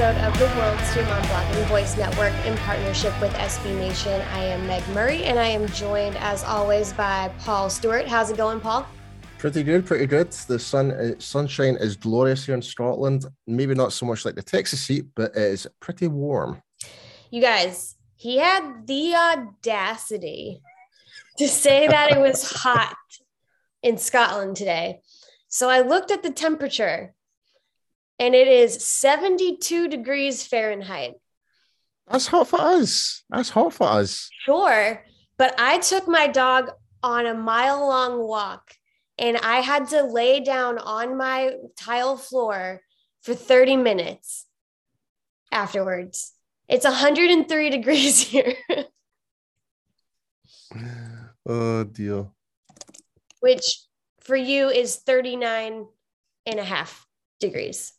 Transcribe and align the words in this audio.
episode 0.00 0.24
of 0.24 0.38
the 0.38 0.58
World's 0.58 0.94
Team 0.94 1.06
on 1.08 1.20
Blocking 1.28 1.64
Voice 1.64 1.98
Network 1.98 2.32
in 2.46 2.56
partnership 2.58 3.12
with 3.20 3.30
SB 3.34 3.76
Nation. 3.76 4.22
I 4.32 4.44
am 4.44 4.66
Meg 4.66 4.82
Murray 4.94 5.24
and 5.24 5.38
I 5.38 5.48
am 5.48 5.66
joined 5.68 6.16
as 6.16 6.42
always 6.42 6.94
by 6.94 7.30
Paul 7.40 7.68
Stewart. 7.68 8.08
How's 8.08 8.30
it 8.30 8.38
going, 8.38 8.60
Paul? 8.60 8.86
Pretty 9.36 9.62
good, 9.62 9.84
pretty 9.84 10.06
good. 10.06 10.32
The 10.32 10.58
sun, 10.58 10.92
uh, 10.92 11.12
sunshine 11.18 11.76
is 11.76 11.96
glorious 11.96 12.46
here 12.46 12.54
in 12.54 12.62
Scotland. 12.62 13.26
Maybe 13.46 13.74
not 13.74 13.92
so 13.92 14.06
much 14.06 14.24
like 14.24 14.36
the 14.36 14.42
Texas 14.42 14.86
heat, 14.86 15.04
but 15.14 15.36
it 15.36 15.42
is 15.42 15.66
pretty 15.80 16.08
warm. 16.08 16.62
You 17.30 17.42
guys, 17.42 17.96
he 18.16 18.38
had 18.38 18.86
the 18.86 19.14
audacity 19.14 20.62
to 21.36 21.46
say 21.46 21.86
that 21.88 22.10
it 22.10 22.18
was 22.18 22.50
hot 22.62 22.96
in 23.82 23.98
Scotland 23.98 24.56
today. 24.56 25.02
So 25.48 25.68
I 25.68 25.82
looked 25.82 26.10
at 26.10 26.22
the 26.22 26.30
temperature 26.30 27.12
and 28.20 28.34
it 28.34 28.46
is 28.46 28.84
72 28.86 29.88
degrees 29.88 30.46
Fahrenheit. 30.46 31.14
That's 32.06 32.26
hot 32.28 32.46
for 32.48 32.60
us. 32.60 33.24
That's 33.30 33.50
hot 33.50 33.72
for 33.72 33.88
us. 33.88 34.28
Sure. 34.44 35.02
But 35.38 35.54
I 35.58 35.78
took 35.78 36.06
my 36.06 36.26
dog 36.28 36.70
on 37.02 37.26
a 37.26 37.34
mile 37.34 37.80
long 37.80 38.18
walk 38.28 38.74
and 39.18 39.36
I 39.38 39.60
had 39.60 39.88
to 39.88 40.02
lay 40.02 40.40
down 40.40 40.78
on 40.78 41.16
my 41.16 41.52
tile 41.78 42.16
floor 42.16 42.82
for 43.22 43.34
30 43.34 43.76
minutes 43.76 44.46
afterwards. 45.50 46.32
It's 46.68 46.84
103 46.84 47.70
degrees 47.78 48.20
here, 48.20 48.54
Oh 51.46 51.84
dear. 51.84 52.26
which 53.40 53.80
for 54.20 54.36
you 54.36 54.68
is 54.68 54.96
39 54.96 55.86
and 56.46 56.60
a 56.60 56.64
half 56.64 57.06
degrees, 57.40 57.92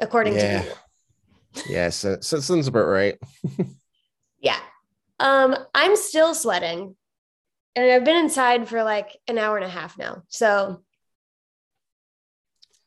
according 0.00 0.34
Yeah. 0.34 0.62
to 0.62 0.68
Google. 0.68 0.78
Yes, 1.68 1.96
so, 1.96 2.18
so 2.20 2.40
sounds 2.40 2.66
about 2.68 2.86
right. 2.86 3.18
Yeah. 4.40 4.60
Um, 5.18 5.56
I'm 5.74 5.96
still 5.96 6.32
sweating. 6.32 6.94
And 7.74 7.90
I've 7.90 8.04
been 8.04 8.16
inside 8.16 8.68
for 8.68 8.84
like 8.84 9.16
an 9.26 9.36
hour 9.36 9.56
and 9.56 9.66
a 9.66 9.68
half 9.68 9.98
now. 9.98 10.22
So 10.28 10.80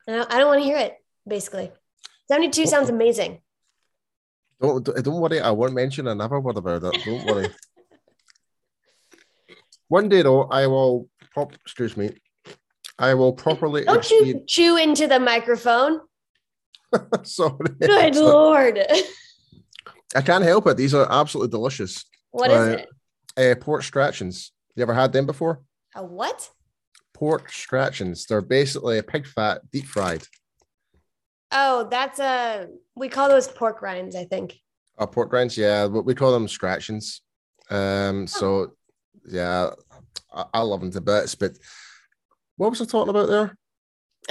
I 0.08 0.12
don't, 0.14 0.30
don't 0.30 0.48
want 0.48 0.62
to 0.62 0.66
hear 0.66 0.78
it, 0.78 0.96
basically. 1.28 1.72
72 2.30 2.68
sounds 2.68 2.90
amazing. 2.90 3.42
Don't 4.62 4.84
don't 4.86 5.20
worry. 5.20 5.42
I 5.42 5.52
won't 5.52 5.74
mention 5.74 6.08
another 6.08 6.40
word 6.40 6.58
about 6.58 6.84
it. 6.84 7.02
Don't 7.04 7.26
worry. 7.26 7.50
One 9.88 10.08
day 10.08 10.22
though, 10.22 10.44
I 10.44 10.68
will. 10.68 11.10
Prop, 11.34 11.54
excuse 11.54 11.96
me. 11.98 12.12
I 13.00 13.14
will 13.14 13.34
properly. 13.34 13.86
Don't 13.86 14.10
you 14.10 14.44
chew 14.48 14.78
into 14.78 15.08
the 15.08 15.20
microphone. 15.20 16.02
Sorry. 17.24 17.58
Good 17.80 18.16
So- 18.16 18.26
Lord. 18.26 18.80
I 20.14 20.22
can't 20.22 20.44
help 20.44 20.68
it. 20.68 20.76
These 20.78 20.94
are 20.94 21.08
absolutely 21.10 21.52
delicious. 21.52 22.04
What 22.32 22.52
is 22.52 22.58
Uh, 22.58 22.78
it? 23.38 23.58
Uh, 23.58 23.64
pork 23.64 23.84
scratchings. 23.84 24.52
You 24.76 24.84
ever 24.84 24.94
had 24.94 25.14
them 25.14 25.26
before? 25.26 25.62
A 25.96 26.04
what? 26.04 26.50
Pork 27.14 27.50
scratchings. 27.52 28.26
They're 28.26 28.42
basically 28.42 29.02
pig 29.02 29.26
fat 29.26 29.62
deep 29.72 29.86
fried. 29.86 30.24
Oh, 31.52 31.88
that's 31.90 32.20
a, 32.20 32.68
we 32.96 33.10
call 33.10 33.30
those 33.30 33.48
pork 33.48 33.82
rinds, 33.82 34.16
I 34.16 34.26
think. 34.26 34.58
Uh, 34.98 35.06
pork 35.06 35.32
rinds, 35.32 35.58
yeah, 35.58 35.88
but 35.88 36.04
we 36.04 36.16
call 36.16 36.32
them 36.32 36.48
scratchings. 36.48 37.22
Um, 37.70 38.28
so 38.28 38.74
yeah, 39.26 39.72
I, 40.34 40.46
I 40.54 40.62
love 40.62 40.82
them 40.82 40.92
to 40.92 41.02
bits. 41.02 41.36
But 41.36 41.54
what 42.58 42.70
was 42.70 42.82
I 42.82 42.86
talking 42.86 43.10
about 43.10 43.28
there? 43.30 43.58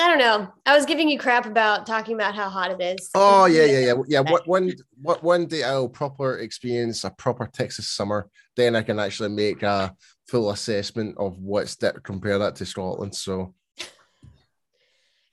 I 0.00 0.08
don't 0.08 0.18
know. 0.18 0.48
I 0.64 0.74
was 0.74 0.86
giving 0.86 1.10
you 1.10 1.18
crap 1.18 1.44
about 1.44 1.84
talking 1.84 2.14
about 2.14 2.34
how 2.34 2.48
hot 2.48 2.70
it 2.70 2.82
is. 2.82 3.10
Oh 3.14 3.44
yeah, 3.44 3.66
yeah, 3.66 3.78
yeah, 3.80 3.94
yeah. 4.08 4.20
What 4.20 4.48
one, 4.48 4.72
what 5.00 5.22
one 5.22 5.44
day 5.44 5.62
I'll 5.62 5.90
proper 5.90 6.38
experience 6.38 7.04
a 7.04 7.10
proper 7.10 7.46
Texas 7.52 7.90
summer. 7.90 8.30
Then 8.56 8.76
I 8.76 8.82
can 8.82 8.98
actually 8.98 9.28
make 9.28 9.62
a 9.62 9.94
full 10.26 10.50
assessment 10.50 11.16
of 11.18 11.38
what's 11.38 11.76
that 11.76 12.02
compare 12.02 12.38
that 12.38 12.56
to 12.56 12.66
Scotland. 12.66 13.14
So 13.14 13.54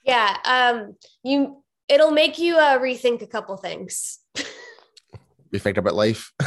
Yeah. 0.03 0.35
Um, 0.44 0.95
you, 1.23 1.63
it'll 1.88 2.11
make 2.11 2.38
you 2.38 2.57
uh, 2.57 2.79
rethink 2.79 3.22
a 3.22 3.28
couple 3.28 3.55
things. 3.57 4.19
we 5.51 5.59
think 5.59 5.78
about 5.78 5.95
life. 5.95 6.34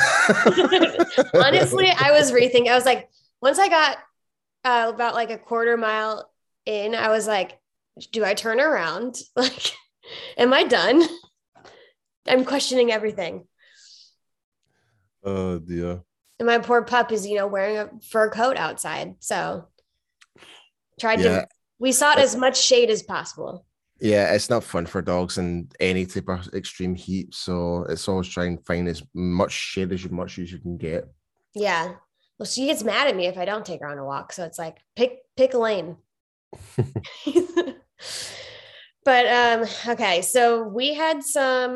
Honestly, 1.34 1.88
I 1.88 2.10
was 2.10 2.32
rethinking. 2.32 2.69
I 2.69 2.75
was 2.75 2.84
like, 2.84 3.08
once 3.41 3.58
I 3.58 3.69
got 3.69 3.97
uh, 4.64 4.92
about 4.92 5.14
like 5.14 5.31
a 5.31 5.38
quarter 5.38 5.76
mile 5.76 6.31
in, 6.66 6.94
I 6.94 7.08
was 7.08 7.26
like, 7.26 7.59
do 8.12 8.25
I 8.25 8.34
turn 8.34 8.61
around? 8.61 9.19
Like, 9.37 9.73
am 10.37 10.53
I 10.53 10.65
done? 10.65 11.03
I'm 12.27 12.45
questioning 12.45 12.91
everything. 12.91 13.47
Uh, 15.25 15.28
oh 15.28 15.59
dear. 15.59 16.03
And 16.39 16.47
my 16.47 16.59
poor 16.59 16.83
pup 16.83 17.12
is, 17.12 17.27
you 17.27 17.37
know, 17.37 17.47
wearing 17.47 17.79
a 17.79 17.91
fur 18.09 18.31
coat 18.31 18.56
outside. 18.56 19.15
So 19.21 19.69
tried 20.99 21.21
Yeah. 21.21 21.43
to, 21.43 21.49
we 21.79 21.93
sought 21.93 22.19
as 22.19 22.34
much 22.34 22.61
shade 22.61 22.91
as 22.91 23.03
possible. 23.03 23.67
Yeah, 24.00 24.33
it's 24.33 24.49
not 24.50 24.65
fun 24.65 24.87
for 24.87 25.03
dogs 25.03 25.37
in 25.39 25.69
any 25.79 26.06
type 26.06 26.29
of 26.29 26.49
extreme 26.55 26.95
heat. 26.95 27.34
So 27.34 27.84
it's 27.89 28.09
always 28.09 28.29
trying 28.29 28.56
to 28.59 28.65
find 28.65 28.89
as 28.89 29.03
much 29.15 29.53
shade 29.53 29.93
as 29.93 30.03
you 30.03 30.11
much 30.11 30.39
as 30.39 30.50
you 30.50 30.59
can 30.59 30.79
get. 30.79 31.05
Yeah. 31.55 31.93
Well, 32.39 32.47
she 32.47 32.67
gets 32.67 32.83
mad 32.83 33.06
at 33.09 33.17
me 33.17 33.27
if 33.27 33.37
I 33.37 33.45
don't 33.45 33.65
take 33.67 33.81
her 33.81 33.87
on 33.89 33.99
a 33.99 34.05
walk. 34.05 34.33
So 34.33 34.45
it's 34.45 34.59
like, 34.59 34.79
pick, 34.97 35.19
pick 35.37 35.53
a 35.55 35.59
lane. 35.59 35.99
but 39.05 39.27
um 39.27 39.69
okay 39.88 40.22
so 40.22 40.62
we 40.62 40.94
had 40.94 41.22
some 41.22 41.75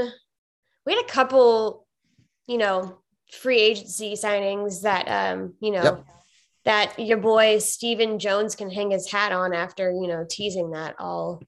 we 0.87 0.95
had 0.95 1.05
a 1.05 1.09
couple 1.09 1.87
you 2.47 2.59
know 2.59 2.99
free 3.33 3.61
agency 3.61 4.15
signings 4.15 4.83
that 4.83 5.07
um 5.09 5.55
you 5.61 5.71
know 5.71 5.83
Yep. 5.85 6.05
that 6.65 6.99
your 6.99 7.19
boy 7.19 7.59
Stephen 7.59 8.19
Jones 8.19 8.55
can 8.55 8.71
hang 8.71 8.91
his 8.91 9.11
hat 9.11 9.33
on 9.33 9.53
after 9.53 9.91
you 9.91 10.07
know 10.07 10.25
teasing 10.29 10.71
that 10.73 10.95
all 10.99 11.43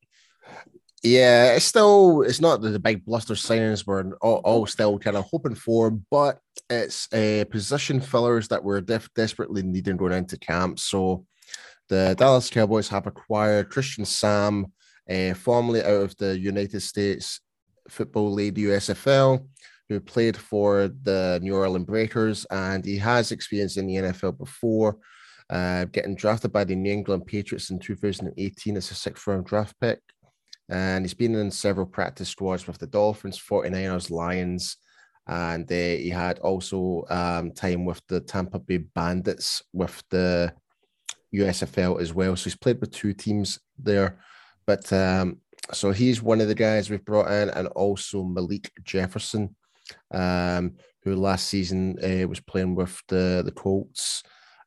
Yeah, 1.03 1.53
it's 1.55 1.65
still 1.67 2.23
it's 2.23 2.41
not 2.41 2.61
the 2.63 2.79
big 2.79 3.05
bluster 3.05 3.35
signings 3.35 3.87
we're 3.87 4.13
all, 4.21 4.41
all 4.45 4.67
still 4.67 4.99
kind 4.99 5.17
of 5.17 5.25
hoping 5.31 5.55
for, 5.55 5.91
but 5.91 6.41
it's 6.69 7.07
a 7.13 7.45
position 7.45 8.01
fillers 8.01 8.49
that 8.49 8.65
we're 8.65 8.81
def- 8.81 9.13
desperately 9.15 9.63
needing 9.63 9.97
going 9.97 10.13
into 10.13 10.39
camp. 10.39 10.81
So 10.81 11.25
the 11.89 12.15
Dallas 12.19 12.51
Cowboys 12.51 12.89
have 12.89 13.07
acquired 13.07 13.71
Christian 13.71 14.05
Sam, 14.05 14.67
uh, 15.09 15.35
formerly 15.35 15.83
out 15.83 16.03
of 16.03 16.17
the 16.17 16.39
United 16.39 16.81
States 16.81 17.41
Football 17.89 18.33
League 18.33 18.57
USFL, 18.57 19.47
who 19.89 20.01
played 20.01 20.37
for 20.37 20.89
the 20.89 21.39
New 21.43 21.55
Orleans 21.55 21.87
Breakers, 21.87 22.45
and 22.51 22.85
he 22.85 22.97
has 22.99 23.33
experience 23.33 23.77
in 23.77 23.87
the 23.87 23.97
NFL 23.97 24.39
before. 24.39 24.99
Uh, 25.49 25.85
getting 25.85 26.17
drafted 26.17 26.53
by 26.53 26.65
the 26.65 26.75
New 26.75 26.93
England 26.93 27.25
Patriots 27.25 27.71
in 27.71 27.79
2018 27.79 28.77
as 28.77 28.91
a 28.91 28.95
sixth 28.95 29.29
round 29.29 29.47
draft 29.47 29.79
pick 29.81 30.01
and 30.69 31.05
he's 31.05 31.15
been 31.15 31.35
in 31.35 31.51
several 31.51 31.87
practice 31.87 32.29
squads 32.29 32.67
with 32.67 32.79
the 32.79 32.87
Dolphins, 32.87 33.39
49ers, 33.41 34.11
Lions, 34.11 34.79
and 35.29 35.71
uh, 35.71 35.75
he 35.75 36.09
had 36.09 36.39
also 36.41 37.05
um, 37.11 37.53
time 37.53 37.85
with 37.85 38.01
the 38.09 38.21
Tampa 38.21 38.59
Bay 38.59 38.79
Bandits 38.79 39.63
with 39.73 40.03
the 40.11 40.53
USFL 41.35 42.01
as 42.01 42.13
well. 42.15 42.37
So 42.37 42.45
he's 42.45 42.57
played 42.57 42.81
with 42.81 42.91
two 42.93 43.13
teams 43.13 43.59
there. 43.79 44.19
But 44.67 44.93
um, 44.93 45.41
so 45.73 45.91
he's 45.93 46.23
one 46.23 46.41
of 46.41 46.49
the 46.49 46.55
guys 46.55 46.91
we've 46.91 47.05
brought 47.05 47.31
in, 47.31 47.51
and 47.51 47.69
also 47.69 48.23
Malik 48.23 48.71
Jefferson, 48.85 49.55
um, 50.13 50.75
who 51.03 51.15
last 51.17 51.47
season 51.49 51.97
uh, 52.03 52.27
was 52.27 52.41
playing 52.41 52.75
with 52.75 53.01
the, 53.09 53.43
the 53.45 53.53
Colts 53.53 54.23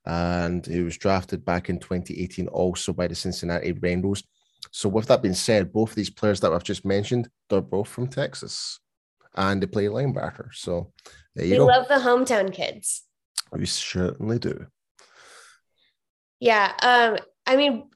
and 0.06 0.66
he 0.66 0.82
was 0.82 0.98
drafted 0.98 1.44
back 1.46 1.70
in 1.70 1.78
2018 1.80 2.48
also 2.48 2.94
by 2.94 3.08
the 3.08 3.16
Cincinnati 3.16 3.74
Bengals. 3.74 4.24
So, 4.72 4.90
with 4.90 5.08
that 5.08 5.22
being 5.22 5.34
said, 5.36 5.74
both 5.74 5.90
of 5.92 5.96
these 5.96 6.10
players 6.10 6.40
that 6.40 6.54
I've 6.54 6.64
just 6.64 6.86
mentioned, 6.86 7.30
they're 7.50 7.62
both 7.62 7.88
from 7.88 8.08
Texas 8.08 8.80
and 9.36 9.62
they 9.62 9.68
play 9.68 9.86
linebacker. 9.86 10.50
So, 10.54 10.94
there 11.36 11.46
you 11.46 11.52
We 11.52 11.58
go. 11.58 11.66
love 11.66 11.88
the 11.88 11.96
hometown 11.96 12.54
kids. 12.54 13.04
we 13.52 13.66
certainly 13.66 14.40
do. 14.40 14.68
Yeah. 16.40 16.72
Um, 16.82 17.18
I 17.46 17.56
mean, 17.56 17.90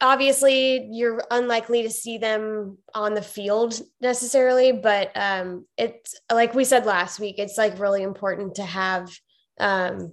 obviously 0.00 0.88
you're 0.90 1.22
unlikely 1.30 1.82
to 1.82 1.90
see 1.90 2.18
them 2.18 2.78
on 2.94 3.14
the 3.14 3.22
field 3.22 3.78
necessarily, 4.00 4.72
but 4.72 5.10
um 5.14 5.66
it's 5.76 6.18
like 6.32 6.54
we 6.54 6.64
said 6.64 6.86
last 6.86 7.20
week, 7.20 7.38
it's 7.38 7.58
like 7.58 7.78
really 7.78 8.02
important 8.02 8.54
to 8.56 8.62
have 8.62 9.10
um 9.58 10.12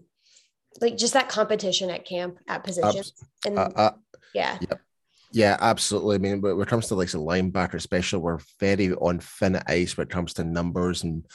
like 0.81 0.97
just 0.97 1.13
that 1.13 1.29
competition 1.29 1.89
at 1.89 2.05
camp 2.05 2.37
at 2.47 2.63
positions. 2.63 3.13
And 3.45 3.57
Uh, 3.57 3.69
uh, 3.75 3.91
yeah. 4.33 4.57
Yeah, 5.31 5.57
absolutely. 5.59 6.15
I 6.15 6.19
mean, 6.19 6.41
when 6.41 6.61
it 6.61 6.67
comes 6.67 6.87
to 6.87 6.95
like 6.95 7.11
the 7.11 7.19
linebacker, 7.19 7.73
especially, 7.75 8.19
we're 8.19 8.39
very 8.59 8.93
on 8.93 9.19
thin 9.19 9.61
ice 9.67 9.97
when 9.97 10.07
it 10.07 10.11
comes 10.11 10.33
to 10.35 10.43
numbers 10.43 11.03
and 11.03 11.25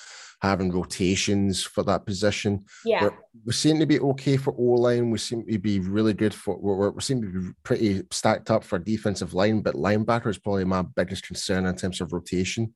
having 0.43 0.73
rotations 0.73 1.63
for 1.63 1.85
that 1.85 2.05
position. 2.05 2.65
Yeah. 2.85 3.05
We're, 3.05 3.13
we 3.47 3.53
seem 3.53 3.79
to 3.79 3.87
be 3.87 4.01
okay 4.01 4.37
for 4.37 4.53
O 4.59 4.63
line. 4.63 5.11
We 5.11 5.19
seem 5.19 5.47
to 5.47 5.59
be 5.59 5.79
really 5.79 6.15
good 6.15 6.35
for. 6.35 6.59
We're, 6.59 6.91
we 6.91 7.01
seem 7.01 7.23
to 7.23 7.29
be 7.29 7.51
pretty 7.63 8.03
stacked 8.11 8.51
up 8.51 8.65
for 8.65 8.79
defensive 8.81 9.35
line, 9.35 9.61
but 9.63 9.77
linebacker 9.77 10.27
is 10.27 10.39
probably 10.39 10.65
my 10.65 10.83
biggest 10.83 11.27
concern 11.27 11.67
in 11.67 11.77
terms 11.77 12.01
of 12.01 12.13
rotation. 12.13 12.75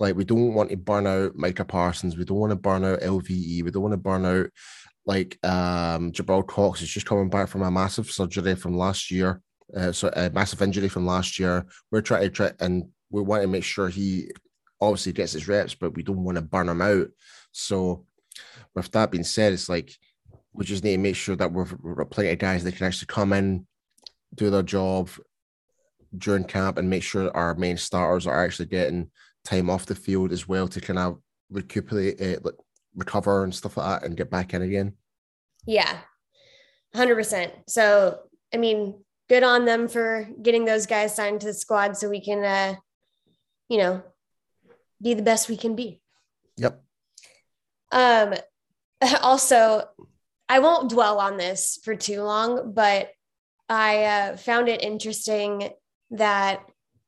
Like 0.00 0.16
we 0.16 0.24
don't 0.24 0.54
want 0.54 0.70
to 0.70 0.76
burn 0.78 1.06
out 1.06 1.36
Micah 1.36 1.66
Parsons. 1.66 2.16
We 2.16 2.24
don't 2.24 2.38
want 2.38 2.52
to 2.52 2.56
burn 2.56 2.84
out 2.84 3.00
LVE. 3.00 3.62
We 3.62 3.70
don't 3.70 3.82
want 3.82 3.92
to 3.92 3.98
burn 3.98 4.24
out 4.24 4.46
like 5.06 5.38
um 5.44 6.10
Jabril 6.10 6.46
Cox 6.46 6.80
is 6.80 6.88
just 6.88 7.06
coming 7.06 7.28
back 7.28 7.48
from 7.48 7.62
a 7.62 7.70
massive 7.70 8.10
surgery 8.10 8.54
from 8.54 8.78
last 8.78 9.10
year. 9.10 9.42
Uh, 9.76 9.92
so 9.92 10.10
a 10.16 10.30
massive 10.30 10.62
injury 10.62 10.88
from 10.88 11.06
last 11.06 11.38
year. 11.38 11.66
We're 11.90 12.00
trying 12.00 12.22
to 12.22 12.30
try 12.30 12.52
and 12.60 12.88
we 13.10 13.20
want 13.20 13.42
to 13.42 13.48
make 13.48 13.64
sure 13.64 13.88
he 13.88 14.30
obviously 14.84 15.12
gets 15.12 15.32
his 15.32 15.48
reps, 15.48 15.74
but 15.74 15.94
we 15.94 16.02
don't 16.02 16.24
want 16.24 16.36
to 16.36 16.42
burn 16.42 16.68
him 16.68 16.80
out. 16.80 17.08
So, 17.52 18.06
with 18.74 18.90
that 18.92 19.10
being 19.10 19.24
said, 19.24 19.52
it's 19.52 19.68
like 19.68 19.92
we 20.52 20.64
just 20.64 20.84
need 20.84 20.92
to 20.92 20.98
make 20.98 21.16
sure 21.16 21.36
that 21.36 21.52
we're, 21.52 21.66
we're 21.82 22.04
plenty 22.04 22.30
of 22.30 22.38
guys 22.38 22.64
that 22.64 22.76
can 22.76 22.86
actually 22.86 23.06
come 23.06 23.32
in, 23.32 23.66
do 24.34 24.50
their 24.50 24.62
job 24.62 25.10
during 26.16 26.44
camp, 26.44 26.78
and 26.78 26.90
make 26.90 27.02
sure 27.02 27.34
our 27.36 27.54
main 27.54 27.76
starters 27.76 28.26
are 28.26 28.44
actually 28.44 28.66
getting 28.66 29.10
time 29.44 29.68
off 29.68 29.86
the 29.86 29.94
field 29.94 30.32
as 30.32 30.48
well 30.48 30.68
to 30.68 30.80
kind 30.80 30.98
of 30.98 31.18
recuperate, 31.50 32.20
like 32.44 32.54
recover 32.94 33.44
and 33.44 33.54
stuff 33.54 33.76
like 33.76 34.00
that, 34.00 34.06
and 34.06 34.16
get 34.16 34.30
back 34.30 34.54
in 34.54 34.62
again. 34.62 34.94
Yeah. 35.66 35.98
100%. 36.94 37.50
So, 37.68 38.20
I 38.52 38.56
mean, 38.56 39.02
good 39.28 39.42
on 39.42 39.64
them 39.64 39.88
for 39.88 40.28
getting 40.42 40.64
those 40.64 40.86
guys 40.86 41.14
signed 41.14 41.40
to 41.40 41.48
the 41.48 41.54
squad 41.54 41.96
so 41.96 42.08
we 42.08 42.20
can 42.20 42.44
uh 42.44 42.74
you 43.68 43.78
know, 43.78 44.02
be 45.04 45.14
the 45.14 45.22
best 45.22 45.48
we 45.48 45.56
can 45.56 45.76
be. 45.76 46.00
Yep. 46.56 46.82
Um, 47.92 48.34
also, 49.22 49.84
I 50.48 50.58
won't 50.58 50.90
dwell 50.90 51.20
on 51.20 51.36
this 51.36 51.78
for 51.84 51.94
too 51.94 52.22
long, 52.22 52.72
but 52.72 53.10
I 53.68 54.04
uh, 54.04 54.36
found 54.36 54.68
it 54.68 54.82
interesting 54.82 55.70
that 56.10 56.60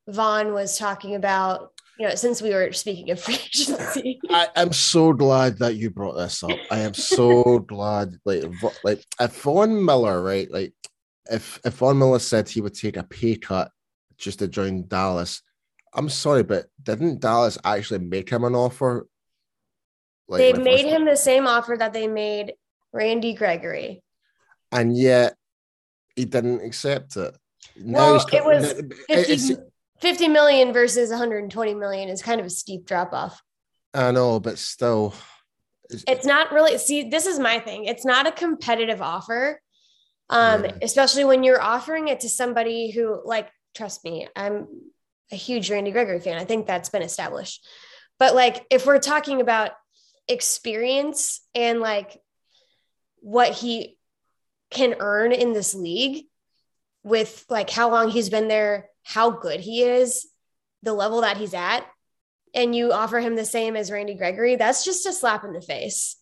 Von 0.08 0.52
was 0.52 0.78
talking 0.78 1.14
about, 1.14 1.72
you 1.98 2.06
know, 2.06 2.14
since 2.14 2.40
we 2.40 2.50
were 2.50 2.72
speaking 2.72 3.10
of 3.10 3.20
free 3.22 3.34
agency. 3.34 4.20
I 4.31 4.49
am 4.56 4.72
so 4.72 5.12
glad 5.12 5.58
that 5.58 5.76
you 5.76 5.90
brought 5.90 6.16
this 6.16 6.42
up. 6.42 6.56
I 6.70 6.81
am 6.81 6.94
so 6.94 7.58
glad. 7.69 8.16
Like, 8.25 8.44
like 8.84 9.04
if 9.20 9.42
Von 9.42 9.84
Miller, 9.84 10.22
right? 10.22 10.50
Like, 10.50 10.75
if 11.31 11.58
if 11.64 11.75
Von 11.75 11.99
Miller 11.99 12.20
said 12.20 12.49
he 12.49 12.60
would 12.60 12.75
take 12.75 12.96
a 12.96 13.02
pay 13.02 13.37
cut 13.37 13.70
just 14.16 14.38
to 14.38 14.49
join 14.49 14.87
Dallas, 14.87 15.42
I'm 15.96 16.08
sorry, 16.10 16.43
but 16.43 16.66
didn't 16.82 17.20
Dallas 17.20 17.56
actually 17.64 18.00
make 18.00 18.28
him 18.31 18.44
an 18.44 18.54
offer? 18.54 19.08
Like, 20.28 20.38
they 20.40 20.52
made 20.52 20.84
him 20.87 21.04
the 21.06 21.16
same 21.16 21.46
offer 21.46 21.75
that 21.78 21.93
they 21.93 22.06
made 22.06 22.52
Randy 22.93 23.34
Gregory. 23.34 24.02
and 24.72 24.96
yet 24.96 25.34
he 26.16 26.25
didn't 26.25 26.60
accept 26.60 27.16
it. 27.16 27.34
Now 27.76 28.14
Well, 28.16 28.26
it 28.32 28.44
was 28.44 28.70
it- 29.08 29.28
50, 29.28 29.56
50 30.00 30.28
million 30.28 30.72
versus 30.72 31.10
120 31.10 31.75
million 31.75 32.08
is 32.08 32.20
kind 32.22 32.40
of 32.40 32.46
a 32.46 32.50
steep 32.50 32.84
drop 32.87 33.12
off. 33.12 33.40
I 33.94 34.10
know, 34.10 34.38
but 34.40 34.58
still, 34.58 35.14
it's- 35.90 36.04
it's 36.08 36.26
not 36.26 36.52
really 36.52 36.76
see 36.78 37.08
this 37.08 37.26
is 37.26 37.38
my 37.38 37.60
thing 37.60 37.84
it's 37.84 38.04
not 38.04 38.26
a 38.26 38.32
competitive 38.32 39.00
offer 39.00 39.60
um 40.31 40.64
Yeah. 40.64 40.72
especially 40.82 41.25
when 41.25 41.44
you're 41.44 41.62
offering 41.62 42.08
it 42.08 42.19
to 42.20 42.28
somebody 42.28 42.90
who 42.90 43.22
like 43.25 43.49
trust 43.72 44.02
me 44.04 44.26
i'm 44.34 44.66
a 45.32 45.37
huge 45.37 45.70
randy 45.70 45.90
gregory 45.90 46.20
fan 46.20 46.38
i 46.38 46.44
think 46.44 46.67
that's 46.67 46.88
been 46.88 47.02
established 47.02 47.64
but 48.19 48.34
like 48.34 48.64
if 48.70 48.87
we're 48.87 48.99
talking 48.99 49.40
about 49.40 49.73
experience 50.28 51.40
and 51.55 51.81
like 51.81 52.20
what 53.20 53.52
he 53.52 53.96
can 54.70 54.96
earn 54.99 55.32
in 55.32 55.52
this 55.52 55.75
league 55.75 56.26
with 57.05 57.44
like 57.49 57.70
how 57.70 57.90
long 57.90 58.11
he's 58.11 58.31
been 58.31 58.49
there 58.49 58.88
how 59.05 59.31
good 59.31 59.61
he 59.61 59.82
is 59.82 60.26
the 60.82 60.93
level 60.93 61.20
that 61.20 61.37
he's 61.37 61.55
at 61.55 61.87
and 62.56 62.75
you 62.75 62.90
offer 62.90 63.20
him 63.20 63.37
the 63.37 63.44
same 63.44 63.76
as 63.76 63.90
Randy 63.90 64.14
Gregory, 64.14 64.56
that's 64.56 64.82
just 64.82 65.06
a 65.06 65.12
slap 65.12 65.44
in 65.44 65.52
the 65.52 65.61
face. 65.61 66.17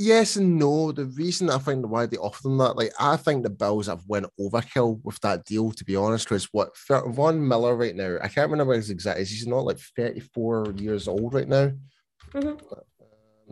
Yes 0.00 0.36
and 0.36 0.58
no. 0.58 0.90
The 0.92 1.04
reason 1.04 1.50
I 1.50 1.58
think 1.58 1.86
why 1.86 2.06
they 2.06 2.16
offer 2.16 2.42
them 2.44 2.58
that, 2.58 2.76
like, 2.76 2.92
I 2.98 3.16
think 3.16 3.42
the 3.42 3.50
Bills 3.50 3.86
have 3.86 4.02
went 4.08 4.26
overkill 4.40 5.00
with 5.04 5.20
that 5.20 5.44
deal. 5.44 5.70
To 5.72 5.84
be 5.84 5.94
honest, 5.96 6.26
because 6.26 6.46
what 6.52 6.70
Von 6.88 7.46
Miller 7.46 7.76
right 7.76 7.94
now, 7.94 8.16
I 8.22 8.28
can't 8.28 8.50
remember 8.50 8.74
his 8.74 8.90
exact. 8.90 9.20
Is 9.20 9.30
he's 9.30 9.46
not 9.46 9.64
like 9.64 9.78
thirty 9.96 10.20
four 10.20 10.72
years 10.76 11.06
old 11.06 11.34
right 11.34 11.48
now, 11.48 11.72
Mhm. 12.32 12.60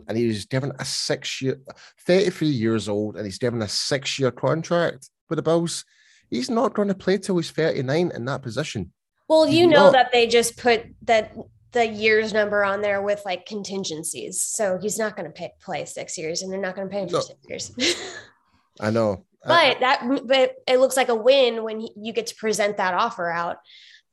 and 0.07 0.17
he 0.17 0.27
was 0.27 0.45
given 0.45 0.71
a 0.79 0.85
six 0.85 1.41
year, 1.41 1.59
thirty 2.05 2.29
three 2.31 2.47
years 2.47 2.89
old, 2.89 3.15
and 3.15 3.25
he's 3.25 3.37
given 3.39 3.61
a 3.61 3.67
six 3.67 4.17
year 4.19 4.31
contract 4.31 5.09
with 5.29 5.37
the 5.37 5.43
Bills. 5.43 5.85
He's 6.29 6.49
not 6.49 6.73
going 6.73 6.87
to 6.89 6.95
play 6.95 7.17
till 7.17 7.37
he's 7.37 7.51
thirty 7.51 7.83
nine 7.83 8.11
in 8.13 8.25
that 8.25 8.41
position. 8.41 8.91
Well, 9.27 9.47
you 9.47 9.67
No. 9.67 9.75
know 9.77 9.91
that 9.91 10.11
they 10.11 10.25
just 10.25 10.57
put 10.57 10.83
that 11.03 11.35
the 11.71 11.85
years 11.87 12.33
number 12.33 12.63
on 12.63 12.81
there 12.81 13.01
with 13.01 13.21
like 13.25 13.45
contingencies. 13.45 14.41
So 14.41 14.79
he's 14.81 14.97
not 14.97 15.15
going 15.15 15.31
to 15.31 15.49
play 15.61 15.85
six 15.85 16.17
years 16.17 16.41
and 16.41 16.51
they're 16.51 16.59
not 16.59 16.75
going 16.75 16.87
to 16.87 16.91
pay 16.93 17.01
him 17.03 17.09
No. 17.11 17.21
for 17.21 17.25
six 17.59 17.71
years. 17.77 18.15
I 18.81 18.89
know, 18.89 19.25
I- 19.45 19.73
but 19.75 19.79
that 19.81 20.21
but 20.27 20.55
it 20.67 20.79
looks 20.79 20.97
like 20.97 21.09
a 21.09 21.15
win 21.15 21.63
when 21.63 21.81
he, 21.81 21.91
you 21.97 22.13
get 22.13 22.27
to 22.27 22.35
present 22.35 22.77
that 22.77 22.93
offer 22.93 23.29
out. 23.29 23.57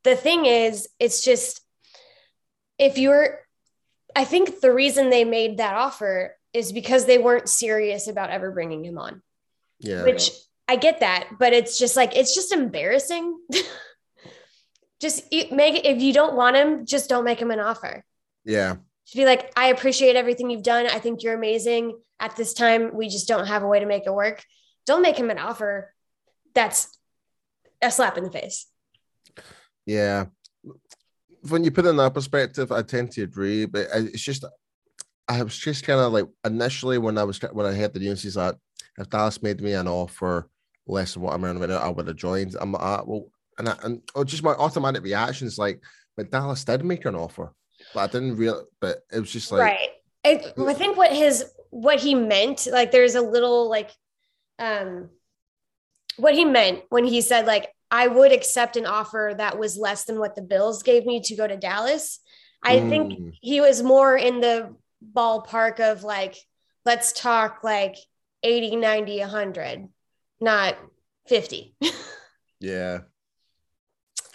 The 0.05 0.17
thing 0.17 0.45
is, 0.47 0.89
it's 1.01 1.25
just 1.25 1.61
if 2.79 2.99
you're 2.99 3.41
I 4.15 4.25
think 4.25 4.61
the 4.61 4.73
reason 4.73 5.11
they 5.11 5.25
made 5.25 5.59
that 5.59 5.75
offer 5.75 6.37
is 6.53 6.73
because 6.73 7.05
they 7.07 7.19
weren't 7.19 7.49
serious 7.49 8.09
about 8.09 8.31
ever 8.31 8.51
bringing 8.51 8.85
him 8.85 8.99
on. 8.99 9.23
yeah, 9.79 10.05
which 10.05 10.31
I 10.69 10.77
get 10.77 11.01
that, 11.01 11.29
but 11.39 11.53
it's 11.53 11.79
just 11.79 11.97
like 11.97 12.17
it's 12.17 12.35
just 12.35 12.53
embarrassing. 12.53 13.39
just 15.00 15.31
make 15.31 15.75
it 15.75 15.85
if 15.85 16.00
you 16.00 16.12
don't 16.12 16.37
want 16.37 16.57
him, 16.57 16.87
just 16.87 17.09
don't 17.09 17.25
make 17.25 17.41
him 17.41 17.50
an 17.50 17.61
offer. 17.61 18.05
yeah. 18.45 18.76
Just 19.05 19.17
be 19.17 19.25
like, 19.25 19.53
I 19.57 19.69
appreciate 19.69 20.17
everything 20.17 20.50
you've 20.50 20.65
done. 20.65 20.87
I 20.87 20.99
think 20.99 21.23
you're 21.23 21.37
amazing. 21.37 21.97
At 22.19 22.35
this 22.35 22.55
time, 22.55 22.91
we 22.93 23.09
just 23.09 23.29
don't 23.29 23.47
have 23.47 23.62
a 23.62 23.69
way 23.69 23.79
to 23.79 23.87
make 23.87 24.05
it 24.05 24.12
work. 24.12 24.43
Don't 24.85 25.00
make 25.00 25.17
him 25.17 25.31
an 25.31 25.38
offer. 25.38 25.95
That's 26.53 26.99
a 27.81 27.91
slap 27.93 28.19
in 28.19 28.25
the 28.25 28.33
face. 28.33 28.67
Yeah. 29.85 30.26
When 31.49 31.62
you 31.62 31.71
put 31.71 31.87
it 31.87 31.91
in 31.91 31.99
that 31.99 32.15
perspective, 32.15 32.73
I 32.73 32.83
tend 32.83 33.12
to 33.12 33.23
agree, 33.23 33.67
but 33.67 33.87
it's 33.93 34.23
just 34.23 34.45
I 35.29 35.43
was 35.43 35.57
just 35.57 35.85
kind 35.85 36.00
of 36.00 36.12
like 36.12 36.26
initially 36.45 36.99
when 36.99 37.17
I 37.17 37.23
was 37.23 37.41
when 37.53 37.67
I 37.67 37.75
heard 37.75 37.95
the 37.95 38.00
news 38.00 38.25
is 38.25 38.35
that 38.35 38.57
if 38.99 39.09
Dallas 39.09 39.43
made 39.43 39.61
me 39.61 39.73
an 39.75 39.87
offer 39.87 40.49
less 40.87 41.15
than 41.15 41.23
what 41.23 41.35
I'm 41.35 41.45
earning 41.45 41.61
right 41.61 41.69
now, 41.71 41.79
I 41.79 41.91
would 41.91 42.09
have 42.09 42.17
joined. 42.17 42.57
I'm 42.61 42.73
like, 42.73 42.83
ah, 42.83 43.03
well, 43.07 43.26
and 43.59 43.69
I, 43.69 43.77
and 43.83 44.03
oh, 44.15 44.25
just 44.25 44.43
my 44.43 44.53
automatic 44.53 45.03
reactions 45.03 45.59
like, 45.59 45.83
but 46.17 46.31
Dallas 46.31 46.65
did 46.65 46.85
make 46.85 47.05
an 47.05 47.15
offer, 47.15 47.53
but 47.95 48.01
I 48.01 48.07
didn't 48.13 48.37
real, 48.37 48.65
but 48.81 48.99
it 49.13 49.21
was 49.21 49.31
just 49.31 49.53
like, 49.53 49.61
right. 49.63 49.89
I, 50.25 50.53
I 50.59 50.75
think 50.75 50.97
what 50.97 51.13
his 51.13 51.45
what 51.71 52.01
he 52.01 52.15
meant, 52.15 52.67
like 52.71 52.91
there's 52.91 53.15
a 53.15 53.23
little 53.23 53.69
like 53.71 53.91
um 54.59 55.11
what 56.17 56.35
he 56.35 56.45
meant 56.45 56.83
when 56.89 57.05
he 57.05 57.21
said 57.21 57.47
like 57.47 57.69
I 57.91 58.09
would 58.09 58.33
accept 58.33 58.77
an 58.77 58.87
offer 58.87 59.35
that 59.37 59.59
was 59.59 59.77
less 59.77 60.05
than 60.05 60.19
what 60.19 60.35
the 60.35 60.43
Bills 60.43 60.83
gave 60.83 61.07
me 61.07 61.21
to 61.21 61.37
go 61.37 61.47
to 61.47 61.57
Dallas. 61.57 62.21
I 62.63 62.81
think 62.81 63.13
Mm. 63.13 63.33
he 63.41 63.61
was 63.61 63.83
more 63.83 64.17
in 64.17 64.41
the 64.41 64.75
ballpark 65.15 65.79
of 65.79 66.03
like 66.03 66.37
let's 66.85 67.13
talk 67.13 67.63
like 67.63 67.97
80, 68.43 68.77
90, 68.77 69.21
100, 69.21 69.89
not 70.41 70.77
50. 71.29 71.75
yeah. 72.61 73.01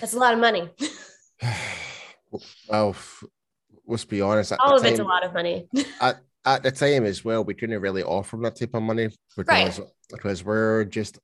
That's 0.01 0.13
a 0.13 0.19
lot 0.19 0.33
of 0.33 0.39
money. 0.39 0.69
well, 2.69 2.95
let's 3.85 4.05
be 4.05 4.21
honest. 4.21 4.53
All 4.59 4.75
of 4.75 4.81
time, 4.81 4.91
it's 4.91 4.99
a 4.99 5.03
lot 5.03 5.23
of 5.23 5.33
money. 5.33 5.69
at, 6.01 6.19
at 6.43 6.63
the 6.63 6.71
time 6.71 7.05
as 7.05 7.23
well, 7.23 7.43
we 7.43 7.53
couldn't 7.53 7.79
really 7.79 8.03
offer 8.03 8.35
him 8.35 8.43
that 8.43 8.55
type 8.55 8.73
of 8.73 8.81
money 8.81 9.09
because 9.37 9.79
right. 9.79 9.89
because 10.09 10.43
we're 10.43 10.85
just 10.85 11.19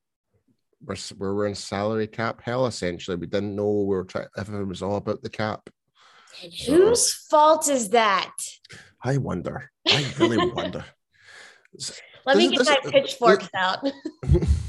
we're, 0.85 0.95
we're 1.17 1.47
in 1.47 1.55
salary 1.55 2.05
cap 2.05 2.41
hell 2.43 2.67
essentially. 2.67 3.17
We 3.17 3.25
didn't 3.25 3.55
know 3.55 3.81
we 3.81 3.95
were 3.95 4.03
trying 4.03 4.27
if 4.37 4.47
it 4.47 4.63
was 4.63 4.83
all 4.83 4.97
about 4.97 5.23
the 5.23 5.29
cap. 5.29 5.69
And 6.43 6.53
whose 6.53 7.11
fault 7.11 7.67
is 7.67 7.89
that? 7.89 8.31
I 9.03 9.17
wonder. 9.17 9.71
I 9.87 10.05
really 10.19 10.51
wonder. 10.51 10.85
Let 12.27 12.37
me 12.37 12.49
get 12.49 12.59
this, 12.59 12.69
my 12.69 12.75
uh, 12.75 12.91
pitchforks 12.91 13.49
out. 13.55 13.87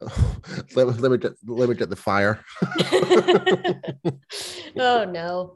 let, 0.74 1.00
let, 1.00 1.10
me 1.10 1.18
get, 1.18 1.32
let 1.46 1.68
me 1.68 1.74
get 1.74 1.90
the 1.90 1.96
fire. 1.96 2.44
oh 4.78 5.04
no. 5.04 5.54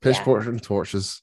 Pitchforks 0.00 0.46
yeah. 0.46 0.50
and 0.50 0.62
torches. 0.62 1.22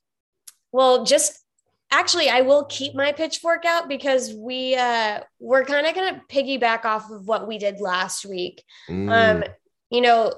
Well, 0.72 1.06
just 1.06 1.44
actually 1.92 2.30
I 2.30 2.42
will 2.42 2.66
keep 2.66 2.96
my 2.96 3.12
pitchfork 3.12 3.66
out 3.66 3.88
because 3.88 4.34
we 4.34 4.76
uh 4.76 5.22
we're 5.40 5.64
kind 5.64 5.88
of 5.88 5.96
gonna 5.96 6.22
piggyback 6.30 6.86
off 6.86 7.10
of 7.10 7.28
what 7.28 7.48
we 7.48 7.58
did 7.58 7.80
last 7.80 8.26
week. 8.26 8.64
Mm. 8.90 9.12
Um, 9.12 9.44
you 9.90 10.02
know, 10.02 10.34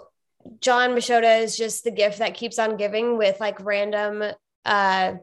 Jon 0.62 0.91
Machota 0.91 1.41
is 1.41 1.57
just 1.57 1.83
the 1.83 1.91
gift 1.91 2.19
that 2.19 2.36
keeps 2.36 2.59
on 2.59 2.77
giving 2.77 3.17
with 3.17 3.39
like 3.39 3.59
random 3.59 4.24
uh 4.65 5.13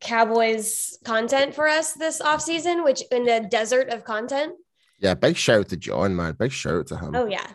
Cowboys 0.00 0.98
content 1.04 1.54
for 1.54 1.68
us 1.68 1.92
this 1.92 2.20
off 2.20 2.42
season, 2.42 2.82
which 2.82 3.02
in 3.12 3.24
the 3.24 3.46
desert 3.48 3.88
of 3.88 4.04
content. 4.04 4.54
Yeah, 5.02 5.14
big 5.14 5.36
shout 5.36 5.58
out 5.58 5.68
to 5.70 5.76
Jon, 5.76 6.14
man. 6.14 6.36
Big 6.38 6.52
shout 6.52 6.74
out 6.74 6.86
to 6.86 6.96
him. 6.96 7.14
Oh 7.14 7.26
yeah. 7.26 7.46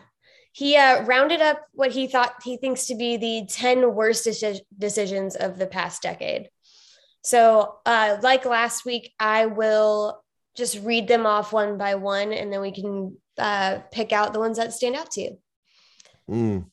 He 0.52 0.76
uh, 0.76 1.02
rounded 1.04 1.40
up 1.40 1.60
what 1.72 1.92
he 1.92 2.06
thought 2.06 2.42
he 2.44 2.58
thinks 2.58 2.86
to 2.86 2.94
be 2.94 3.16
the 3.16 3.46
10 3.48 3.94
worst 3.94 4.26
deci- 4.26 4.60
decisions 4.76 5.34
of 5.34 5.58
the 5.58 5.66
past 5.66 6.02
decade. 6.02 6.50
So, 7.22 7.78
uh, 7.86 8.18
like 8.22 8.44
last 8.44 8.84
week, 8.84 9.12
I 9.18 9.46
will 9.46 10.22
just 10.56 10.82
read 10.82 11.08
them 11.08 11.26
off 11.26 11.52
one 11.52 11.78
by 11.78 11.94
one, 11.94 12.32
and 12.32 12.52
then 12.52 12.60
we 12.60 12.72
can 12.72 13.16
uh, 13.38 13.78
pick 13.92 14.12
out 14.12 14.32
the 14.32 14.40
ones 14.40 14.58
that 14.58 14.72
stand 14.72 14.96
out 14.96 15.10
to 15.12 15.20
you. 15.20 15.38
Mm. 16.28 16.66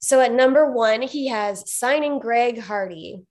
So, 0.00 0.20
at 0.20 0.32
number 0.32 0.70
one, 0.70 1.02
he 1.02 1.28
has 1.28 1.72
signing 1.72 2.18
Greg 2.18 2.58
Hardy. 2.58 3.22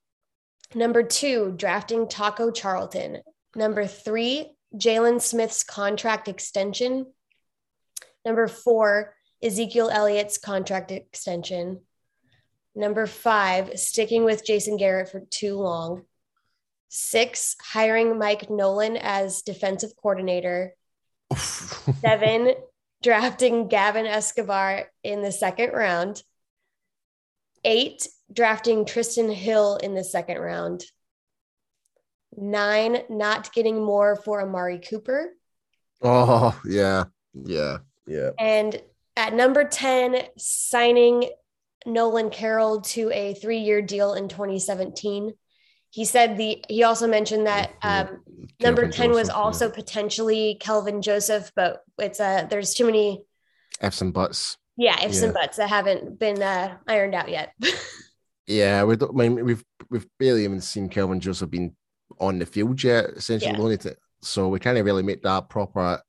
Number 0.74 1.02
two, 1.02 1.54
drafting 1.56 2.08
Taco 2.08 2.50
Charlton. 2.50 3.18
Number 3.54 3.86
three, 3.86 4.52
Jaylon 4.74 5.20
Smith's 5.20 5.64
contract 5.64 6.28
extension. 6.28 7.06
Number 8.24 8.48
four, 8.48 9.14
Ezekiel 9.42 9.90
Elliott's 9.90 10.38
contract 10.38 10.90
extension. 10.90 11.80
Number 12.74 13.06
five, 13.06 13.78
sticking 13.78 14.24
with 14.24 14.44
Jason 14.44 14.76
Garrett 14.76 15.10
for 15.10 15.22
too 15.30 15.56
long. 15.56 16.02
Six, 16.88 17.56
hiring 17.60 18.18
Mike 18.18 18.50
Nolan 18.50 18.96
as 18.96 19.42
defensive 19.42 19.92
coordinator. 20.00 20.74
Seven, 21.36 22.54
drafting 23.02 23.68
Gavin 23.68 24.06
Escobar 24.06 24.90
in 25.02 25.22
the 25.22 25.32
second 25.32 25.72
round. 25.72 26.22
Eight, 27.64 28.08
drafting 28.32 28.84
Trysten 28.84 29.32
Hill 29.32 29.76
in 29.76 29.94
the 29.94 30.04
second 30.04 30.38
round. 30.38 30.84
Nine, 32.36 32.98
not 33.08 33.52
getting 33.52 33.84
more 33.84 34.16
for 34.16 34.40
Amari 34.42 34.78
Cooper. 34.78 35.32
Oh, 36.02 36.58
yeah. 36.64 37.04
Yeah. 37.34 37.78
Yeah. 38.06 38.30
And 38.38 38.80
at 39.16 39.34
number 39.34 39.64
10, 39.64 40.22
signing 40.36 41.30
Nolan 41.86 42.30
Carroll 42.30 42.80
to 42.82 43.10
a 43.12 43.34
three 43.34 43.58
year 43.58 43.82
deal 43.82 44.14
in 44.14 44.28
2017. 44.28 45.32
He 45.92 46.04
said 46.04 46.36
the 46.36 46.64
he 46.68 46.84
also 46.84 47.08
mentioned 47.08 47.46
that 47.46 47.72
um, 47.82 48.22
number 48.60 48.82
10 48.82 48.92
Joseph, 48.92 49.12
was 49.12 49.28
also 49.28 49.66
yeah. 49.66 49.74
potentially 49.74 50.56
Kelvin 50.60 51.02
Joseph, 51.02 51.50
but 51.56 51.82
it's 51.98 52.20
a 52.20 52.24
uh, 52.24 52.44
there's 52.44 52.74
too 52.74 52.86
many 52.86 53.24
F's 53.80 54.00
and 54.00 54.12
buts. 54.12 54.56
Yeah, 54.76 55.02
ifs 55.04 55.18
yeah. 55.18 55.26
and 55.26 55.34
buts 55.34 55.56
that 55.56 55.68
haven't 55.68 56.18
been 56.18 56.42
uh, 56.42 56.76
ironed 56.86 57.14
out 57.14 57.28
yet. 57.28 57.52
yeah, 58.46 58.84
we 58.84 58.96
don't, 58.96 59.10
I 59.10 59.28
mean, 59.28 59.44
we've 59.44 59.64
we've 59.90 60.06
barely 60.18 60.44
even 60.44 60.60
seen 60.60 60.88
Kelvin 60.88 61.20
Joseph 61.20 61.50
being 61.50 61.74
on 62.18 62.38
the 62.38 62.46
field 62.46 62.82
yet. 62.82 63.10
Essentially, 63.16 63.70
yeah. 63.72 63.76
to, 63.76 63.96
so 64.22 64.48
we 64.48 64.58
can't 64.58 64.82
really 64.84 65.02
make 65.02 65.22
that 65.22 65.48
proper 65.48 66.02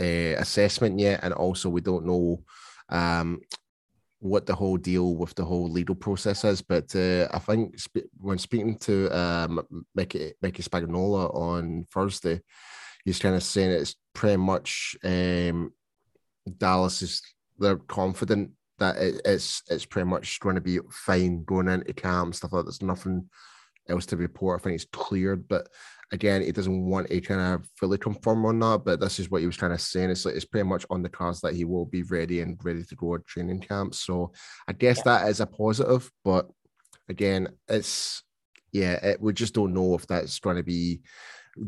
uh, 0.00 0.04
assessment 0.38 0.98
yet, 0.98 1.20
and 1.22 1.34
also 1.34 1.68
we 1.68 1.80
don't 1.80 2.06
know 2.06 2.42
um, 2.88 3.40
what 4.20 4.46
the 4.46 4.54
whole 4.54 4.76
deal 4.76 5.16
with 5.16 5.34
the 5.34 5.44
whole 5.44 5.68
legal 5.68 5.94
process 5.94 6.44
is. 6.44 6.62
But 6.62 6.94
uh, 6.94 7.28
I 7.32 7.38
think 7.38 7.78
sp- 7.78 8.10
when 8.18 8.38
speaking 8.38 8.78
to 8.78 9.10
um, 9.10 9.84
Mickey 9.94 10.32
Mickey 10.40 10.62
Spagnola 10.62 11.34
on 11.34 11.86
Thursday, 11.90 12.40
he's 13.04 13.18
kind 13.18 13.34
of 13.34 13.42
saying 13.42 13.70
it's 13.70 13.96
pretty 14.14 14.36
much 14.36 14.96
um, 15.04 15.72
Dallas 16.58 17.02
is 17.02 17.22
they're 17.58 17.76
confident 17.76 18.50
that 18.78 18.96
it, 18.96 19.20
it's 19.24 19.62
it's 19.68 19.84
pretty 19.84 20.08
much 20.08 20.40
going 20.40 20.54
to 20.54 20.60
be 20.60 20.78
fine 20.90 21.44
going 21.44 21.68
into 21.68 21.92
camp 21.92 22.34
stuff 22.34 22.52
like 22.52 22.60
that. 22.60 22.66
There's 22.66 22.82
nothing 22.82 23.28
else 23.88 24.06
to 24.06 24.16
report. 24.16 24.60
I 24.60 24.62
think 24.62 24.74
it's 24.76 24.86
cleared, 24.92 25.48
but 25.48 25.68
again, 26.12 26.42
he 26.42 26.52
doesn't 26.52 26.84
want 26.84 27.08
to 27.08 27.20
kind 27.20 27.40
of 27.40 27.66
fully 27.76 27.98
confirm 27.98 28.44
on 28.46 28.58
that. 28.60 28.82
But 28.84 29.00
this 29.00 29.18
is 29.18 29.30
what 29.30 29.40
he 29.40 29.46
was 29.46 29.56
trying 29.56 29.72
to 29.72 29.78
say. 29.78 30.02
And 30.02 30.12
it's 30.12 30.24
like 30.24 30.34
it's 30.34 30.44
pretty 30.44 30.68
much 30.68 30.84
on 30.90 31.02
the 31.02 31.08
cards 31.08 31.40
that 31.40 31.54
he 31.54 31.64
will 31.64 31.86
be 31.86 32.02
ready 32.02 32.40
and 32.40 32.58
ready 32.62 32.84
to 32.84 32.94
go 32.94 33.14
at 33.14 33.26
training 33.26 33.60
camp. 33.60 33.94
So 33.94 34.32
I 34.68 34.74
guess 34.74 34.98
yeah. 34.98 35.18
that 35.18 35.28
is 35.28 35.40
a 35.40 35.46
positive. 35.46 36.10
But 36.24 36.48
again, 37.08 37.48
it's 37.68 38.22
yeah, 38.72 38.92
it, 39.04 39.20
we 39.20 39.32
just 39.32 39.54
don't 39.54 39.74
know 39.74 39.94
if 39.94 40.06
that's 40.06 40.38
going 40.38 40.56
to 40.56 40.62
be 40.62 41.00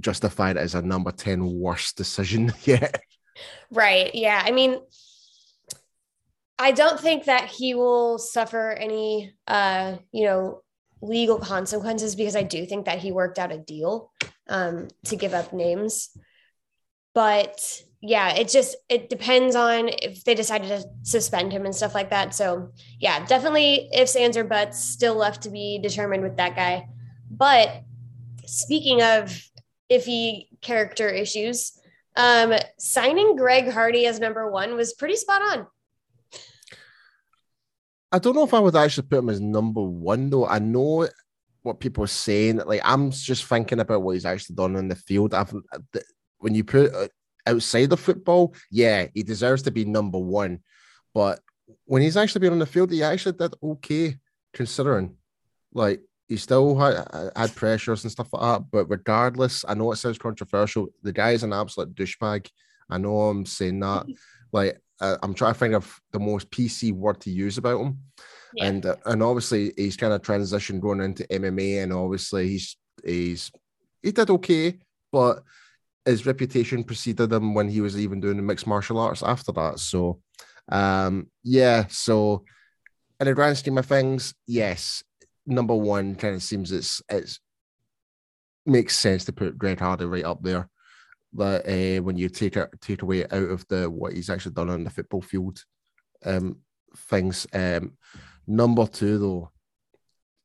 justified 0.01 0.57
as 0.57 0.75
a 0.75 0.83
number 0.83 1.11
10 1.11 1.47
worst 1.47 1.97
decision 1.97 2.53
yet. 2.65 3.01
Right. 3.71 4.15
Yeah. 4.15 4.43
I 4.45 4.53
mean, 4.53 4.79
I 6.59 6.71
don't 6.73 7.01
think 7.01 7.25
that 7.25 7.47
he 7.47 7.75
will 7.75 8.19
suffer 8.19 8.71
any 8.71 9.35
uh, 9.47 9.97
you 10.13 10.25
know, 10.25 10.63
legal 11.05 11.39
consequences 11.39 12.17
because 12.17 12.35
I 12.35 12.43
do 12.43 12.65
think 12.67 12.87
that 12.87 12.99
he 12.99 13.13
worked 13.13 13.39
out 13.39 13.53
a 13.53 13.59
deal 13.59 14.11
um, 14.49 14.89
to 15.07 15.17
give 15.17 15.35
up 15.35 15.53
names. 15.53 16.17
But 17.15 17.83
yeah, 18.01 18.35
it 18.35 18.49
just 18.49 18.77
it 18.89 19.09
depends 19.09 19.55
on 19.55 19.89
if 19.89 20.25
they 20.25 20.35
decided 20.35 20.69
to 20.69 20.89
suspend 21.03 21.53
him 21.53 21.65
and 21.65 21.75
stuff 21.75 21.95
like 21.95 22.11
that. 22.11 22.35
So 22.35 22.71
yeah, 22.99 23.25
definitely 23.25 23.89
ifs, 23.93 24.17
ands, 24.17 24.37
or 24.37 24.45
buts 24.45 24.83
still 24.83 25.15
left 25.15 25.43
to 25.43 25.51
be 25.51 25.79
determined 25.79 26.23
with 26.23 26.37
that 26.37 26.57
guy. 26.57 26.89
But 27.31 27.83
speaking 28.47 29.03
of 29.03 29.43
iffy 29.91 30.49
character 30.61 31.09
issues, 31.09 31.79
um, 32.17 32.55
signing 32.79 33.37
Greg 33.37 33.71
Hardy 33.71 34.07
as 34.07 34.21
number 34.21 34.51
one 34.51 34.75
was 34.75 34.95
pretty 34.95 35.17
spot 35.17 35.43
on. 35.43 35.67
I 38.15 38.21
don't 38.21 38.37
know 38.37 38.45
if 38.45 38.55
I 38.55 38.61
would 38.61 38.77
actually 38.77 39.09
put 39.09 39.19
him 39.19 39.29
as 39.29 39.41
number 39.41 39.83
one 39.83 40.31
though. 40.31 40.47
I 40.47 40.61
know 40.61 41.09
what 41.63 41.81
people 41.81 42.05
are 42.05 42.07
saying. 42.07 42.59
Like 42.59 42.81
I'm 42.85 43.11
just 43.11 43.45
thinking 43.47 43.81
about 43.81 44.03
what 44.03 44.13
he's 44.13 44.25
actually 44.25 44.55
done 44.55 44.77
in 44.77 44.87
the 44.87 44.95
field. 44.95 45.35
I've 45.35 45.53
when 46.39 46.55
you 46.55 46.63
put 46.63 46.95
uh, 46.95 47.09
outside 47.45 47.93
of 47.93 47.99
football, 47.99 48.55
yeah, 48.71 49.09
he 49.15 49.25
deserves 49.25 49.63
to 49.63 49.73
be 49.73 49.85
number 49.85 50.21
one. 50.21 50.61
But 51.13 51.41
when 51.87 52.03
he's 52.03 52.17
actually 52.17 52.43
been 52.43 52.53
on 52.53 52.61
the 52.61 52.67
field, 52.67 52.93
he 52.93 53.03
actually 53.03 53.37
did 53.37 53.53
okay 53.61 54.17
considering. 54.53 55.17
Like 55.73 56.01
he 56.29 56.37
still 56.37 56.79
had, 56.79 57.33
had 57.35 57.57
pressures 57.57 58.05
and 58.05 58.13
stuff 58.13 58.33
like 58.33 58.43
that. 58.43 58.71
But 58.71 58.89
regardless, 58.89 59.65
I 59.67 59.75
know 59.75 59.91
it 59.91 59.97
sounds 59.97 60.19
controversial. 60.19 60.87
The 61.03 61.13
guy 61.13 61.33
is 61.33 61.43
an 61.43 61.53
absolute 61.53 61.97
douchebag. 61.97 62.49
I 62.89 62.99
know 62.99 63.23
I'm 63.23 63.45
saying 63.45 63.81
that. 63.81 64.07
Like 64.53 64.81
uh, 65.01 65.17
I'm 65.23 65.35
trying 65.35 65.55
to 65.55 65.59
think 65.59 65.75
of 65.75 66.01
the 66.13 66.21
most 66.21 66.51
PC 66.51 66.93
word 66.93 67.21
to 67.23 67.31
use 67.31 67.59
about 67.59 67.81
him. 67.81 67.99
Yeah. 68.55 68.67
And 68.67 68.87
uh, 68.87 68.97
and 69.07 69.23
obviously 69.23 69.73
he's 69.77 69.97
kind 69.97 70.13
of 70.13 70.23
transitioned 70.23 70.81
going 70.81 71.01
into 71.01 71.25
MMA, 71.25 71.83
and 71.83 71.93
obviously 71.93 72.49
he's 72.49 72.77
he's 73.05 73.51
he 74.03 74.13
did 74.13 74.31
okay, 74.31 74.79
but 75.11 75.43
his 76.05 76.27
reputation 76.27 76.85
preceded 76.85 77.33
him 77.33 77.55
when 77.55 77.69
he 77.69 77.81
was 77.81 77.99
even 77.99 78.21
doing 78.21 78.37
the 78.37 78.43
mixed 78.43 78.67
martial 78.67 78.99
arts 78.99 79.23
after 79.23 79.51
that. 79.53 79.81
So, 79.81 80.21
um, 80.71 81.29
yeah. 81.43 81.87
So, 81.89 82.45
in 83.19 83.27
the 83.27 83.35
grand 83.35 83.57
scheme 83.59 83.79
of 83.79 83.87
things, 83.87 84.35
yes, 84.47 85.03
number 85.47 85.75
one 85.75 86.15
kind 86.15 86.35
of 86.35 86.43
seems 86.43 86.71
it's 86.71 87.03
it's 87.09 87.41
makes 88.67 88.97
sense 88.97 89.25
to 89.25 89.33
put 89.33 89.59
Greg 89.59 89.81
Hardy 89.81 90.05
right 90.05 90.25
up 90.25 90.43
there 90.43 90.69
that 91.35 91.67
uh, 91.67 92.03
when 92.03 92.17
you 92.17 92.29
take 92.29 92.57
it 92.57 92.69
take 92.81 93.03
away 93.03 93.25
out 93.25 93.33
of 93.33 93.67
the 93.69 93.91
what 93.91 94.13
he's 94.13 94.31
actually 94.31 94.55
done 94.55 94.71
on 94.71 94.85
the 94.85 94.91
football 94.91 95.23
field 95.23 95.63
um, 96.25 96.59
things. 96.97 97.47
Um, 97.53 97.97
number 98.47 98.87
two 98.87 99.19
though, 99.19 99.51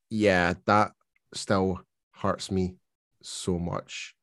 yeah, 0.10 0.54
that 0.66 0.92
still 1.34 1.82
hurts 2.14 2.52
me 2.52 2.76
so 3.22 3.60
much. 3.60 4.16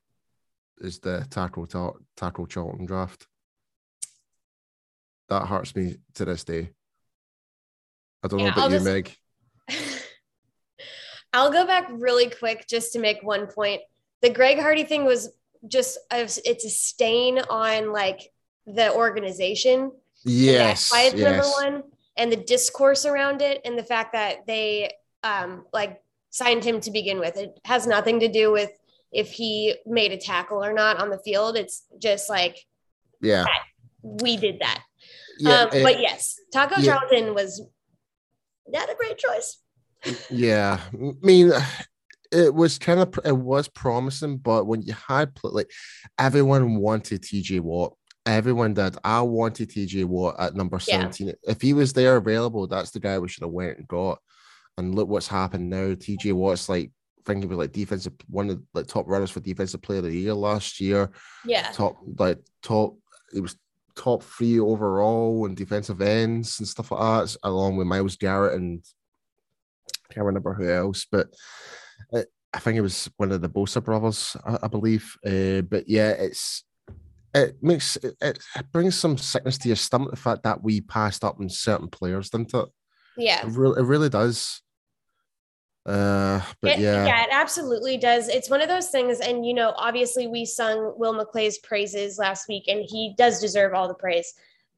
Is 0.78 0.99
the 0.99 1.26
tackle 1.30 1.66
Taco 2.16 2.46
Charlton 2.46 2.85
draft? 2.85 3.26
That 5.28 5.46
hurts 5.46 5.75
me 5.75 5.96
to 6.14 6.25
this 6.25 6.44
day. 6.44 6.70
I 8.23 8.28
don't 8.28 8.40
yeah, 8.40 8.46
know 8.46 8.52
about 8.52 8.62
I'll 8.64 8.70
you, 8.70 8.76
just... 8.76 8.85
Meg. 8.85 9.16
I'll 11.32 11.52
go 11.52 11.66
back 11.66 11.88
really 11.90 12.30
quick 12.30 12.66
just 12.68 12.92
to 12.92 12.99
make 12.99 13.23
one 13.23 13.46
point. 13.46 13.80
The 14.23 14.30
Greg 14.30 14.58
Hardy 14.58 14.85
thing 14.85 15.04
was 15.04 15.30
just 15.68 15.98
it's 16.10 16.64
a 16.64 16.70
stain 16.70 17.38
on 17.38 17.92
like 17.92 18.32
the 18.66 18.92
organization. 18.92 19.92
Yes, 20.25 20.90
why 20.92 21.02
it's 21.02 21.14
yes. 21.14 21.30
number 21.30 21.48
one, 21.48 21.82
and 22.16 22.32
the 22.32 22.36
discourse 22.36 23.04
around 23.06 23.42
it, 23.42 23.60
and 23.64 23.78
the 23.78 23.84
fact 23.84 24.12
that 24.12 24.46
they 24.46 24.92
um 25.22 25.64
like 25.72 26.00
signed 26.30 26.64
him 26.64 26.80
to 26.82 26.90
begin 26.90 27.18
with. 27.18 27.36
It 27.36 27.58
has 27.64 27.86
nothing 27.86 28.20
to 28.20 28.28
do 28.28 28.52
with 28.52 28.70
if 29.12 29.30
he 29.30 29.76
made 29.86 30.12
a 30.12 30.18
tackle 30.18 30.62
or 30.62 30.72
not 30.72 30.98
on 31.00 31.10
the 31.10 31.18
field. 31.18 31.56
It's 31.56 31.84
just 31.98 32.28
like 32.28 32.66
Yeah, 33.20 33.44
we 34.02 34.36
did 34.36 34.58
that. 34.60 34.82
yeah, 35.38 35.62
um, 35.62 35.68
but 35.70 36.00
yes, 36.00 36.38
Taco 36.52 36.80
yeah. 36.80 36.96
Charlton 36.98 37.34
was 37.34 37.62
not 38.68 38.90
a 38.90 38.94
great 38.94 39.16
choice. 39.18 39.58
yeah. 40.30 40.80
I 40.92 41.12
mean, 41.22 41.52
it 42.33 42.54
was 42.54 42.78
kind 42.78 43.00
of 43.00 43.18
it 43.25 43.37
was 43.37 43.68
promising, 43.68 44.38
but 44.38 44.66
when 44.66 44.83
you 44.83 44.95
had 44.95 45.33
like 45.42 45.71
everyone 46.18 46.76
wanted 46.76 47.23
TJ 47.23 47.61
Watt. 47.61 47.95
Everyone 48.25 48.75
did. 48.75 48.97
I 49.04 49.21
wanted 49.21 49.71
TJ 49.71 50.04
Watt 50.04 50.35
at 50.38 50.56
number 50.56 50.78
Yeah. 50.87 51.02
17. 51.11 51.33
If 51.45 51.62
he 51.62 51.73
was 51.73 51.92
there 51.92 52.16
available, 52.16 52.66
that's 52.66 52.90
the 52.90 52.99
guy 52.99 53.18
we 53.21 53.28
should 53.28 53.45
have 53.45 53.52
went 53.52 53.78
and 53.78 53.87
got. 53.87 54.18
And 54.76 54.95
look 54.97 55.09
what's 55.09 55.28
happened 55.28 55.71
now. 55.71 55.95
TJ 55.95 56.33
Watt's 56.33 56.68
like 56.68 56.90
I 57.18 57.23
think 57.25 57.42
he 57.42 57.47
was 57.47 57.59
like 57.59 57.73
defensive 57.73 58.14
one 58.28 58.50
of 58.50 58.56
the 58.59 58.64
like, 58.75 58.87
top 58.88 59.06
runners 59.09 59.30
for 59.30 59.40
defensive 59.40 59.83
player 59.83 59.99
of 59.99 60.04
the 60.06 60.16
year 60.16 60.35
last 60.35 60.80
year. 60.80 61.11
Yeah. 61.45 61.71
Top 61.71 61.99
like 62.18 62.38
top 62.62 62.97
he 63.33 63.40
was 63.40 63.56
top 63.95 64.23
three 64.23 64.61
overall 64.61 65.47
and 65.47 65.56
defensive 65.56 66.00
ends 66.00 66.59
and 66.59 66.68
stuff 66.68 66.90
like 66.90 67.00
that, 67.00 67.37
along 67.42 67.76
with 67.76 67.87
Myles 67.87 68.16
Garrett 68.16 68.54
and 68.54 68.85
I 70.09 70.14
can't 70.14 70.26
remember 70.26 70.54
who 70.54 70.71
else, 70.71 71.06
but 71.11 71.28
I 72.56 72.58
think 72.58 72.78
it 72.78 72.80
was 72.80 73.10
one 73.18 73.32
of 73.32 73.42
the 73.42 73.50
Bosa 73.50 73.84
brothers, 73.84 74.34
I, 74.44 74.58
I 74.62 74.68
believe. 74.68 75.14
Uh, 75.25 75.60
but 75.60 75.86
yeah, 75.88 76.08
it's 76.10 76.64
it 77.34 77.56
makes 77.62 77.96
it, 77.96 78.16
it 78.22 78.72
brings 78.72 78.98
some 78.98 79.18
sickness 79.18 79.58
to 79.58 79.68
your 79.68 79.76
stomach 79.76 80.10
the 80.10 80.16
fact 80.16 80.42
that 80.44 80.62
we 80.62 80.80
passed 80.80 81.22
up 81.22 81.38
on 81.38 81.50
certain 81.50 81.88
players, 81.88 82.30
didn't 82.30 82.54
it? 82.54 82.68
Yeah. 83.18 83.46
It 83.46 83.52
really, 83.52 83.78
it 83.80 83.84
really 83.84 84.08
does. 84.08 84.62
Uh, 85.84 86.40
but 86.62 86.72
It- 86.72 86.78
yeah, 86.80 87.25
it 87.25 87.28
absolutely 87.30 87.98
does. 87.98 88.28
It's 88.28 88.48
one 88.48 88.62
of 88.62 88.68
those 88.68 88.88
things, 88.88 89.20
and 89.20 89.44
you 89.44 89.52
know, 89.52 89.75
obviously, 89.76 90.26
we 90.26 90.46
sung 90.46 90.94
Will 90.96 91.14
McClay's 91.14 91.58
praises 91.58 92.18
last 92.18 92.48
week, 92.48 92.64
and 92.68 92.84
he 92.88 93.14
does 93.18 93.38
deserve 93.40 93.75
all 93.75 93.86
the 93.86 93.94
praise. 93.94 94.32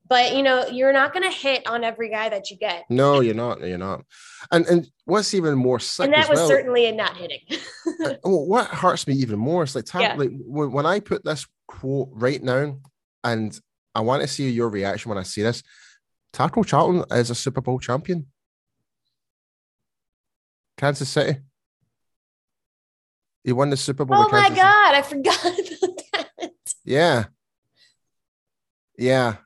But 0.08 0.34
you 0.34 0.42
know, 0.42 0.66
you're 0.68 0.92
not 0.92 1.12
going 1.12 1.22
to 1.30 1.36
hit 1.36 1.66
on 1.66 1.84
every 1.84 2.08
guy 2.08 2.28
that 2.30 2.50
you 2.50 2.56
get, 2.56 2.84
no, 2.88 3.20
you're 3.20 3.34
not, 3.34 3.60
you're 3.60 3.76
not. 3.78 4.04
And 4.50 4.66
and 4.66 4.90
what's 5.04 5.34
even 5.34 5.56
more 5.58 5.78
sick 5.80 6.04
and 6.06 6.14
that 6.14 6.24
as 6.24 6.28
was 6.30 6.38
well, 6.38 6.48
certainly 6.48 6.86
a 6.86 6.92
not 6.92 7.16
hitting. 7.16 7.40
What 8.22 8.68
hurts 8.68 9.06
me 9.06 9.14
even 9.14 9.38
more 9.38 9.64
is 9.64 9.74
like, 9.74 9.84
ta- 9.84 10.00
Yeah. 10.00 10.14
like 10.14 10.30
when, 10.32 10.86
I 10.86 11.00
put 11.00 11.24
this 11.24 11.46
quote 11.66 12.08
right 12.12 12.42
now, 12.42 12.78
and 13.24 13.58
I 13.94 14.00
want 14.00 14.22
to 14.22 14.28
see 14.28 14.48
your 14.50 14.68
reaction 14.68 15.08
when 15.08 15.18
I 15.18 15.24
see 15.24 15.42
this. 15.42 15.62
Taco 16.32 16.62
Charlton 16.62 17.04
is 17.16 17.30
a 17.30 17.34
Super 17.34 17.60
Bowl 17.60 17.78
champion. 17.78 18.26
Kansas 20.76 21.08
City. 21.08 21.40
He 23.44 23.52
won 23.52 23.70
the 23.70 23.76
Super 23.76 24.04
Bowl. 24.04 24.18
oh 24.18 24.28
my 24.30 24.48
Kansas 24.48 24.48
City. 24.48 24.60
god, 24.60 24.94
I 24.94 25.02
forgot 25.02 25.44
about 25.82 26.28
that. 26.38 26.50
Yeah. 26.84 27.24
Yeah. 28.96 29.36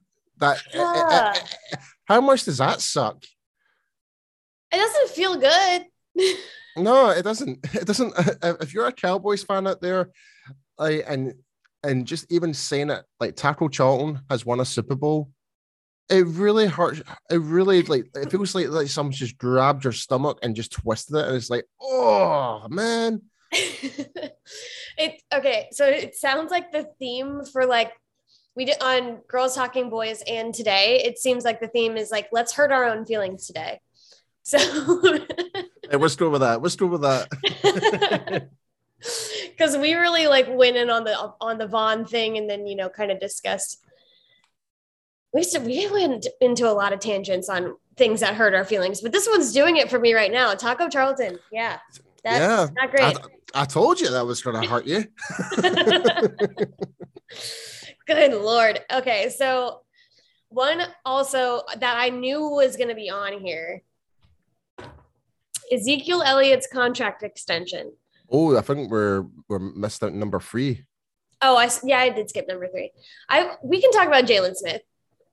That. 0.43 0.59
eh, 0.73 0.79
Ah. 0.79 1.35
how 2.05 2.21
much 2.21 2.45
does 2.45 2.59
that 2.59 2.81
suck? 2.81 3.23
It 4.73 4.77
doesn't 4.77 5.11
feel 5.11 5.37
good. 5.37 5.87
No, 6.75 7.11
it 7.11 7.23
doesn't. 7.23 7.59
It 7.75 7.87
doesn't. 7.87 8.15
If 8.63 8.73
you're 8.73 8.87
a 8.87 8.93
Cowboys 8.93 9.43
fan 9.43 9.67
out 9.67 9.83
there, 9.83 10.11
like, 10.79 11.05
and 11.07 11.35
and 11.83 12.07
just 12.07 12.25
even 12.33 12.55
saying 12.55 12.89
it, 12.89 13.05
like 13.21 13.37
Taco 13.37 13.69
Charlton 13.69 14.23
has 14.31 14.47
won 14.47 14.59
a 14.59 14.65
Super 14.65 14.95
Bowl, 14.95 15.31
it 16.09 16.25
really 16.27 16.67
hurts. 16.67 17.03
It 17.31 17.37
really 17.43 17.83
like 17.83 18.07
it 18.17 18.31
feels 18.31 18.55
like 18.55 18.69
like 18.71 18.89
someone 18.89 19.13
just 19.13 19.37
grabbed 19.37 19.85
your 19.85 19.93
stomach 19.93 20.39
and 20.43 20.57
just 20.57 20.73
twisted 20.73 21.17
it, 21.17 21.27
and 21.27 21.37
it's 21.37 21.51
like, 21.51 21.67
oh 21.79 22.67
man, 22.71 23.21
it 23.53 25.21
okay 25.35 25.69
so 25.73 25.85
it 25.87 26.15
sounds 26.17 26.51
like 26.51 26.73
the 26.73 26.89
theme 26.99 27.43
for 27.53 27.67
like 27.67 27.93
we 28.55 28.65
did 28.65 28.83
on 28.83 29.17
girls 29.29 29.55
talking 29.55 29.89
boys 29.91 30.23
and 30.27 30.55
today 30.55 31.03
it 31.05 31.19
seems 31.19 31.45
like 31.45 31.61
the 31.61 31.69
theme 31.69 31.97
is 31.97 32.11
like 32.11 32.29
let's 32.33 32.53
hurt 32.53 32.73
our 32.73 32.85
own 32.85 33.05
feelings 33.05 33.47
today. 33.47 33.81
So. 34.43 34.59
Hey, 35.91 35.99
let's 35.99 36.17
go 36.17 36.31
with 36.31 36.41
that. 36.41 36.63
Let's 36.63 36.77
go 36.77 36.87
with 36.87 37.03
that. 37.03 37.29
because 39.51 39.77
we 39.77 39.93
really 39.95 40.27
like 40.27 40.47
went 40.49 40.77
in 40.77 40.89
on 40.89 41.05
the 41.05 41.35
on 41.41 41.59
the 41.59 41.67
Von 41.67 42.07
thing 42.07 42.39
and 42.39 42.49
then 42.49 42.67
you 42.67 42.77
know 42.77 42.89
kind 42.89 43.11
of 43.11 43.21
discussed. 43.21 43.79
We 45.35 45.43
said 45.43 45.67
we 45.67 45.91
went 45.91 46.29
into 46.41 46.71
a 46.71 46.73
lot 46.73 46.95
of 46.95 47.01
tangents 47.01 47.51
on 47.51 47.75
things 47.97 48.21
that 48.21 48.37
hurt 48.37 48.55
our 48.55 48.65
feelings 48.65 49.03
but 49.03 49.13
this 49.13 49.29
one's 49.29 49.53
doing 49.53 49.77
it 49.77 49.91
for 49.91 49.99
me 49.99 50.15
right 50.15 50.33
now. 50.33 50.55
Taco 50.55 50.89
charlton. 50.89 51.39
Yeah. 51.51 51.79
That's 52.25 52.39
Yeah, 52.39 52.69
not 52.75 52.91
great. 52.91 53.19
I 53.55 53.65
told 53.65 54.01
you 54.01 54.11
that 54.11 54.25
was 54.25 54.41
going 54.43 54.63
to 54.63 54.69
hurt 54.69 54.87
you. 54.87 55.05
Good 58.15 58.35
lord. 58.35 58.81
Okay, 58.93 59.31
so 59.31 59.83
one 60.49 60.83
also 61.05 61.63
that 61.79 61.97
I 61.97 62.11
knew 62.11 62.49
was 62.49 62.77
going 62.77 62.91
to 62.91 62.95
be 62.95 63.09
on 63.09 63.41
here 63.41 63.83
Ezekiel 65.73 66.23
Elliott's 66.23 66.67
contract 66.67 67.23
extension. 67.23 67.93
Oh, 68.31 68.57
I 68.57 68.61
think 68.61 68.91
we're 68.91 69.27
we're 69.49 69.59
missed 69.59 70.03
out 70.03 70.13
number 70.13 70.41
three. 70.41 70.85
Oh, 71.41 71.57
I 71.57 71.71
yeah, 71.83 71.99
I 71.99 72.11
did 72.11 72.29
skip 72.29 72.47
number 72.49 72.69
three. 72.69 72.93
I 73.29 73.57
we 73.63 73.81
can 73.81 73.91
talk 73.93 74.07
about 74.07 74.25
Jaylon 74.25 74.55
Smith. 74.55 74.83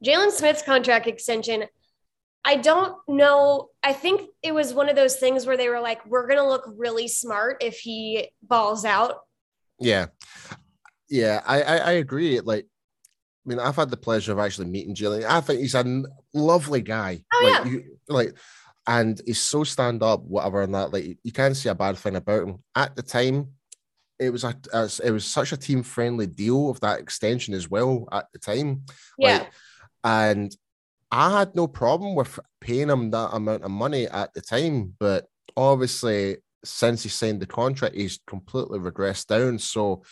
Jaylon 0.03 0.31
Smith's 0.31 0.63
contract 0.63 1.07
extension. 1.07 1.65
I 2.45 2.55
don't 2.55 2.95
know. 3.07 3.69
I 3.83 3.91
think 3.91 4.29
it 4.41 4.53
was 4.53 4.73
one 4.73 4.87
of 4.87 4.95
those 4.95 5.17
things 5.17 5.45
where 5.45 5.57
they 5.57 5.69
were 5.69 5.81
like, 5.81 6.05
"We're 6.05 6.27
gonna 6.27 6.47
look 6.47 6.63
really 6.67 7.07
smart 7.07 7.61
if 7.61 7.79
he 7.79 8.31
balls 8.41 8.85
out." 8.85 9.19
Yeah, 9.79 10.07
yeah, 11.09 11.41
I, 11.45 11.61
I 11.61 11.77
I 11.77 11.91
agree. 11.93 12.39
Like, 12.39 12.65
I 12.65 13.49
mean, 13.49 13.59
I've 13.59 13.75
had 13.75 13.89
the 13.89 13.97
pleasure 13.97 14.31
of 14.31 14.39
actually 14.39 14.67
meeting 14.67 14.95
Jillian. 14.95 15.25
I 15.25 15.41
think 15.41 15.59
he's 15.59 15.75
a 15.75 16.03
lovely 16.33 16.81
guy. 16.81 17.23
Oh, 17.33 17.41
like, 17.43 17.65
yeah. 17.65 17.71
you, 17.71 17.83
like, 18.07 18.37
and 18.87 19.19
he's 19.25 19.41
so 19.41 19.63
stand 19.63 20.03
up, 20.03 20.21
whatever, 20.23 20.61
and 20.61 20.73
that. 20.75 20.93
Like, 20.93 21.17
you 21.23 21.31
can't 21.31 21.55
see 21.57 21.69
a 21.69 21.75
bad 21.75 21.97
thing 21.97 22.15
about 22.15 22.47
him. 22.47 22.63
At 22.75 22.95
the 22.95 23.03
time, 23.03 23.49
it 24.19 24.31
was 24.31 24.43
a 24.43 24.55
as- 24.73 24.99
it 24.99 25.11
was 25.11 25.25
such 25.25 25.51
a 25.51 25.57
team 25.57 25.83
friendly 25.83 26.27
deal 26.27 26.69
of 26.69 26.79
that 26.81 26.99
extension 26.99 27.53
as 27.53 27.69
well. 27.69 28.07
At 28.11 28.27
the 28.33 28.39
time, 28.39 28.83
Yeah, 29.17 29.39
Like, 29.39 29.51
and 30.03 30.55
I 31.11 31.39
had 31.39 31.55
no 31.55 31.67
problem 31.67 32.15
with 32.15 32.39
paying 32.61 32.89
him 32.89 33.11
that 33.11 33.29
amount 33.33 33.63
of 33.63 33.71
money 33.71 34.07
at 34.07 34.33
the 34.33 34.41
time, 34.41 34.95
but 34.99 35.27
obviously 35.57 36.37
since 36.63 37.03
he 37.03 37.09
signed 37.09 37.41
the 37.41 37.47
contract, 37.47 37.95
he's 37.95 38.19
completely 38.27 38.79
regressed 38.79 39.27
down. 39.27 39.57
So 39.59 40.03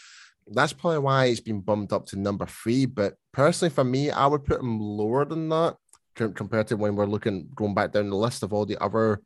that's 0.52 0.74
probably 0.74 1.00
why 1.00 1.26
it's 1.26 1.40
been 1.40 1.62
bumped 1.62 1.94
up 1.94 2.06
to 2.08 2.20
number 2.20 2.46
three. 2.46 2.86
But 2.86 3.16
personally, 3.32 3.74
for 3.74 3.84
me, 3.84 4.12
I 4.12 4.28
would 4.28 4.46
put 4.46 4.60
him 4.60 4.80
lower 4.80 5.26
than 5.26 5.50
that 5.50 5.78
compared 6.16 6.68
to 6.68 6.78
when 6.78 6.96
we're 6.96 7.06
looking 7.06 7.48
going 7.54 7.76
back 7.76 7.92
down 7.92 8.10
the 8.10 8.16
list 8.16 8.42
of 8.42 8.52
all 8.52 8.66
the 8.66 8.82
other 8.82 9.22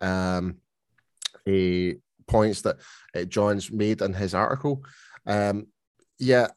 um 0.00 0.56
points 2.26 2.62
that 2.62 2.76
uh, 3.14 3.24
Jon's 3.24 3.70
made 3.70 4.00
in 4.00 4.12
his 4.12 4.34
article. 4.34 4.84
Um, 5.26 5.66
yeah, 6.18 6.48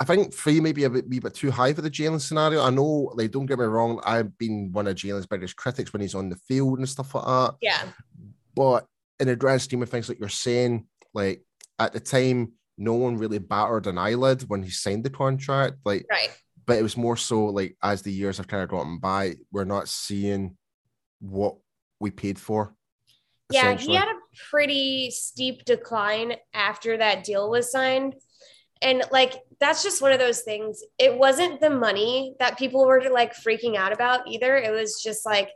I 0.00 0.04
think 0.04 0.32
three 0.32 0.60
may 0.60 0.72
be 0.72 0.84
a 0.84 0.90
bit, 0.90 1.08
wee 1.08 1.18
bit 1.18 1.34
too 1.34 1.50
high 1.50 1.72
for 1.72 1.82
the 1.82 1.90
Jaylon 1.90 2.20
scenario. 2.20 2.62
I 2.62 2.70
know, 2.70 3.10
like, 3.14 3.30
don't 3.30 3.46
get 3.46 3.58
me 3.58 3.64
wrong, 3.64 4.00
I've 4.04 4.36
been 4.38 4.70
one 4.72 4.86
of 4.86 4.96
Jaylon's 4.96 5.26
biggest 5.26 5.56
critics 5.56 5.92
when 5.92 6.02
he's 6.02 6.14
on 6.14 6.28
the 6.28 6.36
field 6.36 6.78
and 6.78 6.88
stuff 6.88 7.14
like 7.14 7.24
that. 7.24 7.54
yeah, 7.60 7.82
But 8.54 8.86
in 9.18 9.26
the 9.26 9.36
grand 9.36 9.62
scheme 9.62 9.82
of 9.82 9.88
things, 9.88 10.08
like 10.08 10.20
you're 10.20 10.28
saying, 10.28 10.86
like 11.14 11.42
at 11.78 11.92
the 11.92 12.00
time, 12.00 12.52
no 12.78 12.94
one 12.94 13.18
really 13.18 13.38
battered 13.38 13.86
an 13.86 13.98
eyelid 13.98 14.48
when 14.48 14.62
he 14.62 14.70
signed 14.70 15.04
the 15.04 15.10
contract. 15.10 15.76
Like, 15.84 16.06
right. 16.10 16.30
but 16.64 16.78
it 16.78 16.82
was 16.82 16.96
more 16.96 17.16
so 17.16 17.46
like 17.46 17.76
as 17.82 18.02
the 18.02 18.12
years 18.12 18.38
have 18.38 18.48
kind 18.48 18.62
of 18.62 18.70
gotten 18.70 18.98
by, 18.98 19.34
we're 19.52 19.64
not 19.64 19.88
seeing 19.88 20.56
what 21.20 21.56
we 22.00 22.10
paid 22.10 22.38
for. 22.38 22.74
Yeah, 23.50 23.74
he 23.74 23.94
had 23.94 24.08
a 24.08 24.18
pretty 24.50 25.10
steep 25.10 25.64
decline 25.64 26.34
after 26.54 26.98
that 26.98 27.24
deal 27.24 27.50
was 27.50 27.72
signed. 27.72 28.14
And 28.80 29.02
like 29.10 29.34
that's 29.58 29.82
just 29.82 30.00
one 30.00 30.12
of 30.12 30.20
those 30.20 30.42
things. 30.42 30.82
It 30.98 31.16
wasn't 31.16 31.60
the 31.60 31.70
money 31.70 32.36
that 32.38 32.58
people 32.58 32.86
were 32.86 33.02
like 33.10 33.34
freaking 33.34 33.76
out 33.76 33.92
about 33.92 34.28
either. 34.28 34.56
It 34.56 34.70
was 34.70 35.02
just 35.02 35.26
like, 35.26 35.50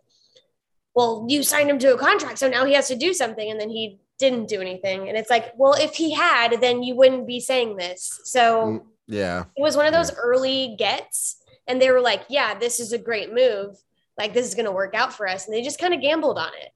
well, 0.95 1.27
you 1.29 1.43
signed 1.43 1.71
him 1.71 1.79
to 1.79 1.95
a 1.95 1.99
contract, 1.99 2.39
so 2.39 2.49
now 2.49 2.65
he 2.65 2.75
has 2.75 2.89
to 2.89 2.97
do 2.97 3.15
something. 3.15 3.51
And 3.51 3.61
then 3.61 3.71
he 3.71 3.99
didn't 4.19 4.47
do 4.49 4.61
anything. 4.61 5.09
And 5.09 5.17
it's 5.17 5.31
like, 5.31 5.53
well, 5.57 5.75
if 5.75 5.95
he 5.95 6.13
had, 6.13 6.61
then 6.61 6.83
you 6.83 6.95
wouldn't 6.97 7.27
be 7.27 7.41
saying 7.41 7.77
this. 7.77 8.21
So 8.25 8.65
Mm, 8.65 8.83
yeah. 9.07 9.45
it 9.57 9.63
was 9.63 9.77
one 9.77 9.87
of 9.87 9.93
those 9.93 10.13
early 10.15 10.77
gets. 10.79 11.43
And 11.67 11.81
they 11.81 11.91
were 11.91 12.01
like, 12.01 12.23
yeah, 12.29 12.55
this 12.59 12.81
is 12.81 12.93
a 12.93 12.99
great 12.99 13.33
move. 13.33 13.77
Like 14.19 14.35
this 14.35 14.47
is 14.47 14.55
gonna 14.55 14.73
work 14.73 14.95
out 14.95 15.13
for 15.13 15.27
us. 15.29 15.47
And 15.47 15.55
they 15.55 15.63
just 15.63 15.79
kind 15.81 15.95
of 15.95 16.01
gambled 16.01 16.39
on 16.39 16.51
it. 16.61 16.71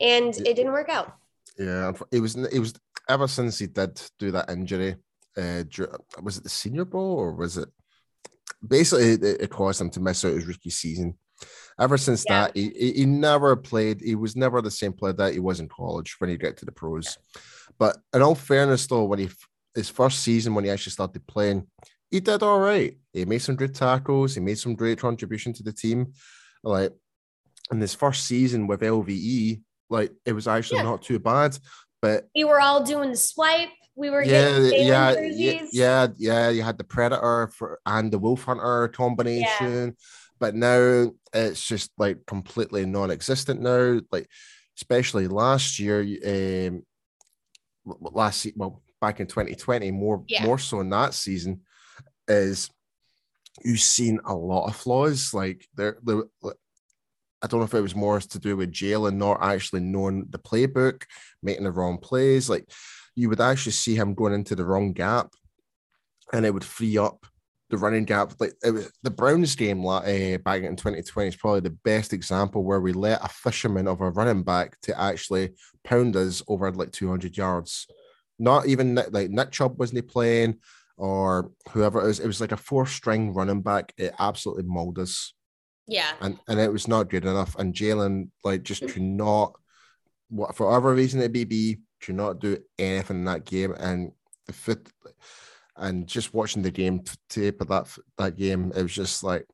And 0.00 0.36
it 0.36 0.54
didn't 0.56 0.72
work 0.72 0.88
out. 0.88 1.14
Yeah, 1.58 1.92
it 2.12 2.20
was 2.20 2.36
it 2.36 2.58
was 2.58 2.74
ever 3.08 3.26
since 3.28 3.58
he 3.58 3.66
did 3.66 4.00
do 4.18 4.30
that 4.32 4.50
injury. 4.50 4.96
Uh, 5.36 5.64
was 6.22 6.36
it 6.38 6.42
the 6.42 6.48
Senior 6.50 6.84
Bowl 6.84 7.12
or 7.18 7.32
was 7.32 7.56
it? 7.56 7.68
Basically, 8.66 9.12
it, 9.12 9.22
it 9.22 9.50
caused 9.50 9.80
him 9.80 9.90
to 9.90 10.00
miss 10.00 10.24
out 10.24 10.32
his 10.34 10.46
rookie 10.46 10.70
season. 10.70 11.16
Ever 11.78 11.98
since 11.98 12.24
yeah. 12.26 12.46
that, 12.46 12.56
he, 12.56 12.70
he 12.70 13.04
never 13.04 13.54
played. 13.54 14.00
He 14.00 14.14
was 14.14 14.34
never 14.34 14.62
the 14.62 14.70
same 14.70 14.92
player 14.92 15.12
that 15.14 15.34
he 15.34 15.40
was 15.40 15.60
in 15.60 15.68
college 15.68 16.16
when 16.18 16.30
he 16.30 16.36
got 16.36 16.56
to 16.58 16.64
the 16.64 16.72
pros. 16.72 17.18
But 17.78 17.98
in 18.14 18.22
all 18.22 18.34
fairness, 18.34 18.86
though, 18.86 19.04
when 19.04 19.18
he 19.18 19.28
his 19.74 19.90
first 19.90 20.20
season 20.20 20.54
when 20.54 20.64
he 20.64 20.70
actually 20.70 20.92
started 20.92 21.26
playing, 21.26 21.66
he 22.10 22.20
did 22.20 22.42
all 22.42 22.60
right. 22.60 22.96
He 23.12 23.24
made 23.24 23.42
some 23.42 23.56
good 23.56 23.74
tackles. 23.74 24.34
He 24.34 24.40
made 24.40 24.58
some 24.58 24.74
great 24.74 24.98
contribution 24.98 25.52
to 25.54 25.62
the 25.62 25.72
team. 25.72 26.12
Like 26.62 26.92
in 27.70 27.80
his 27.80 27.94
first 27.94 28.24
season 28.24 28.66
with 28.66 28.80
LVE, 28.80 29.60
like 29.90 30.12
it 30.24 30.32
was 30.32 30.48
actually 30.48 30.78
yeah. 30.78 30.84
not 30.84 31.02
too 31.02 31.18
bad. 31.18 31.58
But 32.00 32.28
we 32.34 32.44
were 32.44 32.60
all 32.60 32.82
doing 32.82 33.10
the 33.10 33.16
swipe. 33.16 33.68
We 33.94 34.10
were 34.10 34.22
yeah, 34.22 34.58
yeah, 34.58 35.14
yeah, 35.18 35.66
yeah, 35.72 36.06
yeah. 36.18 36.48
You 36.50 36.62
had 36.62 36.76
the 36.76 36.84
Predator 36.84 37.50
for 37.54 37.80
and 37.86 38.12
the 38.12 38.18
Wolf 38.18 38.44
Hunter 38.44 38.88
combination. 38.88 39.46
Yeah. 39.60 39.90
But 40.38 40.54
now 40.54 41.12
it's 41.32 41.66
just 41.66 41.90
like 41.98 42.26
completely 42.26 42.84
non-existent 42.86 43.60
now. 43.60 44.00
Like 44.10 44.28
especially 44.76 45.28
last 45.28 45.78
year, 45.78 46.00
um, 46.26 46.82
last 47.84 48.46
well 48.56 48.82
back 49.00 49.20
in 49.20 49.26
2020, 49.26 49.90
more 49.90 50.24
yeah. 50.28 50.44
more 50.44 50.58
so 50.58 50.80
in 50.80 50.90
that 50.90 51.14
season, 51.14 51.62
is 52.28 52.70
you've 53.64 53.80
seen 53.80 54.20
a 54.24 54.34
lot 54.34 54.68
of 54.68 54.76
flaws. 54.76 55.32
Like 55.32 55.66
there, 55.74 55.98
there 56.02 56.24
I 57.42 57.46
don't 57.46 57.60
know 57.60 57.66
if 57.66 57.74
it 57.74 57.80
was 57.80 57.94
more 57.94 58.20
to 58.20 58.38
do 58.38 58.56
with 58.56 58.72
Jaylon 58.72 59.16
not 59.16 59.42
actually 59.42 59.80
knowing 59.80 60.26
the 60.30 60.38
playbook, 60.38 61.04
making 61.42 61.64
the 61.64 61.70
wrong 61.70 61.98
plays. 61.98 62.48
Like 62.50 62.70
you 63.14 63.28
would 63.28 63.40
actually 63.40 63.72
see 63.72 63.94
him 63.94 64.14
going 64.14 64.34
into 64.34 64.54
the 64.54 64.64
wrong 64.64 64.92
gap, 64.92 65.30
and 66.32 66.44
it 66.44 66.52
would 66.52 66.64
free 66.64 66.98
up 66.98 67.26
the 67.70 67.78
running 67.78 68.04
gap. 68.04 68.32
Like 68.38 68.54
it 68.64 68.70
was, 68.70 68.92
the 69.02 69.10
Browns 69.10 69.54
game 69.56 69.84
uh, 69.84 70.00
back 70.38 70.62
in 70.62 70.76
2020 70.76 71.28
is 71.28 71.36
probably 71.36 71.60
the 71.60 71.76
best 71.84 72.12
example 72.12 72.64
where 72.64 72.80
we 72.80 72.92
let 72.92 73.24
a 73.24 73.28
fisherman 73.28 73.88
of 73.88 74.00
a 74.00 74.10
running 74.10 74.42
back 74.42 74.80
to 74.82 75.00
actually 75.00 75.54
pound 75.84 76.16
us 76.16 76.42
over 76.48 76.70
like 76.72 76.92
200 76.92 77.36
yards. 77.36 77.86
Not 78.38 78.66
even 78.66 78.94
like 79.10 79.30
Nick 79.30 79.50
Chubb 79.50 79.78
wasn't 79.78 80.08
playing 80.08 80.58
or 80.96 81.50
whoever 81.70 82.02
it 82.02 82.06
was. 82.06 82.20
It 82.20 82.26
was 82.26 82.40
like 82.40 82.52
a 82.52 82.56
four 82.56 82.86
string 82.86 83.32
running 83.32 83.62
back. 83.62 83.92
It 83.96 84.14
absolutely 84.18 84.64
mauled 84.64 84.98
us. 84.98 85.34
Yeah. 85.86 86.12
And 86.20 86.38
and 86.48 86.60
it 86.60 86.72
was 86.72 86.88
not 86.88 87.10
good 87.10 87.24
enough. 87.24 87.56
And 87.56 87.74
Jaylon 87.74 88.30
like 88.44 88.62
just 88.62 88.86
could 88.88 89.02
not 89.02 89.54
what 90.28 90.56
for 90.56 90.66
whatever 90.66 90.94
reason 90.94 91.20
it 91.22 91.32
may 91.32 91.44
be, 91.44 91.78
could 92.00 92.16
not 92.16 92.40
do 92.40 92.58
anything 92.78 93.18
in 93.18 93.24
that 93.24 93.44
game. 93.44 93.72
And 93.72 94.12
the 94.46 94.52
fit 94.52 94.88
and 95.76 96.06
just 96.06 96.34
watching 96.34 96.62
the 96.62 96.70
game 96.70 97.02
tape 97.28 97.60
of 97.60 97.68
that 97.68 97.86
that 98.18 98.36
game, 98.36 98.72
it 98.74 98.82
was 98.82 98.94
just 98.94 99.22
like 99.22 99.46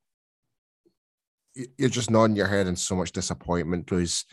you're 1.55 1.89
just 1.89 2.11
nodding 2.11 2.37
your 2.37 2.47
head 2.47 2.67
in 2.67 2.77
so 2.77 2.97
much 2.97 3.13
disappointment 3.13 3.85
because 3.87 4.25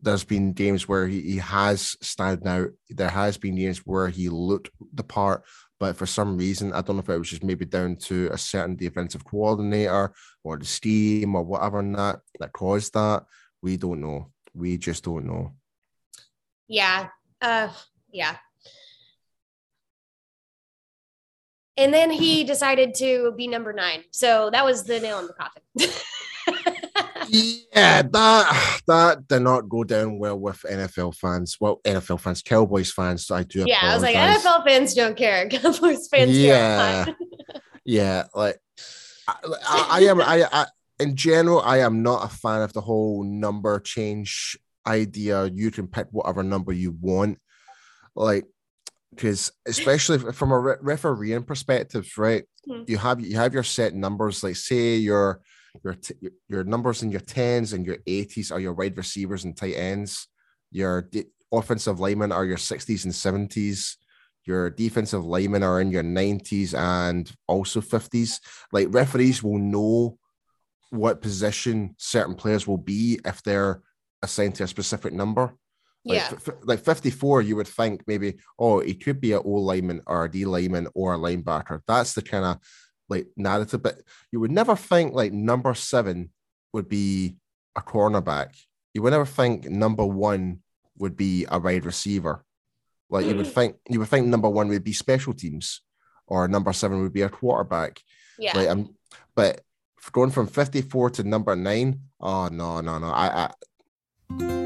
there's 0.00 0.24
been 0.24 0.52
games 0.52 0.86
where 0.86 1.06
he, 1.06 1.22
he 1.22 1.36
has 1.38 1.96
stood 2.02 2.46
out. 2.46 2.68
There 2.90 3.08
has 3.08 3.38
been 3.38 3.56
games 3.56 3.78
where 3.78 4.08
he 4.08 4.28
looked 4.28 4.70
the 4.92 5.02
part, 5.02 5.42
but 5.80 5.96
for 5.96 6.06
some 6.06 6.36
reason, 6.36 6.72
I 6.72 6.82
don't 6.82 6.96
know 6.96 7.02
if 7.02 7.08
it 7.08 7.18
was 7.18 7.30
just 7.30 7.44
maybe 7.44 7.64
down 7.64 7.96
to 7.96 8.28
a 8.30 8.38
certain 8.38 8.76
defensive 8.76 9.24
coordinator 9.24 10.12
or 10.44 10.58
the 10.58 10.66
scheme 10.66 11.34
or 11.34 11.42
whatever 11.42 11.80
and 11.80 11.94
that 11.94 12.20
that 12.40 12.52
caused 12.52 12.92
that. 12.94 13.24
We 13.62 13.76
don't 13.76 14.00
know. 14.00 14.32
We 14.54 14.76
just 14.78 15.04
don't 15.04 15.26
know. 15.26 15.54
Yeah. 16.68 17.08
Uh 17.40 17.68
yeah. 18.10 18.36
And 21.76 21.92
then 21.92 22.10
he 22.10 22.44
decided 22.44 22.94
to 22.96 23.32
be 23.36 23.48
number 23.48 23.72
nine. 23.72 24.02
So 24.10 24.50
that 24.50 24.64
was 24.64 24.84
the 24.84 24.98
nail 25.00 25.18
in 25.18 25.26
the 25.26 25.34
coffin. 25.34 25.62
yeah, 27.28 28.02
that 28.02 28.80
that 28.86 29.28
did 29.28 29.40
not 29.40 29.68
go 29.68 29.84
down 29.84 30.18
well 30.18 30.38
with 30.38 30.62
NFL 30.62 31.16
fans. 31.16 31.56
Well, 31.60 31.80
NFL 31.84 32.20
fans, 32.20 32.42
Cowboys 32.42 32.92
fans. 32.92 33.30
I 33.30 33.42
do. 33.42 33.64
Yeah, 33.66 33.78
apologize. 33.78 34.16
I 34.16 34.34
was 34.34 34.44
like, 34.44 34.54
NFL 34.54 34.66
fans 34.66 34.94
don't 34.94 35.16
care. 35.16 35.48
Cowboys 35.50 36.08
fans. 36.08 36.38
Yeah, 36.38 37.06
yeah. 37.84 38.24
Like, 38.34 38.58
I, 39.28 39.34
I, 39.44 39.86
I 39.90 40.00
am. 40.00 40.20
I, 40.20 40.46
I 40.50 40.66
in 40.98 41.14
general, 41.16 41.60
I 41.60 41.78
am 41.78 42.02
not 42.02 42.24
a 42.24 42.34
fan 42.34 42.62
of 42.62 42.72
the 42.72 42.80
whole 42.80 43.22
number 43.22 43.80
change 43.80 44.58
idea. 44.86 45.50
You 45.52 45.70
can 45.70 45.88
pick 45.88 46.08
whatever 46.10 46.42
number 46.42 46.72
you 46.72 46.96
want. 47.00 47.38
Like, 48.14 48.46
because 49.16 49.50
especially 49.66 50.18
from 50.32 50.52
a 50.52 50.58
re- 50.58 50.76
refereeing 50.80 51.42
perspective, 51.42 52.06
right? 52.16 52.44
Mm-hmm. 52.68 52.84
You 52.86 52.98
have 52.98 53.20
you 53.20 53.36
have 53.36 53.54
your 53.54 53.62
set 53.62 53.94
numbers. 53.94 54.44
Like, 54.44 54.56
say 54.56 54.96
you're 54.96 55.40
your 55.82 55.94
t- 55.94 56.14
your 56.48 56.64
numbers 56.64 57.02
in 57.02 57.10
your 57.10 57.20
tens 57.20 57.72
and 57.72 57.84
your 57.84 57.98
eighties 58.06 58.52
are 58.52 58.60
your 58.60 58.74
wide 58.74 58.96
receivers 58.96 59.44
and 59.44 59.56
tight 59.56 59.74
ends. 59.74 60.28
Your 60.70 61.02
de- 61.02 61.24
offensive 61.50 61.98
linemen 61.98 62.32
are 62.32 62.44
your 62.44 62.58
sixties 62.58 63.04
and 63.04 63.14
seventies. 63.14 63.96
Your 64.44 64.70
defensive 64.70 65.24
linemen 65.24 65.62
are 65.62 65.80
in 65.80 65.90
your 65.90 66.04
nineties 66.04 66.74
and 66.74 67.30
also 67.48 67.80
fifties. 67.80 68.40
Like 68.70 68.88
referees 68.90 69.42
will 69.42 69.58
know 69.58 70.18
what 70.90 71.20
position 71.20 71.94
certain 71.98 72.34
players 72.34 72.66
will 72.66 72.78
be 72.78 73.18
if 73.24 73.42
they're 73.42 73.82
assigned 74.22 74.54
to 74.56 74.64
a 74.64 74.68
specific 74.68 75.12
number. 75.12 75.54
Like, 76.06 76.18
yeah. 76.18 76.30
F- 76.32 76.54
like 76.62 76.84
54, 76.84 77.42
you 77.42 77.56
would 77.56 77.66
think 77.66 78.02
maybe, 78.06 78.36
oh, 78.58 78.80
he 78.80 78.94
could 78.94 79.20
be 79.20 79.32
an 79.32 79.42
O 79.44 79.50
lineman 79.50 80.02
or 80.06 80.24
a 80.24 80.30
D 80.30 80.44
lineman 80.44 80.86
or 80.94 81.14
a 81.14 81.18
linebacker. 81.18 81.80
That's 81.86 82.14
the 82.14 82.22
kind 82.22 82.44
of 82.44 82.58
like 83.08 83.26
narrative, 83.36 83.82
but 83.82 84.00
you 84.30 84.40
would 84.40 84.52
never 84.52 84.76
think 84.76 85.14
like 85.14 85.32
number 85.32 85.74
seven 85.74 86.30
would 86.72 86.88
be 86.88 87.36
a 87.76 87.80
cornerback. 87.80 88.56
You 88.94 89.02
would 89.02 89.12
never 89.12 89.26
think 89.26 89.68
number 89.68 90.04
one 90.04 90.60
would 90.98 91.16
be 91.16 91.44
a 91.48 91.58
wide 91.58 91.84
receiver. 91.84 92.44
Like 93.10 93.26
you 93.26 93.36
would 93.36 93.46
mm. 93.46 93.52
think 93.52 93.76
you 93.88 94.00
would 94.00 94.08
think 94.08 94.26
number 94.26 94.48
one 94.48 94.68
would 94.68 94.84
be 94.84 94.92
special 94.92 95.32
teams, 95.32 95.82
or 96.26 96.48
number 96.48 96.72
seven 96.72 97.02
would 97.02 97.12
be 97.12 97.22
a 97.22 97.28
quarterback. 97.28 98.00
Yeah. 98.38 98.56
Like, 98.56 98.68
um, 98.68 98.94
but 99.34 99.60
going 100.12 100.30
from 100.30 100.46
54 100.46 101.10
to 101.10 101.24
number 101.24 101.54
nine, 101.54 102.00
oh 102.20 102.48
no, 102.48 102.80
no, 102.80 102.98
no. 102.98 103.08
I, 103.08 103.50
I... 104.30 104.65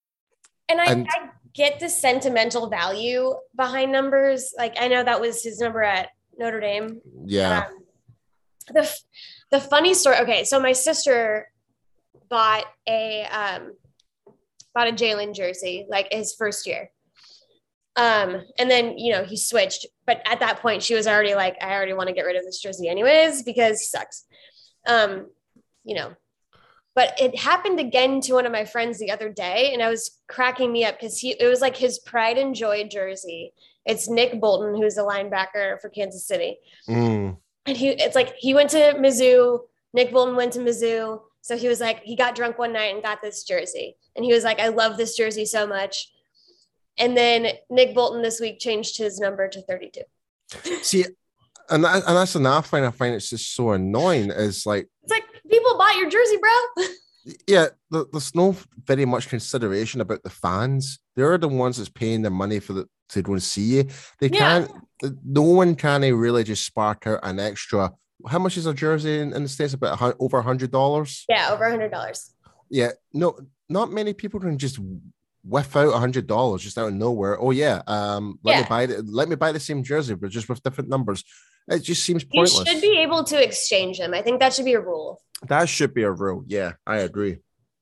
And 0.71 0.81
I, 0.81 0.85
And- 0.85 1.07
I 1.09 1.29
get 1.53 1.79
the 1.79 1.89
sentimental 1.89 2.69
value 2.69 3.33
behind 3.55 3.91
numbers. 3.91 4.53
Like 4.57 4.75
I 4.79 4.87
know 4.87 5.03
that 5.03 5.19
was 5.19 5.43
his 5.43 5.59
number 5.59 5.83
at 5.83 6.09
Notre 6.37 6.59
Dame. 6.61 7.01
Yeah. 7.25 7.65
Um, 7.67 7.77
the 8.73 8.89
the 9.51 9.59
funny 9.59 9.93
story. 9.93 10.17
Okay, 10.19 10.43
so 10.45 10.59
my 10.59 10.71
sister 10.71 11.51
bought 12.29 12.65
a 12.87 13.25
um, 13.25 13.73
bought 14.73 14.87
a 14.87 14.93
Jaylon 14.93 15.35
jersey 15.35 15.85
like 15.89 16.07
his 16.11 16.33
first 16.35 16.65
year. 16.65 16.89
Um, 17.97 18.43
and 18.57 18.71
then 18.71 18.97
you 18.97 19.11
know 19.11 19.25
he 19.25 19.35
switched, 19.35 19.85
but 20.07 20.21
at 20.25 20.39
that 20.39 20.61
point 20.61 20.81
she 20.83 20.93
was 20.95 21.07
already 21.07 21.35
like, 21.35 21.57
I 21.61 21.73
already 21.73 21.93
want 21.93 22.07
to 22.07 22.15
get 22.15 22.25
rid 22.25 22.37
of 22.37 22.45
this 22.45 22.61
jersey 22.61 22.87
anyways 22.87 23.43
because 23.43 23.81
he 23.81 23.85
sucks. 23.85 24.25
Um, 24.87 25.27
you 25.83 25.95
know, 25.95 26.13
but 26.95 27.13
it 27.19 27.37
happened 27.37 27.79
again 27.79 28.21
to 28.21 28.33
one 28.33 28.45
of 28.45 28.51
my 28.51 28.65
friends 28.65 28.99
the 28.99 29.11
other 29.11 29.29
day, 29.29 29.71
and 29.73 29.81
I 29.81 29.89
was 29.89 30.19
cracking 30.27 30.71
me 30.71 30.83
up 30.85 30.99
because 30.99 31.19
he 31.19 31.31
it 31.31 31.47
was 31.47 31.61
like 31.61 31.77
his 31.77 31.99
pride 31.99 32.37
and 32.37 32.53
joy 32.55 32.87
jersey. 32.87 33.53
It's 33.85 34.09
Nick 34.09 34.39
Bolton, 34.39 34.75
who's 34.79 34.97
a 34.97 35.01
linebacker 35.03 35.79
for 35.81 35.89
Kansas 35.89 36.25
City 36.27 36.57
Mm. 36.87 37.37
and 37.65 37.77
he 37.77 37.89
it's 37.89 38.15
like 38.15 38.35
he 38.37 38.53
went 38.53 38.69
to 38.71 38.93
Mizzou. 38.97 39.59
Nick 39.93 40.11
Bolton 40.11 40.35
went 40.35 40.53
to 40.53 40.59
Mizzou. 40.59 41.21
So 41.41 41.57
he 41.57 41.67
was 41.67 41.79
like, 41.79 42.01
he 42.03 42.15
got 42.15 42.35
drunk 42.35 42.59
one 42.59 42.71
night 42.73 42.93
and 42.93 43.01
got 43.01 43.21
this 43.21 43.43
jersey. 43.43 43.97
And 44.15 44.23
he 44.23 44.31
was 44.31 44.43
like, 44.43 44.59
I 44.59 44.67
love 44.67 44.95
this 44.95 45.17
jersey 45.17 45.45
so 45.45 45.65
much. 45.65 46.11
And 46.99 47.17
then 47.17 47.47
Nick 47.69 47.95
Bolton 47.95 48.21
this 48.21 48.39
week 48.39 48.59
changed 48.59 48.97
his 48.97 49.19
number 49.19 49.47
to 49.47 49.61
32. 49.63 50.01
See, 50.83 51.05
and 51.69 51.83
that, 51.83 52.03
and 52.05 52.15
that's 52.15 52.35
another 52.35 52.65
thing 52.67 52.85
I 52.85 52.91
find 52.91 53.15
it's 53.15 53.29
just 53.31 53.55
so 53.55 53.71
annoying 53.71 54.29
is 54.29 54.65
like, 54.67 54.87
It's 55.01 55.11
like 55.11 55.23
people 55.51 55.77
bought 55.77 55.95
your 55.97 56.09
jersey, 56.09 56.37
bro. 56.37 56.85
yeah, 57.47 57.67
there's 57.91 58.33
no 58.33 58.55
very 58.85 59.05
much 59.05 59.29
consideration 59.29 60.01
about 60.01 60.23
the 60.23 60.29
fans. 60.29 60.99
They're 61.15 61.37
the 61.37 61.47
ones 61.47 61.77
that's 61.77 61.89
paying 61.89 62.21
the 62.23 62.29
money 62.29 62.59
for 62.59 62.73
the 62.73 62.87
to 63.09 63.21
go 63.21 63.33
and 63.33 63.43
see 63.43 63.75
you. 63.77 63.83
They 64.19 64.27
Yeah. 64.29 64.65
can't. 64.65 64.71
No 65.25 65.41
one 65.41 65.75
can 65.75 66.01
really 66.13 66.43
just 66.43 66.63
spark 66.65 67.05
out 67.07 67.19
an 67.23 67.39
extra. 67.39 67.91
How 68.27 68.39
much 68.39 68.55
is 68.55 68.65
a 68.67 68.73
jersey 68.73 69.19
in, 69.19 69.33
in 69.33 69.43
the 69.43 69.49
states? 69.49 69.73
About 69.73 70.15
over 70.19 70.37
a 70.37 70.43
hundred 70.43 70.71
dollars. 70.71 71.25
yeah, 71.27 71.49
over 71.51 71.65
a 71.65 71.69
hundred 71.69 71.91
dollars. 71.91 72.33
Yeah, 72.69 72.91
no, 73.13 73.37
not 73.67 73.91
many 73.91 74.13
people 74.13 74.39
can 74.39 74.57
just 74.57 74.79
whiff 75.43 75.75
out 75.75 75.93
a 75.93 75.97
hundred 75.99 76.27
dollars 76.27 76.61
just 76.61 76.77
out 76.77 76.87
of 76.87 76.93
nowhere. 76.93 77.37
Oh 77.41 77.51
yeah, 77.51 77.81
um, 77.87 78.39
let 78.43 78.59
me 78.61 78.65
buy 78.69 78.85
the, 78.85 79.01
let 79.01 79.27
me 79.27 79.35
buy 79.35 79.51
the 79.51 79.59
same 79.59 79.83
jersey, 79.83 80.13
but 80.15 80.29
just 80.29 80.47
with 80.47 80.63
different 80.63 80.89
numbers. 80.89 81.23
It 81.71 81.79
just 81.79 82.03
seems 82.03 82.23
pointless. 82.23 82.59
You 82.59 82.65
should 82.65 82.81
be 82.81 82.99
able 82.99 83.23
to 83.23 83.41
exchange 83.41 83.97
them. 83.97 84.13
I 84.13 84.21
think 84.21 84.39
that 84.41 84.53
should 84.53 84.65
be 84.65 84.73
a 84.73 84.81
rule. 84.81 85.21
That 85.47 85.69
should 85.69 85.93
be 85.93 86.03
a 86.03 86.11
rule. 86.11 86.43
Yeah, 86.45 86.73
I 86.85 86.97
agree. 86.97 87.37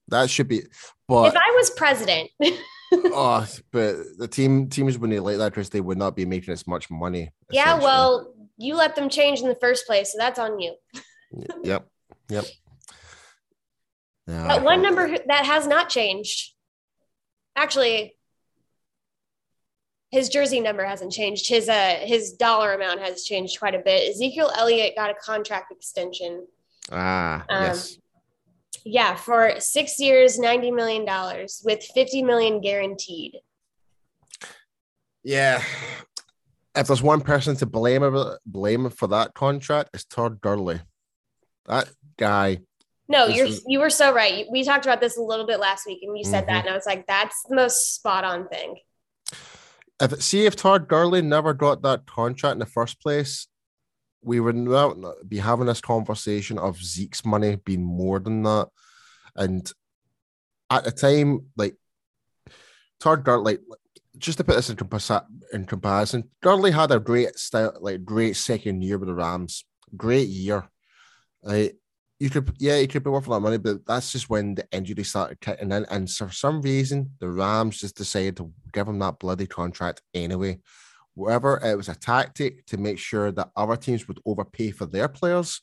That 0.08 0.30
should 0.30 0.47
be. 0.47 0.62
But 1.08 1.34
if 1.34 1.36
I 1.36 1.52
was 1.56 1.71
president, 1.71 2.30
oh, 2.93 3.47
but 3.71 3.95
the 4.17 4.28
team 4.28 4.69
teams 4.69 4.97
when 4.97 5.10
they 5.10 5.19
like 5.19 5.38
that 5.38 5.54
dress, 5.54 5.69
they 5.69 5.82
would 5.82 5.97
not 5.97 6.15
be 6.15 6.25
making 6.25 6.54
as 6.54 6.67
much 6.67 6.89
money. 6.89 7.32
yeah, 7.52 7.78
well, 7.78 8.34
you 8.58 8.75
let 8.75 8.95
them 8.95 9.10
change 9.10 9.41
in 9.41 9.47
the 9.47 9.56
first 9.56 9.86
place, 9.88 10.12
so 10.12 10.17
that's 10.17 10.39
on 10.39 10.60
you. 10.60 10.75
Yep. 11.63 11.88
Yep. 12.30 12.45
Yeah. 14.28 14.47
But 14.47 14.63
one 14.63 14.82
number 14.82 15.17
that 15.28 15.45
has 15.45 15.65
not 15.65 15.89
changed, 15.89 16.54
actually, 17.56 18.15
his 20.12 20.30
jersey 20.30 20.60
number 20.60 20.84
hasn't 20.86 21.12
changed. 21.12 21.48
His 21.48 21.69
uh 21.69 22.00
his 22.02 22.34
dollar 22.34 22.74
amount 22.74 23.00
has 23.02 23.24
changed 23.24 23.60
quite 23.60 23.76
a 23.76 23.80
bit. 23.80 24.10
Ezekiel 24.10 24.52
Elliott 24.58 24.95
got 24.95 25.10
a 25.12 25.15
contract 25.15 25.72
extension. 25.72 26.48
Ah, 26.91 27.45
Um, 27.50 27.63
yes. 27.63 27.98
Yeah, 28.86 29.15
for 29.15 29.56
six 29.60 30.00
years, 30.00 30.39
ninety 30.39 30.72
million 30.72 31.06
dollars, 31.06 31.62
with 31.65 31.84
fifty 31.93 32.24
million 32.24 32.62
guaranteed. 32.62 33.36
Yeah. 35.24 35.62
If 36.76 36.88
there's 36.88 37.02
one 37.04 37.22
person 37.22 37.56
to 37.58 37.65
blame 37.65 38.04
about 38.04 38.39
blame 38.45 38.89
for 38.89 39.08
that 39.08 39.34
contract, 39.34 39.89
it's 39.93 40.06
Todd 40.06 40.39
Gurley. 40.39 40.80
That 41.65 41.89
guy. 42.17 42.60
No, 43.08 43.26
you're 43.26 43.48
is- 43.48 43.63
you 43.67 43.80
were 43.80 43.89
so 43.89 44.13
right. 44.13 44.45
We 44.52 44.63
talked 44.63 44.86
about 44.86 45.02
this 45.02 45.17
a 45.17 45.22
little 45.22 45.45
bit 45.45 45.60
last 45.60 45.86
week, 45.88 46.00
and 46.04 46.17
you 46.17 46.24
said 46.24 46.43
Mhm. 46.43 46.48
that, 46.48 46.65
and 46.65 46.69
I 46.69 46.76
was 46.76 46.86
like, 46.86 47.06
that's 47.08 47.43
the 47.50 47.56
most 47.56 47.95
spot 47.95 48.24
on 48.24 48.48
thing. 48.48 48.76
If 50.01 50.21
see 50.21 50.45
if 50.45 50.55
Todd 50.55 50.88
Gurley 50.88 51.21
never 51.21 51.53
got 51.53 51.81
that 51.81 52.05
contract 52.05 52.53
in 52.53 52.59
the 52.59 52.65
first 52.65 53.01
place, 53.01 53.47
we 54.21 54.39
would 54.39 54.55
not 54.55 54.95
be 55.27 55.38
having 55.38 55.65
this 55.65 55.81
conversation 55.81 56.57
of 56.57 56.81
Zeke's 56.81 57.25
money 57.25 57.57
being 57.57 57.83
more 57.83 58.19
than 58.19 58.43
that. 58.43 58.69
And 59.35 59.71
at 60.69 60.83
the 60.83 60.91
time, 60.91 61.47
like 61.57 61.75
Todd 62.99 63.23
Gurley, 63.23 63.59
like, 63.67 63.79
just 64.17 64.38
to 64.38 64.43
put 64.43 64.55
this 64.55 64.69
in, 64.69 64.77
in 65.53 65.65
comparison, 65.65 66.29
Gurley 66.41 66.71
had 66.71 66.91
a 66.91 66.99
great 66.99 67.38
style, 67.38 67.77
like 67.79 68.03
great 68.03 68.35
second 68.35 68.83
year 68.83 68.97
with 68.97 69.07
the 69.07 69.13
Rams, 69.13 69.63
great 69.95 70.27
year. 70.27 70.69
Like 71.41 71.77
you 72.19 72.29
could, 72.29 72.53
yeah, 72.60 72.77
you 72.77 72.88
could 72.88 73.03
be 73.03 73.10
worth 73.10 73.27
a 73.27 73.29
lot 73.29 73.38
of 73.38 73.43
money, 73.43 73.58
but 73.58 73.86
that's 73.86 74.12
just 74.12 74.29
when 74.29 74.55
the 74.55 74.67
injury 74.71 75.03
started 75.03 75.39
kicking 75.39 75.71
in, 75.71 75.86
and 75.86 76.10
for 76.10 76.29
some 76.29 76.62
reason, 76.62 77.12
the 77.19 77.29
Rams 77.29 77.79
just 77.79 77.95
decided 77.95 78.36
to 78.38 78.51
give 78.73 78.88
him 78.88 78.99
that 78.99 79.19
bloody 79.19 79.47
contract 79.47 80.01
anyway. 80.13 80.60
Whatever 81.13 81.62
it 81.63 81.75
was 81.75 81.89
a 81.89 81.95
tactic 81.95 82.65
to 82.67 82.77
make 82.77 82.99
sure 82.99 83.32
that 83.32 83.51
other 83.55 83.77
teams 83.77 84.08
would 84.08 84.19
overpay 84.25 84.71
for 84.71 84.86
their 84.86 85.08
players, 85.08 85.62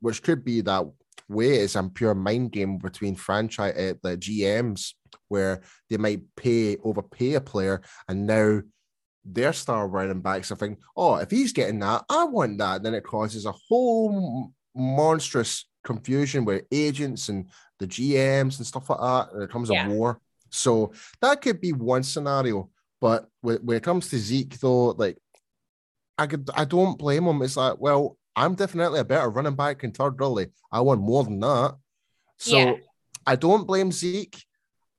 which 0.00 0.22
could 0.22 0.44
be 0.44 0.60
that 0.62 0.84
way 1.28 1.58
is 1.58 1.74
a 1.74 1.82
pure 1.82 2.14
mind 2.14 2.52
game 2.52 2.78
between 2.78 3.16
franchise 3.16 3.74
uh, 3.76 3.94
the 4.02 4.16
GMs 4.16 4.92
where 5.28 5.62
they 5.90 5.96
might 5.96 6.20
pay 6.36 6.76
overpay 6.84 7.34
a 7.34 7.40
player 7.40 7.82
and 8.08 8.26
now 8.26 8.60
their 9.24 9.52
star 9.52 9.88
running 9.88 10.20
backs 10.20 10.52
are 10.52 10.56
thinking, 10.56 10.82
oh, 10.96 11.16
if 11.16 11.30
he's 11.30 11.52
getting 11.52 11.80
that, 11.80 12.04
I 12.08 12.24
want 12.24 12.58
that. 12.58 12.84
Then 12.84 12.94
it 12.94 13.02
causes 13.02 13.44
a 13.44 13.52
whole 13.68 14.52
monstrous 14.74 15.66
confusion 15.86 16.44
with 16.44 16.64
agents 16.70 17.28
and 17.30 17.48
the 17.78 17.86
GMs 17.86 18.58
and 18.58 18.66
stuff 18.66 18.90
like 18.90 19.00
that. 19.00 19.32
And 19.32 19.42
it 19.44 19.50
comes 19.50 19.70
Yeah. 19.70 19.86
a 19.86 19.90
war. 19.90 20.20
So 20.50 20.92
that 21.22 21.40
could 21.42 21.60
be 21.60 21.72
one 21.72 22.02
scenario. 22.02 22.70
But 23.00 23.28
when, 23.40 23.58
when 23.58 23.76
it 23.76 23.82
comes 23.82 24.08
to 24.10 24.18
Zeke, 24.18 24.58
though, 24.58 24.90
like 24.90 25.16
I 26.18 26.26
could 26.26 26.48
I 26.54 26.64
don't 26.64 26.98
blame 26.98 27.24
him. 27.26 27.42
It's 27.42 27.56
like, 27.56 27.76
well, 27.78 28.16
I'm 28.34 28.54
definitely 28.54 29.00
a 29.00 29.04
better 29.04 29.30
running 29.30 29.54
back 29.54 29.80
than 29.80 29.92
Todd 29.92 30.16
Gurley. 30.16 30.48
I 30.72 30.80
want 30.80 31.00
more 31.00 31.24
than 31.24 31.40
that. 31.40 31.76
So 32.38 32.58
Yeah. 32.58 32.74
I 33.26 33.36
don't 33.36 33.66
blame 33.66 33.92
Zeke. 33.92 34.44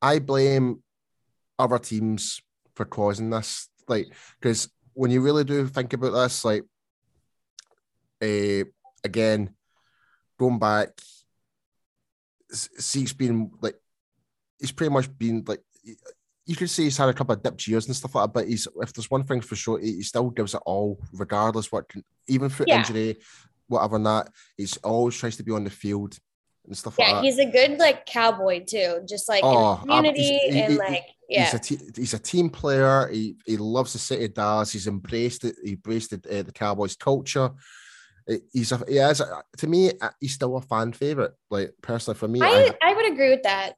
I 0.02 0.20
blame 0.20 0.84
other 1.60 1.80
teams 1.80 2.42
for 2.76 2.86
causing 2.86 3.30
this. 3.30 3.70
Like, 3.88 4.08
because 4.40 4.70
when 4.94 5.12
you 5.12 5.22
really 5.22 5.44
do 5.44 5.68
think 5.68 5.94
about 5.94 6.12
this, 6.14 6.46
like, 6.46 6.64
uh, 8.22 8.64
again, 9.04 9.56
going 10.38 10.60
back, 10.60 10.90
Zeke's 12.80 13.14
been 13.14 13.52
like, 13.62 13.76
he's 14.60 14.72
pretty 14.72 14.94
much 14.94 15.16
been 15.18 15.44
like, 15.48 15.62
you 16.46 16.56
could 16.56 16.70
say 16.70 16.84
he's 16.84 16.98
had 16.98 17.10
a 17.10 17.14
couple 17.14 17.36
of 17.36 17.44
dipped 17.44 17.68
years 17.68 17.88
and 17.88 17.96
stuff 17.96 18.16
like 18.16 18.26
that, 18.26 18.34
but 18.34 18.48
he's 18.48 18.68
if 18.82 18.94
there's 18.94 19.12
one 19.12 19.24
thing 19.24 19.42
for 19.42 19.56
sure, 19.56 19.80
he, 19.80 20.02
still 20.02 20.30
gives 20.30 20.54
it 20.54 20.62
all, 20.66 20.98
regardless 21.14 21.72
what, 21.72 21.90
can, 21.90 22.04
even 22.28 22.50
through 22.50 22.68
Yeah. 22.70 22.78
injury, 22.80 23.18
whatever. 23.68 23.98
And 23.98 24.06
that 24.06 24.30
he's 24.56 24.78
always 24.78 25.16
tries 25.16 25.36
to 25.38 25.44
be 25.44 25.52
on 25.52 25.66
the 25.66 25.70
field 25.70 26.18
and 26.66 26.78
stuff 26.78 26.98
like 26.98 27.08
Yeah, 27.08 27.14
that. 27.16 27.24
he's 27.26 27.40
a 27.40 27.46
good 27.52 27.78
like 27.80 28.06
cowboy 28.06 28.64
too, 28.64 29.02
just 29.08 29.28
like 29.28 29.42
Oh, 29.44 29.74
in 29.74 29.80
the 29.80 29.86
community 29.88 30.22
he's- 30.24 30.54
he- 30.54 30.60
and 30.62 30.72
he- 30.74 30.78
like 30.80 31.04
He's 31.30 31.38
yeah, 31.40 31.56
a 31.58 31.60
te- 31.60 31.80
he's 31.98 32.14
a 32.14 32.20
team 32.20 32.50
player. 32.50 33.10
He 33.10 33.36
he 33.46 33.58
loves 33.58 33.92
the 33.92 34.00
city 34.00 34.30
Dallas. 34.30 34.72
He's 34.72 34.88
embraced 34.88 35.44
it. 35.44 35.58
He 35.62 35.72
embraced 35.74 36.12
the, 36.12 36.40
uh, 36.40 36.44
the 36.44 36.54
Cowboys 36.54 36.96
culture. 36.96 37.50
He's 38.52 38.72
a 38.72 38.84
he 38.88 38.98
is 38.98 39.22
a, 39.22 39.44
to 39.58 39.68
me 39.68 39.92
uh, 40.02 40.10
he's 40.20 40.34
still 40.34 40.58
a 40.58 40.62
fan 40.62 40.92
favorite. 40.94 41.34
Like 41.50 41.74
personally 41.82 42.18
for 42.18 42.28
me, 42.28 42.42
I, 42.42 42.76
I 42.82 42.94
would 42.94 43.12
agree 43.12 43.30
with 43.30 43.44
that. 43.44 43.74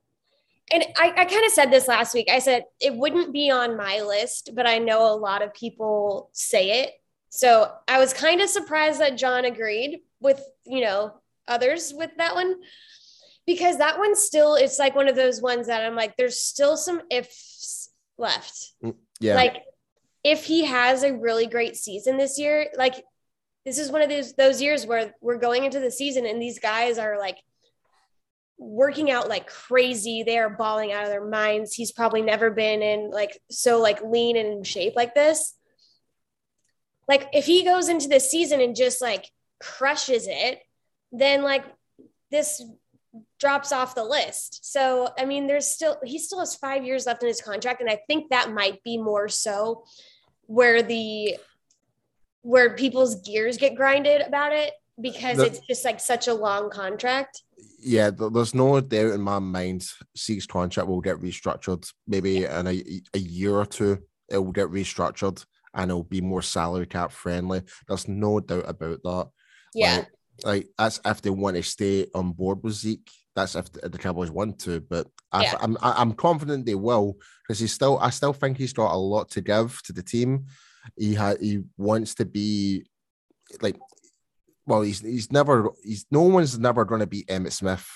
And 0.72 0.84
I, 0.98 1.14
I 1.18 1.26
kind 1.26 1.46
of 1.46 1.52
said 1.52 1.72
this 1.72 1.88
last 1.88 2.14
week. 2.14 2.30
I 2.32 2.40
said 2.40 2.66
it 2.80 2.96
wouldn't 2.96 3.34
be 3.34 3.50
on 3.50 3.78
my 3.78 4.02
list, 4.02 4.52
but 4.54 4.68
I 4.68 4.78
know 4.78 5.12
a 5.12 5.16
lot 5.16 5.42
of 5.42 5.54
people 5.54 6.30
say 6.34 6.84
it. 6.84 6.94
So 7.30 7.72
I 7.88 8.00
was 8.00 8.14
kind 8.14 8.42
of 8.42 8.50
surprised 8.50 9.00
that 9.00 9.18
Jon 9.18 9.46
agreed 9.46 10.02
with, 10.20 10.44
you 10.66 10.82
know, 10.82 11.14
others 11.48 11.94
with 11.96 12.12
that 12.18 12.36
one 12.36 12.56
because 13.46 13.78
that 13.80 13.98
one 13.98 14.16
still 14.16 14.56
it's 14.56 14.78
like 14.78 14.96
one 14.96 15.08
of 15.08 15.16
those 15.16 15.42
ones 15.42 15.68
that 15.68 15.84
I'm 15.84 15.96
like, 15.96 16.16
there's 16.18 16.40
still 16.40 16.78
some 16.78 17.02
ifs 17.10 17.90
left. 18.18 18.74
Yeah. 19.20 19.36
Like 19.36 19.64
if 20.24 20.46
he 20.46 20.66
has 20.66 21.04
a 21.04 21.14
really 21.14 21.48
great 21.48 21.76
season 21.76 22.18
this 22.18 22.38
year, 22.38 22.68
like 22.78 23.04
this 23.66 23.78
is 23.78 23.92
one 23.92 24.02
of 24.02 24.10
those 24.10 24.34
those 24.34 24.62
years 24.62 24.86
where 24.86 25.14
we're 25.22 25.38
going 25.38 25.66
into 25.66 25.80
the 25.80 25.92
season 25.92 26.26
and 26.26 26.42
these 26.42 26.60
guys 26.60 26.98
are 26.98 27.20
like 27.20 27.38
working 28.58 29.10
out 29.10 29.30
like 29.30 29.48
crazy. 29.48 30.24
They 30.24 30.38
are 30.38 30.50
balling 30.50 30.92
out 30.92 31.04
of 31.04 31.10
their 31.10 31.26
minds. 31.26 31.74
He's 31.74 31.92
probably 31.92 32.22
never 32.22 32.52
been 32.52 32.82
in 32.82 33.10
like 33.10 33.40
so 33.50 33.80
like 33.80 34.02
lean 34.04 34.38
and 34.38 34.48
in 34.50 34.64
shape 34.64 34.94
like 34.96 35.16
this. 35.16 35.56
Like 37.08 37.30
if 37.34 37.46
he 37.46 37.64
goes 37.64 37.90
into 37.90 38.08
this 38.08 38.30
season 38.30 38.62
and 38.62 38.76
just 38.76 39.02
like 39.02 39.30
crushes 39.60 40.28
it, 40.30 40.60
then 41.12 41.42
like 41.42 41.64
this 42.32 42.62
drops 43.40 43.72
off 43.72 43.96
the 43.96 44.04
list. 44.04 44.72
So 44.72 45.10
I 45.18 45.26
mean, 45.26 45.48
there's 45.48 45.68
still 45.68 45.98
he 46.04 46.20
still 46.20 46.40
has 46.40 46.56
five 46.56 46.86
years 46.86 47.06
left 47.06 47.24
in 47.24 47.30
his 47.30 47.42
contract, 47.42 47.82
and 47.82 47.90
I 47.90 48.00
think 48.08 48.30
that 48.30 48.54
might 48.54 48.84
be 48.84 48.98
more 48.98 49.28
so 49.28 49.86
where 50.46 50.82
the 50.82 51.38
where 52.42 52.76
people's 52.76 53.16
gears 53.22 53.58
get 53.58 53.76
grinded 53.76 54.22
about 54.22 54.54
it 54.54 54.74
because 55.02 55.38
The- 55.38 55.46
it's 55.46 55.60
just 55.68 55.86
like 55.86 56.00
such 56.00 56.28
a 56.28 56.34
long 56.34 56.70
contract. 56.70 57.42
yeah, 57.82 58.10
there's 58.10 58.54
no 58.54 58.80
doubt 58.82 59.14
in 59.14 59.22
my 59.22 59.40
mind 59.40 59.86
Zeke's 60.18 60.46
contract 60.46 60.88
will 60.90 61.02
get 61.02 61.18
restructured. 61.22 61.90
Maybe 62.08 62.46
in 62.46 62.68
a, 62.68 62.84
a 63.14 63.20
year 63.20 63.56
or 63.56 63.66
two, 63.66 64.00
it 64.30 64.38
will 64.38 64.52
get 64.52 64.68
restructured 64.70 65.46
and 65.74 65.90
it'll 65.92 66.04
be 66.04 66.22
more 66.22 66.42
salary 66.42 66.86
cap 66.86 67.12
friendly. 67.12 67.62
There's 67.88 68.08
no 68.08 68.40
doubt 68.40 68.66
about 68.68 69.04
that. 69.04 69.30
Yeah. 69.74 69.96
Like, 69.98 70.08
like 70.44 70.68
that's 70.78 71.00
if 71.06 71.22
they 71.22 71.30
want 71.30 71.56
to 71.58 71.64
stay 71.64 72.08
on 72.14 72.32
board 72.34 72.64
with 72.64 72.74
Zeke. 72.74 73.10
That's 73.36 73.56
if 73.56 73.72
the, 73.72 73.88
the 73.88 73.98
Cowboys 73.98 74.32
want 74.32 74.60
to, 74.60 74.82
but 74.82 75.08
I, 75.32 75.44
Yeah. 75.44 75.56
I'm 75.62 75.78
I'm 75.82 76.14
confident 76.14 76.66
they 76.66 76.76
will 76.76 77.18
because 77.48 77.60
he's 77.60 77.74
still 77.74 77.98
I 78.00 78.10
still 78.10 78.34
think 78.34 78.58
he's 78.58 78.74
got 78.74 78.94
a 78.94 78.98
lot 78.98 79.30
to 79.32 79.42
give 79.42 79.82
to 79.84 79.94
the 79.94 80.04
team. 80.04 80.48
He 80.98 81.14
had 81.16 81.40
he 81.42 81.64
wants 81.78 82.16
to 82.16 82.26
be 82.26 82.86
like 83.62 83.78
well 84.66 84.82
he's 84.82 85.00
he's 85.02 85.32
never 85.32 85.70
he's 85.84 86.06
no 86.12 86.22
one's 86.22 86.58
never 86.60 86.86
going 86.86 87.02
to 87.02 87.08
be 87.08 87.24
Emmitt 87.26 87.54
Smith. 87.54 87.88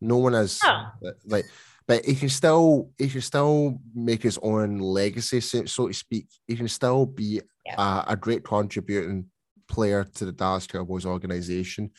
No 0.00 0.18
one 0.18 0.34
is 0.34 0.60
Oh. 0.64 0.86
Uh, 1.06 1.10
like 1.26 1.46
but 1.86 2.04
he 2.04 2.14
can 2.14 2.28
still 2.28 2.90
he 2.98 3.08
can 3.08 3.20
still 3.20 3.78
make 3.94 4.22
his 4.22 4.38
own 4.42 4.78
legacy 4.78 5.40
so, 5.40 5.64
so 5.64 5.88
to 5.88 5.94
speak. 5.94 6.26
He 6.46 6.56
can 6.56 6.68
still 6.68 7.06
be 7.06 7.40
Yeah. 7.66 7.74
a, 8.06 8.12
a 8.12 8.16
great 8.16 8.44
contributing 8.44 9.26
player 9.68 10.04
to 10.04 10.24
the 10.24 10.32
Dallas 10.32 10.66
Cowboys 10.66 11.06
organization. 11.06 11.90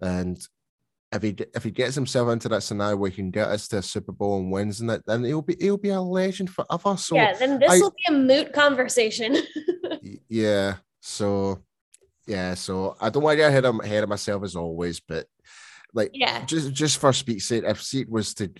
And 0.00 0.38
if 1.14 1.22
he 1.22 1.36
if 1.54 1.64
he 1.64 1.70
gets 1.70 1.94
himself 1.94 2.30
into 2.30 2.48
that 2.48 2.62
scenario 2.62 2.96
where 2.96 3.10
he 3.10 3.16
can 3.16 3.30
get 3.30 3.48
us 3.48 3.68
to 3.68 3.78
a 3.78 3.82
Super 3.82 4.12
Bowl 4.12 4.38
and 4.38 4.50
wins 4.50 4.80
in 4.80 4.90
it, 4.90 5.02
then 5.06 5.24
he'll 5.24 5.42
be 5.42 5.56
he'll 5.60 5.76
be 5.76 5.90
a 5.90 6.00
legend 6.00 6.50
forever. 6.50 6.96
So 6.96 7.16
yeah, 7.16 7.32
then 7.34 7.58
this 7.58 7.70
I- 7.70 7.78
will 7.78 7.94
be 7.96 8.14
a 8.14 8.18
moot 8.18 8.52
conversation. 8.52 9.36
yeah, 10.28 10.76
so 11.00 11.62
yeah, 12.26 12.54
so 12.54 12.96
I 13.00 13.10
don't 13.10 13.22
want 13.22 13.34
to 13.34 13.38
get 13.38 13.48
ahead 13.50 13.64
of, 13.64 13.80
ahead 13.80 14.02
of 14.02 14.08
myself 14.08 14.42
as 14.44 14.56
always, 14.56 15.00
but 15.00 15.26
like 15.92 16.10
yeah. 16.14 16.44
just 16.44 16.72
just 16.72 16.98
for 16.98 17.12
speak's 17.12 17.46
sake, 17.46 17.64
if 17.64 17.82
Seat 17.82 18.10
was 18.10 18.34
to 18.34 18.50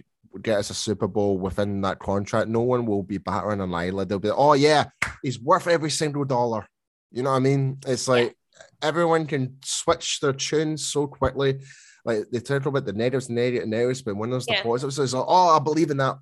get 0.41 0.59
us 0.59 0.71
a 0.71 0.75
Super 0.75 1.09
Bowl 1.09 1.39
within 1.39 1.81
that 1.83 1.99
contract, 1.99 2.49
no 2.49 2.61
one 2.61 2.87
will 2.87 3.03
be 3.03 3.19
battering 3.19 3.61
an 3.61 3.75
eyelid. 3.75 4.09
They'll 4.09 4.19
be, 4.19 4.31
oh 4.31 4.53
yeah, 4.53 4.87
he's 5.23 5.41
worth 5.41 5.67
every 5.67 5.91
single 5.91 6.25
dollar. 6.25 6.67
You 7.11 7.23
know 7.23 7.31
what 7.31 7.37
I 7.37 7.41
mean? 7.41 7.79
It's 7.87 8.09
like 8.09 8.37
everyone 8.83 9.27
can 9.27 9.59
switch 9.65 10.21
their 10.21 10.33
tunes 10.33 10.85
so 10.85 11.07
quickly. 11.07 11.61
Like 12.05 12.25
they 12.31 12.41
talk 12.41 12.67
about 12.67 12.85
the 12.85 12.93
negatives 12.93 13.29
and 13.29 13.37
negatives, 13.37 14.03
but 14.03 14.17
when 14.17 14.31
there's 14.31 14.47
the 14.47 14.53
Yeah. 14.55 14.63
positives, 14.63 14.99
it's 14.99 15.13
like, 15.15 15.25
oh, 15.27 15.57
I 15.57 15.59
believe 15.59 15.91
in 15.91 15.97
that 15.99 16.19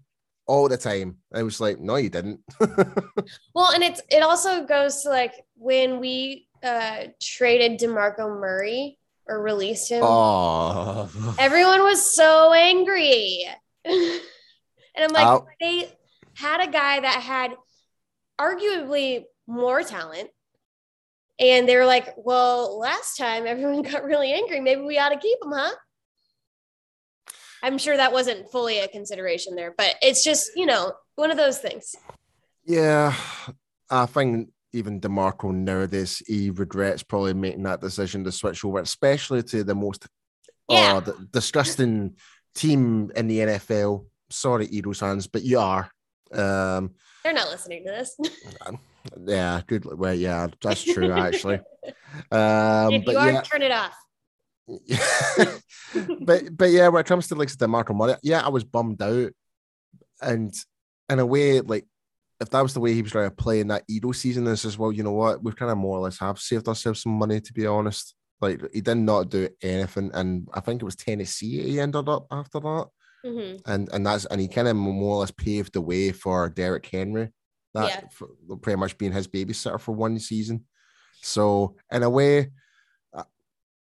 all 0.46 0.68
the 0.68 0.76
time. 0.76 1.18
I 1.34 1.42
was 1.42 1.60
like, 1.60 1.80
no, 1.80 1.96
you 1.96 2.10
didn't. 2.10 2.40
Well, 3.54 3.72
and 3.72 3.82
it's 3.82 4.00
it 4.10 4.22
also 4.22 4.64
goes 4.64 5.02
to 5.02 5.08
like 5.10 5.34
when 5.56 6.00
we 6.00 6.48
uh 6.62 7.06
traded 7.20 7.78
DeMarco 7.80 8.28
Murray 8.40 8.98
or 9.26 9.40
released 9.42 9.90
him. 9.90 10.02
oh, 10.04 11.10
Everyone 11.38 11.82
was 11.82 12.14
so 12.14 12.52
angry. 12.52 13.46
and 13.84 14.20
I'm 14.98 15.12
like, 15.12 15.42
they 15.60 15.92
had 16.34 16.60
a 16.66 16.70
guy 16.70 17.00
that 17.00 17.20
had 17.22 17.52
arguably 18.40 19.24
more 19.46 19.82
talent. 19.82 20.30
And 21.38 21.68
they 21.68 21.76
were 21.76 21.86
like, 21.86 22.14
well, 22.16 22.78
last 22.78 23.16
time 23.16 23.46
everyone 23.46 23.82
got 23.90 24.04
really 24.04 24.32
angry. 24.32 24.60
Maybe 24.60 24.82
we 24.82 24.98
ought 24.98 25.10
to 25.10 25.18
keep 25.18 25.40
them, 25.40 25.52
huh? 25.54 25.72
I'm 27.62 27.78
sure 27.78 27.96
that 27.96 28.12
wasn't 28.12 28.50
fully 28.50 28.80
a 28.80 28.88
consideration 28.88 29.54
there, 29.54 29.72
but 29.76 29.94
it's 30.02 30.24
just, 30.24 30.50
you 30.56 30.66
know, 30.66 30.92
one 31.14 31.30
of 31.30 31.36
those 31.36 31.58
things. 31.58 31.94
Yeah, 32.64 33.14
I 33.88 34.06
think 34.06 34.50
even 34.72 35.00
Demarco 35.00 35.52
nowadays 35.54 36.22
he 36.26 36.50
regrets 36.50 37.02
probably 37.02 37.34
making 37.34 37.62
that 37.64 37.80
decision 37.80 38.24
to 38.24 38.32
switch 38.32 38.64
over, 38.64 38.80
especially 38.80 39.42
to 39.44 39.62
the 39.62 39.74
most 39.74 40.06
Yeah. 40.68 41.00
the 41.00 41.28
disgusting 41.30 42.16
team 42.54 43.12
in 43.14 43.28
the 43.28 43.38
NFL. 43.40 44.06
Sorry, 44.30 44.66
Eagles 44.66 44.98
fans, 44.98 45.26
but 45.26 45.42
you 45.42 45.58
are. 45.58 45.90
Um, 46.32 46.94
They're 47.22 47.32
not 47.32 47.50
listening 47.50 47.84
to 47.84 47.90
this. 47.90 48.16
yeah, 49.26 49.60
good. 49.66 49.84
Well, 49.84 50.14
yeah, 50.14 50.48
that's 50.62 50.82
true 50.84 51.12
actually. 51.12 51.60
Um, 52.30 52.92
if 52.92 53.04
but 53.06 53.12
you 53.12 53.18
are, 53.18 53.30
yeah, 53.32 53.40
turn 53.40 53.62
it 53.62 53.72
off. 53.72 53.96
but 56.20 56.56
but 56.56 56.70
yeah, 56.70 56.88
when 56.88 57.00
it 57.00 57.06
comes 57.06 57.26
to 57.28 57.34
like 57.34 57.48
Demarco 57.48 57.94
Murray, 57.94 58.16
yeah, 58.22 58.44
I 58.44 58.48
was 58.48 58.64
bummed 58.64 59.02
out, 59.02 59.32
and 60.20 60.54
in 61.08 61.18
a 61.18 61.26
way, 61.26 61.60
like 61.60 61.86
if 62.40 62.50
that 62.50 62.60
was 62.60 62.74
the 62.74 62.80
way 62.80 62.92
he 62.92 63.02
was 63.02 63.12
trying 63.12 63.30
to 63.30 63.34
play 63.34 63.60
in 63.60 63.68
that 63.68 63.84
Edo 63.88 64.12
season, 64.12 64.44
this 64.44 64.64
is 64.64 64.78
well, 64.78 64.92
you 64.92 65.02
know 65.02 65.12
what, 65.12 65.42
we've 65.42 65.56
kind 65.56 65.70
of 65.72 65.78
more 65.78 65.98
or 65.98 66.02
less 66.02 66.18
have 66.18 66.38
saved 66.38 66.68
ourselves 66.68 67.02
some 67.02 67.12
money 67.12 67.40
to 67.40 67.52
be 67.52 67.66
honest. 67.66 68.14
Like 68.40 68.60
he 68.72 68.80
did 68.80 68.96
not 68.96 69.30
do 69.30 69.48
anything, 69.62 70.10
and 70.14 70.48
I 70.52 70.60
think 70.60 70.82
it 70.82 70.84
was 70.84 70.96
Tennessee 70.96 71.62
he 71.62 71.80
ended 71.80 72.08
up 72.08 72.26
after 72.30 72.60
that, 72.60 72.88
Mhm. 73.24 73.60
and 73.66 73.88
and 73.92 74.06
that's 74.06 74.26
and 74.26 74.40
he 74.40 74.48
kind 74.48 74.68
of 74.68 74.76
more 74.76 75.16
or 75.16 75.20
less 75.20 75.30
paved 75.30 75.72
the 75.74 75.80
way 75.80 76.12
for 76.12 76.48
Derrick 76.50 76.86
Henry, 76.86 77.30
that 77.74 77.88
Yeah. 77.88 78.08
for 78.10 78.28
pretty 78.60 78.78
much 78.78 78.98
being 78.98 79.12
his 79.12 79.28
babysitter 79.28 79.80
for 79.80 79.92
one 79.92 80.18
season. 80.18 80.64
So 81.22 81.76
in 81.90 82.02
a 82.02 82.10
way, 82.10 82.50
uh, 83.14 83.24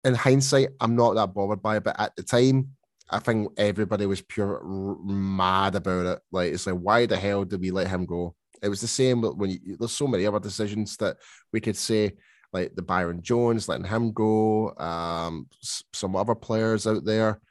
in 0.04 0.14
hindsight, 0.16 0.70
I'm 0.80 0.96
not 0.96 1.16
that 1.16 1.34
bothered 1.34 1.62
by 1.62 1.78
it, 1.78 1.84
but 1.84 2.00
at 2.00 2.16
the 2.16 2.24
time, 2.24 2.72
I 3.10 3.20
think 3.20 3.52
everybody 3.58 4.06
was 4.06 4.22
pure 4.22 4.62
mad 5.04 5.76
about 5.76 6.06
it. 6.06 6.20
Like 6.32 6.54
it's 6.54 6.66
like, 6.66 6.78
why 6.78 7.06
the 7.06 7.18
hell 7.18 7.44
did 7.44 7.60
we 7.60 7.72
let 7.72 7.88
him 7.88 8.06
go? 8.06 8.36
It 8.62 8.70
was 8.70 8.80
the 8.80 8.88
same 8.88 9.22
when 9.22 9.50
you, 9.50 9.76
there's 9.78 9.92
so 9.92 10.08
many 10.08 10.26
other 10.26 10.40
decisions 10.40 10.96
that 10.98 11.18
we 11.52 11.60
could 11.60 11.76
say, 11.76 12.14
like 12.54 12.76
the 12.76 12.82
Byron 12.82 13.22
Jones 13.22 13.68
letting 13.68 13.86
him 13.88 14.12
go, 14.14 14.74
um, 14.78 15.48
some 15.94 16.16
other 16.16 16.36
players 16.36 16.86
out 16.86 17.04
there. 17.04 17.42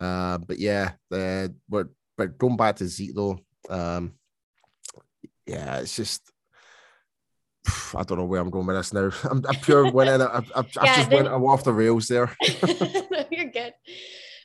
Uh, 0.00 0.38
but 0.38 0.58
yeah, 0.58 0.92
the 1.10 1.54
but 1.68 1.88
but 2.16 2.38
going 2.38 2.56
back 2.56 2.76
to 2.76 2.86
Zeke 2.86 3.14
though, 3.14 3.40
um, 3.68 4.14
yeah, 5.46 5.78
it's 5.78 5.96
just 5.96 6.22
I 7.94 8.02
don't 8.02 8.18
know 8.18 8.24
where 8.24 8.40
I'm 8.40 8.50
going 8.50 8.66
with 8.66 8.76
this 8.76 8.92
now. 8.92 9.10
I'm, 9.30 9.42
I'm 9.48 9.56
pure 9.56 9.90
winning. 9.90 10.20
I've, 10.22 10.50
I've, 10.54 10.66
I've 10.76 10.84
Yeah, 10.84 10.96
just 10.96 11.10
then- 11.10 11.24
went 11.24 11.44
off 11.44 11.64
the 11.64 11.72
rails 11.72 12.08
there. 12.08 12.34
No, 12.62 13.24
You're 13.30 13.50
good. 13.50 13.72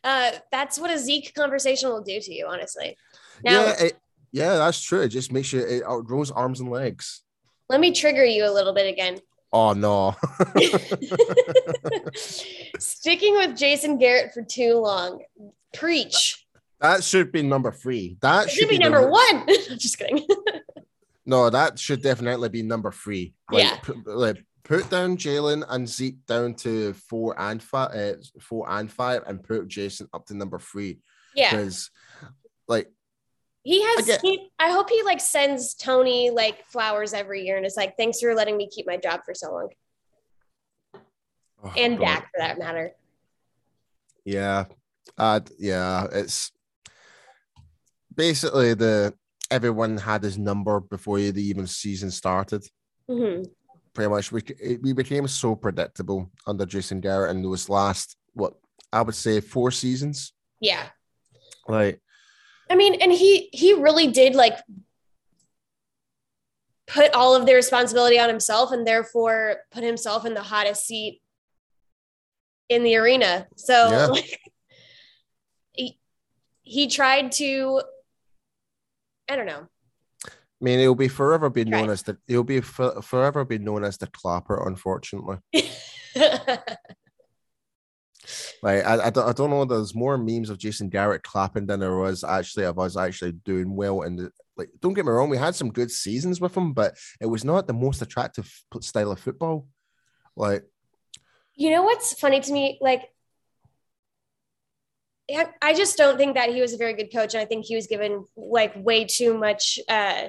Uh, 0.03 0.31
that's 0.51 0.79
what 0.79 0.89
a 0.91 0.97
Zeke 0.97 1.33
conversation 1.35 1.89
will 1.89 2.01
do 2.01 2.19
to 2.21 2.33
you, 2.33 2.47
honestly. 2.47 2.95
Now, 3.43 3.65
yeah, 3.65 3.83
it, 3.83 3.97
yeah, 4.31 4.55
that's 4.57 4.81
true. 4.81 5.01
It 5.01 5.09
just 5.09 5.31
makes 5.33 5.51
you 5.51 5.59
it 5.59 5.83
outgrows 5.83 6.31
arms 6.31 6.59
and 6.61 6.69
legs. 6.69 7.21
let 7.69 7.79
me 7.81 7.91
trigger 7.91 8.23
you 8.23 8.45
a 8.45 8.51
little 8.53 8.73
bit 8.73 8.87
again. 8.87 9.19
Oh 9.51 9.73
no. 9.73 10.15
Sticking 12.77 13.33
with 13.35 13.57
Jason 13.57 13.97
Garrett 13.97 14.33
for 14.33 14.43
too 14.43 14.75
long. 14.75 15.21
Preach. 15.73 16.45
that 16.79 17.03
should 17.03 17.31
be 17.31 17.41
number 17.41 17.71
three. 17.71 18.17
That 18.21 18.49
should 18.49 18.59
should 18.61 18.69
be 18.69 18.77
the- 18.77 18.83
number 18.83 19.09
one. 19.09 19.45
Just 19.77 19.97
kidding. 19.97 20.25
No, 21.29 21.47
that 21.51 21.77
should 21.77 22.01
definitely 22.01 22.49
be 22.49 22.63
number 22.63 22.91
three. 22.91 23.35
Like, 23.51 23.63
Yeah. 23.63 23.77
put, 23.83 24.07
like 24.07 24.43
put 24.63 24.89
down 24.89 25.15
Jaylon 25.15 25.63
and 25.69 25.87
Zeke 25.87 26.25
down 26.25 26.55
to 26.55 26.93
four 26.93 27.39
and 27.39 27.61
five, 27.61 27.91
uh, 27.95 28.13
four 28.41 28.67
and 28.67 28.91
five, 28.91 29.21
and 29.27 29.43
put 29.43 29.67
Jason 29.67 30.07
up 30.11 30.25
to 30.25 30.33
number 30.33 30.57
three 30.57 30.97
yeah. 31.35 31.51
because, 31.51 31.91
like, 32.67 32.91
He 33.61 33.83
has, 33.83 34.21
he, 34.21 34.49
I 34.57 34.71
hope 34.71 34.89
he 34.89 35.03
like 35.03 35.19
sends 35.21 35.75
Tony 35.75 36.31
like 36.31 36.65
flowers 36.65 37.13
every 37.13 37.45
year 37.45 37.57
and 37.57 37.65
it's 37.65 37.77
like, 37.77 37.95
thanks 37.95 38.19
for 38.19 38.33
letting 38.33 38.57
me 38.57 38.67
keep 38.67 38.87
my 38.87 38.97
job 38.97 39.21
for 39.23 39.35
so 39.35 39.51
long. 39.53 39.69
oh, 41.63 41.73
And 41.77 41.99
God. 41.99 42.05
Dak 42.05 42.23
for 42.31 42.39
that 42.39 42.57
matter. 42.57 42.93
Yeah. 44.25 44.65
Uh 45.17 45.41
yeah, 45.59 46.07
it's 46.11 46.51
basically 48.15 48.73
the 48.73 49.13
everyone 49.51 49.97
had 49.97 50.23
his 50.23 50.37
number 50.37 50.79
before 50.79 51.17
the 51.19 51.41
even 51.43 51.67
season 51.67 52.11
started. 52.11 52.63
hmm 53.07 53.43
Pretty 53.93 54.09
much 54.09 54.31
we 54.31 54.41
it- 54.59 54.81
we 54.83 54.93
became 54.93 55.27
so 55.27 55.55
predictable 55.55 56.29
under 56.45 56.65
Jason 56.65 56.99
Garrett 57.01 57.31
in 57.31 57.41
those 57.41 57.67
last 57.69 58.15
what 58.33 58.53
I 58.93 59.01
would 59.01 59.15
say 59.15 59.41
four 59.41 59.71
seasons. 59.71 60.31
Yeah. 60.59 60.85
Like 61.67 61.99
I 62.69 62.75
mean, 62.75 62.95
and 63.01 63.11
he 63.11 63.49
he 63.51 63.73
really 63.73 64.07
did 64.11 64.35
like 64.35 64.57
put 66.87 67.13
all 67.13 67.35
of 67.35 67.45
the 67.45 67.53
responsibility 67.53 68.19
on 68.19 68.29
himself 68.29 68.71
and 68.71 68.85
therefore 68.85 69.57
put 69.71 69.83
himself 69.83 70.25
in 70.25 70.33
the 70.33 70.41
hottest 70.43 70.85
seat 70.85 71.21
in 72.69 72.83
the 72.83 72.95
arena. 72.95 73.47
So 73.55 73.73
Yeah. 73.89 74.05
like, 74.07 74.39
he, 75.73 75.99
he 76.63 76.87
tried 76.87 77.31
to, 77.33 77.81
I 79.29 79.35
don't 79.35 79.45
know. 79.45 79.67
I 80.27 80.29
mean, 80.61 80.79
he'll 80.79 80.95
be 80.95 81.07
forever 81.07 81.49
be 81.49 81.63
known 81.63 81.83
Right. 81.83 81.91
as 81.91 82.03
the 82.03 82.17
he'll 82.27 82.43
be 82.43 82.59
for, 82.59 83.01
forever 83.01 83.45
be 83.45 83.59
known 83.59 83.85
as 83.85 83.97
the 83.97 84.07
clapper. 84.07 84.67
Unfortunately, 84.67 85.37
like 88.61 88.85
I, 88.85 89.05
I, 89.05 89.09
don't, 89.09 89.29
I 89.29 89.31
don't 89.31 89.49
know. 89.49 89.63
There's 89.65 89.95
more 89.95 90.17
memes 90.17 90.49
of 90.49 90.57
Jason 90.57 90.89
Garrett 90.89 91.23
clapping 91.23 91.65
than 91.65 91.79
there 91.79 91.95
was 91.95 92.23
actually 92.25 92.65
of 92.65 92.77
us 92.77 92.97
actually 92.97 93.31
doing 93.33 93.73
well. 93.75 94.01
And 94.01 94.29
like, 94.57 94.69
don't 94.81 94.93
get 94.93 95.05
me 95.05 95.11
wrong, 95.11 95.29
we 95.29 95.37
had 95.37 95.55
some 95.55 95.71
good 95.71 95.91
seasons 95.91 96.41
with 96.41 96.57
him, 96.57 96.73
but 96.73 96.97
it 97.21 97.27
was 97.27 97.45
not 97.45 97.65
the 97.67 97.73
most 97.73 98.01
attractive 98.01 98.51
style 98.81 99.11
of 99.11 99.19
football. 99.19 99.67
Like, 100.35 100.63
you 101.55 101.69
know 101.69 101.83
what's 101.83 102.19
funny 102.19 102.41
to 102.41 102.51
me? 102.51 102.77
Like, 102.81 103.03
I- 105.29 105.53
I 105.61 105.73
just 105.73 105.97
don't 105.97 106.17
think 106.17 106.35
that 106.35 106.49
he 106.49 106.61
was 106.61 106.73
a 106.73 106.77
very 106.77 106.93
good 106.93 107.11
coach. 107.11 107.33
And 107.33 107.41
I 107.41 107.45
think 107.45 107.65
he 107.65 107.75
was 107.75 107.87
given 107.87 108.25
like 108.35 108.73
way 108.75 109.05
too 109.05 109.37
much 109.37 109.79
uh, 109.87 110.27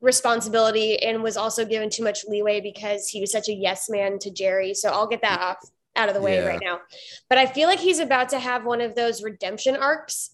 responsibility 0.00 1.00
and 1.02 1.22
was 1.22 1.36
also 1.36 1.64
given 1.64 1.88
too 1.90 2.02
much 2.02 2.24
leeway 2.26 2.60
because 2.60 3.08
he 3.08 3.20
was 3.20 3.30
such 3.30 3.48
a 3.48 3.52
yes 3.54 3.88
man 3.88 4.18
to 4.20 4.30
Jerry. 4.30 4.74
So 4.74 4.90
I'll 4.90 5.06
get 5.06 5.22
that 5.22 5.40
off 5.40 5.58
out 5.94 6.08
of 6.08 6.14
the 6.14 6.20
way 6.22 6.36
Yeah. 6.36 6.46
right 6.46 6.60
now. 6.62 6.80
But 7.28 7.38
I 7.38 7.46
feel 7.46 7.68
like 7.68 7.78
he's 7.80 7.98
about 7.98 8.30
to 8.30 8.38
have 8.38 8.64
one 8.64 8.80
of 8.80 8.94
those 8.94 9.22
redemption 9.22 9.76
arcs. 9.76 10.30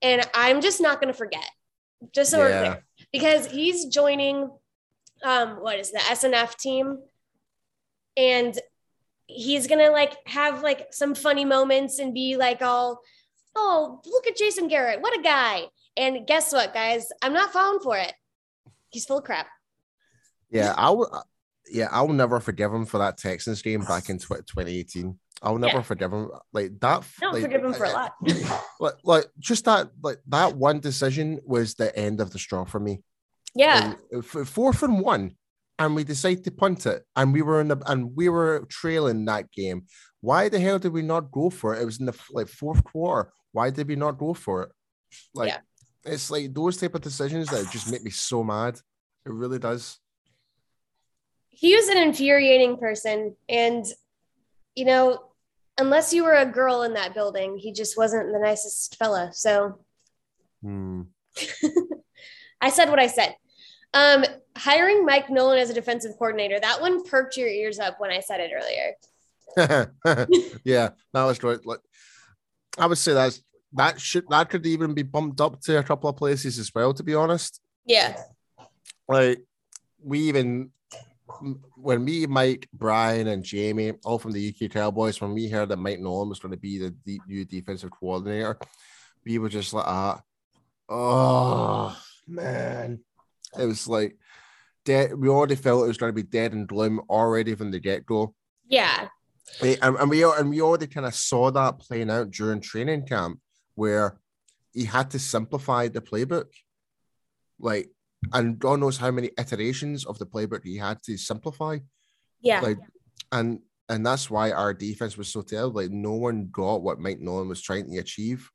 And 0.00 0.26
I'm 0.34 0.60
just 0.60 0.80
not 0.80 1.00
going 1.00 1.12
to 1.12 1.16
forget, 1.16 1.44
just 2.12 2.30
so 2.30 2.38
we're 2.38 2.48
clear, 2.60 2.84
because 3.12 3.46
he's 3.46 3.84
joining, 3.86 4.50
um, 5.22 5.60
what 5.62 5.78
is 5.78 5.92
the 5.92 5.98
SNF 5.98 6.56
team? 6.56 6.98
And 8.16 8.58
he's 9.26 9.66
gonna 9.66 9.90
like 9.90 10.16
have 10.26 10.62
like 10.62 10.88
some 10.92 11.14
funny 11.14 11.44
moments 11.44 11.98
and 11.98 12.12
be 12.14 12.36
like 12.36 12.60
all 12.62 13.00
oh 13.56 14.00
look 14.06 14.26
at 14.26 14.36
jason 14.36 14.68
garrett 14.68 15.00
what 15.00 15.18
a 15.18 15.22
guy 15.22 15.62
and 15.96 16.26
guess 16.26 16.52
what 16.52 16.72
guys 16.74 17.08
i'm 17.22 17.32
not 17.32 17.52
falling 17.52 17.80
for 17.80 17.96
it 17.96 18.12
he's 18.90 19.04
full 19.04 19.18
of 19.18 19.24
crap 19.24 19.46
yeah, 20.50 20.74
I'll 20.76 21.08
uh, 21.10 21.22
yeah, 21.70 21.88
I'll 21.90 22.08
never 22.08 22.38
forgive 22.38 22.70
him 22.74 22.84
for 22.84 22.98
that 22.98 23.16
Texans 23.16 23.62
game 23.62 23.80
back 23.84 24.10
in 24.10 24.18
tw- 24.18 24.44
2018. 24.46 25.18
I'll 25.42 25.56
never 25.56 25.78
Yeah. 25.78 25.82
forgive 25.82 26.12
him 26.12 26.28
like 26.52 26.78
that. 26.80 27.02
i 27.02 27.20
don't 27.22 27.32
like, 27.32 27.42
forgive 27.42 27.64
him 27.64 27.72
for 27.72 27.84
a 27.84 27.90
lot 27.90 28.12
like, 28.80 28.94
like 29.02 29.24
just 29.38 29.64
that 29.64 29.88
like 30.02 30.18
that 30.28 30.54
one 30.56 30.80
decision 30.80 31.40
was 31.46 31.74
the 31.74 31.96
end 31.98 32.20
of 32.20 32.32
the 32.32 32.38
straw 32.38 32.66
for 32.66 32.78
me. 32.78 33.00
yeah 33.54 33.94
And 34.12 34.24
fourth 34.26 34.82
and 34.82 35.00
one, 35.00 35.36
and 35.78 35.94
we 35.94 36.04
decided 36.04 36.44
to 36.44 36.50
punt 36.50 36.86
it, 36.86 37.04
and 37.16 37.32
we 37.32 37.42
were 37.42 37.60
in 37.60 37.68
the 37.68 37.78
and 37.86 38.14
we 38.14 38.28
were 38.28 38.66
trailing 38.68 39.24
that 39.26 39.50
game. 39.52 39.86
Why 40.20 40.48
the 40.48 40.60
hell 40.60 40.78
did 40.78 40.92
we 40.92 41.02
not 41.02 41.32
go 41.32 41.50
for 41.50 41.74
it? 41.74 41.82
It 41.82 41.84
was 41.84 41.98
in 42.00 42.06
the 42.06 42.16
like 42.30 42.48
fourth 42.48 42.84
quarter. 42.84 43.32
Why 43.52 43.70
did 43.70 43.88
we 43.88 43.96
not 43.96 44.18
go 44.18 44.34
for 44.34 44.62
it? 44.64 44.70
Like 45.34 45.48
Yeah. 45.48 45.58
it's 46.04 46.30
like 46.30 46.54
those 46.54 46.76
type 46.76 46.94
of 46.94 47.00
decisions 47.00 47.48
that 47.50 47.70
just 47.70 47.90
make 47.90 48.02
me 48.02 48.10
so 48.10 48.42
mad. 48.44 48.76
It 49.26 49.32
really 49.32 49.58
does. 49.58 49.98
he 51.50 51.74
was 51.76 51.88
an 51.88 51.98
infuriating 51.98 52.76
person 52.78 53.36
and 53.48 53.84
you 54.74 54.84
know 54.86 55.04
unless 55.78 56.12
you 56.12 56.24
were 56.24 56.34
a 56.34 56.46
girl 56.46 56.82
in 56.82 56.94
that 56.94 57.14
building 57.14 57.56
he 57.58 57.72
just 57.72 57.96
wasn't 57.96 58.32
the 58.32 58.38
nicest 58.38 58.96
fella 58.96 59.30
so 59.32 59.78
Hmm. 60.62 61.02
i 62.60 62.70
said 62.70 62.88
what 62.88 62.98
i 62.98 63.06
said 63.06 63.34
um 63.94 64.24
hiring 64.56 65.04
mike 65.04 65.30
nolan 65.30 65.58
as 65.58 65.70
a 65.70 65.74
defensive 65.74 66.12
coordinator 66.18 66.58
that 66.60 66.80
one 66.80 67.04
perked 67.04 67.36
your 67.36 67.48
ears 67.48 67.78
up 67.78 67.98
when 67.98 68.10
i 68.10 68.20
said 68.20 68.40
it 68.40 68.50
earlier 68.54 68.92
yeah, 70.64 70.90
that 71.12 71.24
was 71.24 71.42
right. 71.42 71.64
Like, 71.64 71.80
I 72.78 72.86
would 72.86 72.98
say 72.98 73.12
that's 73.12 73.42
that 73.74 74.00
should 74.00 74.24
that 74.28 74.50
could 74.50 74.66
even 74.66 74.94
be 74.94 75.02
bumped 75.02 75.40
up 75.40 75.60
to 75.62 75.78
a 75.78 75.82
couple 75.82 76.08
of 76.08 76.16
places 76.16 76.58
as 76.58 76.74
well. 76.74 76.94
To 76.94 77.02
be 77.02 77.14
honest, 77.14 77.60
yeah 77.84 78.16
like 79.08 79.40
we 80.02 80.20
even 80.20 80.70
when 81.76 82.04
me, 82.04 82.26
Mike, 82.26 82.68
Brian, 82.72 83.26
and 83.28 83.42
Jamie, 83.42 83.92
all 84.04 84.18
from 84.18 84.32
the 84.32 84.54
UK 84.54 84.70
Cowboys, 84.70 85.20
when 85.20 85.32
we 85.32 85.48
heard 85.48 85.70
that 85.70 85.78
Mike 85.78 85.98
Nolan 85.98 86.28
was 86.28 86.38
going 86.38 86.52
to 86.52 86.60
be 86.60 86.78
the 86.78 86.90
de- 86.90 87.20
new 87.26 87.44
defensive 87.44 87.90
coordinator, 87.90 88.58
we 89.24 89.38
were 89.38 89.48
just 89.48 89.72
like, 89.72 89.86
ah, 89.86 90.20
oh 90.88 91.96
man, 92.28 93.00
it 93.58 93.66
was 93.66 93.86
like 93.88 94.16
dead. 94.84 95.14
We 95.14 95.28
already 95.28 95.56
felt 95.56 95.84
it 95.84 95.88
was 95.88 95.98
going 95.98 96.10
to 96.10 96.22
be 96.22 96.28
dead 96.28 96.52
and 96.52 96.66
gloom 96.66 97.00
already 97.08 97.54
from 97.54 97.70
the 97.70 97.80
get 97.80 98.06
go. 98.06 98.34
yeah 98.66 99.08
eh, 99.60 99.76
And, 99.82 99.96
and 99.96 100.10
we 100.10 100.24
and 100.24 100.50
we 100.50 100.60
already 100.60 100.86
kind 100.86 101.06
of 101.06 101.14
saw 101.14 101.50
that 101.50 101.78
playing 101.78 102.10
out 102.10 102.30
during 102.30 102.60
training 102.60 103.06
camp, 103.06 103.40
where 103.74 104.18
he 104.72 104.84
had 104.84 105.10
to 105.10 105.18
simplify 105.18 105.88
the 105.88 106.00
playbook, 106.00 106.46
like, 107.58 107.90
and 108.32 108.58
God 108.58 108.80
knows 108.80 108.96
how 108.96 109.10
many 109.10 109.30
iterations 109.38 110.06
of 110.06 110.18
the 110.18 110.26
playbook 110.26 110.64
he 110.64 110.76
had 110.76 111.02
to 111.04 111.16
simplify, 111.16 111.78
yeah 112.40 112.60
like, 112.60 112.78
and 113.30 113.60
and 113.88 114.06
that's 114.06 114.30
why 114.30 114.52
our 114.52 114.72
defense 114.72 115.18
was 115.18 115.28
so 115.28 115.42
terrible. 115.42 115.82
Like, 115.82 115.90
no 115.90 116.12
one 116.12 116.48
got 116.50 116.82
what 116.82 116.98
Mike 117.00 117.20
Nolan 117.20 117.48
was 117.48 117.60
trying 117.60 117.90
to 117.90 117.98
achieve. 117.98 118.48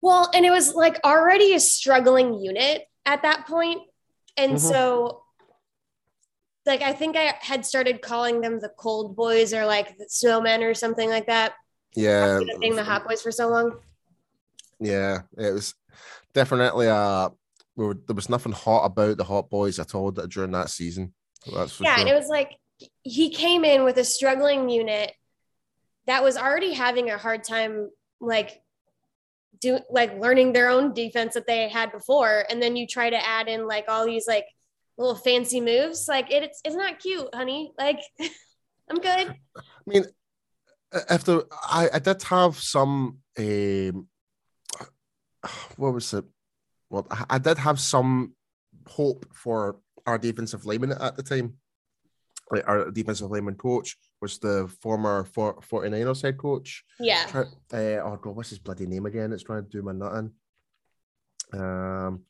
Well, 0.00 0.28
and 0.34 0.44
it 0.44 0.50
was 0.50 0.74
like 0.74 0.98
already 1.04 1.54
a 1.54 1.60
struggling 1.60 2.34
unit 2.34 2.84
at 3.06 3.22
that 3.22 3.46
point. 3.46 3.82
And 4.36 4.54
Mhm. 4.54 4.60
so 4.60 5.22
like 6.66 6.82
I 6.82 6.92
think 6.92 7.16
I 7.16 7.34
had 7.40 7.66
started 7.66 8.00
calling 8.00 8.40
them 8.40 8.58
the 8.58 8.70
cold 8.70 9.16
boys 9.16 9.52
or 9.52 9.66
like 9.66 9.96
the 9.98 10.06
snowmen 10.06 10.62
or 10.62 10.74
something 10.74 11.10
like 11.10 11.26
that. 11.26 11.54
Yeah, 11.94 12.38
After 12.40 12.58
being 12.58 12.74
the 12.74 12.84
hot 12.84 13.06
boys 13.06 13.22
for 13.22 13.30
so 13.30 13.48
long. 13.48 13.80
yeah, 14.80 15.22
it 15.36 15.52
was 15.52 15.74
definitely 16.32 16.88
uh 16.88 17.28
we 17.76 17.86
were, 17.86 17.94
there 17.94 18.14
was 18.14 18.28
nothing 18.28 18.52
hot 18.52 18.84
about 18.84 19.16
the 19.16 19.24
hot 19.24 19.50
boys 19.50 19.78
at 19.78 19.94
all 19.94 20.10
during 20.10 20.52
that 20.52 20.70
season. 20.70 21.12
That's 21.52 21.80
yeah, 21.80 21.94
sure. 21.96 22.00
and 22.00 22.08
it 22.08 22.14
was 22.14 22.28
like 22.28 22.56
he 23.02 23.30
came 23.30 23.64
in 23.64 23.84
with 23.84 23.98
a 23.98 24.04
struggling 24.04 24.68
unit 24.68 25.12
that 26.06 26.22
was 26.22 26.36
already 26.36 26.72
having 26.72 27.10
a 27.10 27.18
hard 27.18 27.44
time 27.44 27.90
like 28.20 28.62
do 29.60 29.78
like 29.90 30.18
learning 30.18 30.52
their 30.52 30.68
own 30.68 30.92
defense 30.92 31.34
that 31.34 31.46
they 31.46 31.68
had 31.68 31.92
before 31.92 32.44
and 32.50 32.62
then 32.62 32.76
you 32.76 32.86
try 32.86 33.10
to 33.10 33.26
add 33.26 33.48
in 33.48 33.66
like 33.66 33.84
all 33.88 34.04
these 34.06 34.26
like 34.26 34.46
little 34.98 35.14
fancy 35.14 35.60
moves 35.60 36.06
like 36.08 36.30
it, 36.30 36.42
it's 36.42 36.60
it's 36.64 36.76
not 36.76 36.98
cute 36.98 37.28
honey 37.34 37.72
like 37.78 38.00
i'm 38.90 38.96
good 38.96 39.34
I 39.56 39.62
mean, 39.86 40.04
after 41.08 41.42
I, 41.52 41.88
I 41.94 41.98
did 41.98 42.22
have 42.24 42.56
some 42.56 43.18
um, 43.38 44.08
what 45.76 45.94
was 45.94 46.12
it? 46.14 46.24
Well, 46.90 47.06
I- 47.10 47.38
did 47.38 47.58
have 47.58 47.80
some 47.80 48.34
hope 48.86 49.26
for 49.34 49.76
our 50.06 50.18
defensive 50.18 50.66
lineman 50.66 50.92
at 50.92 51.16
the 51.16 51.22
time. 51.22 51.54
Like 52.50 52.68
our 52.68 52.90
defensive 52.90 53.30
lineman 53.30 53.56
coach 53.56 53.96
was 54.24 54.38
the 54.38 54.66
former 54.80 55.24
for 55.24 55.60
49ers 55.60 56.22
head 56.22 56.38
coach. 56.38 56.82
yeah 56.98 57.26
Try, 57.26 57.42
uh, 57.42 58.00
oh 58.06 58.18
god, 58.20 58.34
what's 58.36 58.48
his 58.48 58.58
bloody 58.58 58.86
name 58.86 59.04
again? 59.04 59.32
It's 59.32 59.42
trying 59.42 59.64
to 59.64 59.70
do 59.70 59.82
my 59.82 59.92
nut 59.92 60.14
in. 60.14 61.60
Um, 61.60 62.22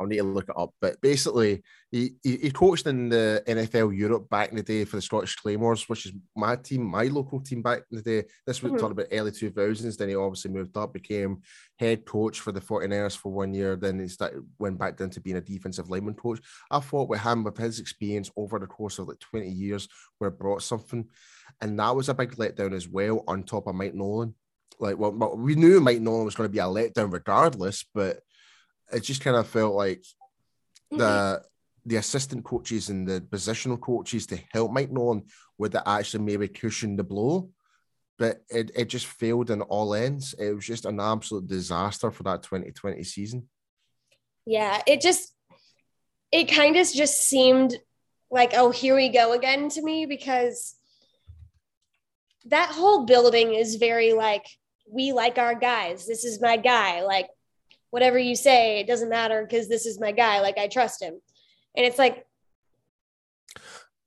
I'll 0.00 0.06
need 0.06 0.16
to 0.16 0.22
look 0.24 0.48
it 0.48 0.56
up. 0.56 0.70
But 0.80 1.00
basically, 1.02 1.62
he, 1.90 2.14
he 2.22 2.36
he 2.38 2.50
coached 2.50 2.86
in 2.86 3.10
the 3.10 3.42
NFL 3.46 3.96
Europe 3.96 4.30
back 4.30 4.48
in 4.50 4.56
the 4.56 4.62
day 4.62 4.84
for 4.86 4.96
the 4.96 5.02
Scottish 5.02 5.36
Claymores, 5.36 5.88
which 5.88 6.06
is 6.06 6.12
my 6.34 6.56
team, 6.56 6.84
my 6.84 7.04
local 7.04 7.40
team 7.40 7.60
back 7.60 7.82
in 7.90 7.98
the 7.98 8.02
day. 8.02 8.24
This 8.46 8.62
was 8.62 8.72
Mhm. 8.72 8.78
talking 8.78 8.92
about 8.92 9.08
early 9.12 9.30
2000s. 9.30 9.96
Then 9.98 10.08
he 10.08 10.16
obviously 10.16 10.50
moved 10.50 10.76
up, 10.76 10.94
became 10.94 11.42
head 11.78 12.06
coach 12.06 12.40
for 12.40 12.50
the 12.52 12.60
49ers 12.60 13.16
for 13.16 13.30
one 13.30 13.52
year. 13.52 13.76
Then 13.76 14.00
he 14.00 14.08
started 14.08 14.42
went 14.58 14.78
back 14.78 14.96
down 14.96 15.10
to 15.10 15.20
being 15.20 15.36
a 15.36 15.40
defensive 15.42 15.90
lineman 15.90 16.14
coach. 16.14 16.40
I 16.70 16.80
thought 16.80 17.08
with 17.10 17.20
him, 17.20 17.44
with 17.44 17.58
his 17.58 17.78
experience 17.78 18.30
over 18.36 18.58
the 18.58 18.66
course 18.66 18.98
of 18.98 19.08
like 19.08 19.18
20 19.20 19.50
years, 19.50 19.86
have 20.22 20.38
brought 20.38 20.62
something. 20.62 21.08
And 21.60 21.78
that 21.78 21.94
was 21.94 22.08
a 22.08 22.14
big 22.14 22.32
letdown 22.36 22.72
as 22.74 22.88
well, 22.88 23.22
on 23.28 23.42
top 23.42 23.66
of 23.66 23.74
Mike 23.74 23.94
Nolan. 23.94 24.34
Like, 24.78 24.96
well, 24.98 25.12
we 25.36 25.56
knew 25.56 25.80
Mike 25.80 26.00
Nolan 26.00 26.24
was 26.24 26.34
going 26.34 26.48
to 26.48 26.52
be 26.52 26.58
a 26.58 26.62
letdown 26.62 27.12
regardless, 27.12 27.84
but 27.92 28.20
it 28.92 29.00
just 29.00 29.22
kind 29.22 29.36
of 29.36 29.46
felt 29.46 29.74
like 29.74 30.04
the 30.90 30.96
mm-hmm. 30.96 31.44
the 31.88 31.96
assistant 31.96 32.44
coaches 32.44 32.88
and 32.88 33.06
the 33.06 33.20
positional 33.20 33.80
coaches 33.80 34.26
to 34.26 34.38
help 34.52 34.72
Mike 34.72 34.90
Nolan 34.90 35.24
would 35.58 35.74
have 35.74 35.82
actually 35.86 36.24
maybe 36.24 36.48
cushion 36.48 36.96
the 36.96 37.04
blow. 37.04 37.50
But 38.18 38.42
it, 38.50 38.70
it 38.74 38.84
just 38.88 39.06
failed 39.06 39.50
in 39.50 39.62
all 39.62 39.94
ends. 39.94 40.34
It 40.38 40.54
was 40.54 40.66
just 40.66 40.84
an 40.84 41.00
absolute 41.00 41.46
disaster 41.46 42.10
for 42.10 42.22
that 42.24 42.42
2020 42.42 43.02
season. 43.02 43.48
yeah 44.46 44.82
it 44.86 45.00
just 45.00 45.34
it 46.32 46.44
kind 46.44 46.76
of 46.76 46.86
just 46.92 47.20
seemed 47.20 47.76
like 48.30 48.52
oh 48.54 48.70
here 48.70 48.94
we 48.94 49.08
go 49.08 49.32
again 49.32 49.68
to 49.68 49.82
me 49.82 50.06
because 50.06 50.74
that 52.46 52.70
whole 52.70 53.04
building 53.04 53.54
is 53.54 53.76
very 53.76 54.12
like 54.12 54.46
we 54.88 55.12
like 55.12 55.38
our 55.38 55.54
guys 55.54 56.06
this 56.06 56.24
is 56.24 56.40
my 56.40 56.56
guy 56.56 57.02
like 57.02 57.28
whatever 57.90 58.18
you 58.18 58.34
say 58.36 58.80
it 58.80 58.86
doesn't 58.86 59.08
matter 59.10 59.42
because 59.42 59.68
this 59.68 59.84
is 59.86 59.98
my 60.00 60.12
guy 60.12 60.40
like 60.40 60.58
i 60.58 60.66
trust 60.68 61.02
him 61.02 61.14
And 61.76 61.86
it's 61.86 61.98
like, 61.98 62.24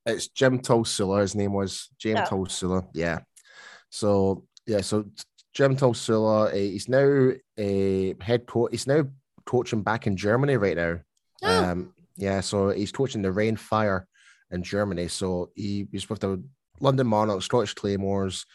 It's 0.06 0.28
Jim 0.28 0.60
Tomsula. 0.60 1.22
His 1.22 1.36
name 1.36 1.54
was 1.54 1.90
James 1.98 2.20
Oh. 2.24 2.30
Tomsula. 2.30 2.88
Yeah. 2.94 3.20
So 3.90 4.44
yeah, 4.68 4.82
so 4.82 5.06
Jim 5.54 5.76
Tomsula, 5.78 6.50
uh, 6.50 6.54
he's 6.56 6.90
now 6.90 7.32
a 7.58 8.16
head 8.22 8.46
coach. 8.48 8.72
He's 8.72 8.88
now 8.88 9.04
coaching 9.46 9.82
back 9.84 10.08
in 10.08 10.18
Germany 10.18 10.58
right 10.58 10.76
now. 10.78 11.00
oh, 11.44 11.64
Um, 11.72 11.94
yeah, 12.18 12.42
so 12.42 12.70
he's 12.70 12.92
coaching 12.92 13.22
the 13.22 13.32
Rhein 13.32 13.56
Fire 13.58 14.08
in 14.52 14.62
Germany. 14.64 15.08
So 15.08 15.52
he 15.56 15.88
was 15.94 16.10
with 16.10 16.20
the 16.20 16.44
London 16.80 17.08
Monarchs, 17.08 17.46
Scottish 17.46 17.74
Claymores, 17.74 18.46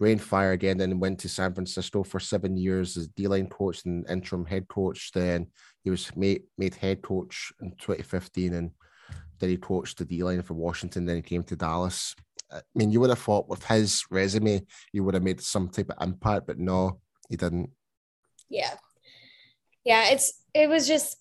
Rhein 0.00 0.18
Fire 0.18 0.52
again, 0.52 0.78
then 0.78 1.00
went 1.00 1.18
to 1.20 1.28
San 1.28 1.54
Francisco 1.54 2.04
for 2.04 2.20
seven 2.20 2.56
years 2.56 2.96
as 2.96 3.08
D-line 3.08 3.48
coach 3.48 3.84
and 3.84 4.08
interim 4.08 4.46
head 4.46 4.68
coach. 4.68 5.10
Then 5.12 5.48
he 5.82 5.90
was 5.90 6.14
made, 6.16 6.42
made 6.56 6.74
head 6.76 7.02
coach 7.02 7.52
in 7.60 7.70
2015 7.72 8.54
and 8.54 8.70
then 9.40 9.50
he 9.50 9.56
coached 9.56 9.98
the 9.98 10.04
D-line 10.04 10.42
for 10.42 10.54
Washington. 10.54 11.04
Then 11.04 11.16
he 11.16 11.22
came 11.22 11.42
to 11.44 11.56
Dallas. 11.56 12.14
I 12.50 12.60
mean, 12.74 12.92
you 12.92 13.00
would 13.00 13.10
have 13.10 13.18
thought 13.18 13.48
with 13.48 13.64
his 13.64 14.04
resume, 14.10 14.64
you 14.92 15.04
would 15.04 15.14
have 15.14 15.22
made 15.22 15.40
some 15.40 15.68
type 15.68 15.90
of 15.90 16.06
impact, 16.06 16.46
but 16.46 16.58
no, 16.58 17.00
he 17.28 17.36
didn't. 17.36 17.70
yeah. 18.48 18.74
Yeah. 19.84 20.10
It's, 20.10 20.32
it 20.54 20.68
was 20.68 20.86
just, 20.86 21.16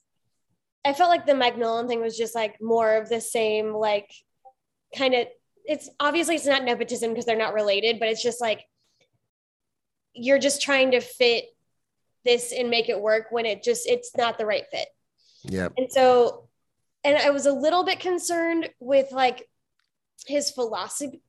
I 0.85 0.93
felt 0.93 1.09
like 1.09 1.25
the 1.25 1.35
Mike 1.35 1.57
Nolan 1.57 1.87
thing 1.87 2.01
was 2.01 2.17
just 2.17 2.35
like 2.35 2.61
more 2.61 2.95
of 2.97 3.09
the 3.09 3.21
same, 3.21 3.73
like 3.73 4.09
kind 4.95 5.13
of, 5.13 5.27
it's 5.67 5.89
obviously 5.99 6.35
it's 6.35 6.45
not 6.45 6.63
nepotism 6.63 7.11
because 7.11 7.25
they're 7.25 7.37
not 7.37 7.53
related, 7.53 7.99
but 7.99 8.07
it's 8.07 8.23
just 8.23 8.41
like 8.41 8.65
you're 10.13 10.39
just 10.39 10.61
trying 10.61 10.91
to 10.91 11.01
fit 11.01 11.45
this 12.25 12.51
and 12.51 12.69
make 12.69 12.89
it 12.89 12.99
work 12.99 13.27
when 13.31 13.45
it 13.45 13.63
just, 13.63 13.87
it's 13.87 14.15
not 14.17 14.37
the 14.37 14.45
right 14.45 14.63
fit. 14.71 14.87
Yeah. 15.43 15.69
And 15.77 15.91
so, 15.91 16.47
and 17.03 17.17
I 17.17 17.29
was 17.29 17.45
a 17.45 17.53
little 17.53 17.83
bit 17.83 17.99
concerned 17.99 18.69
with 18.79 19.11
like 19.11 19.47
his 20.25 20.49
philosophy 20.51 21.21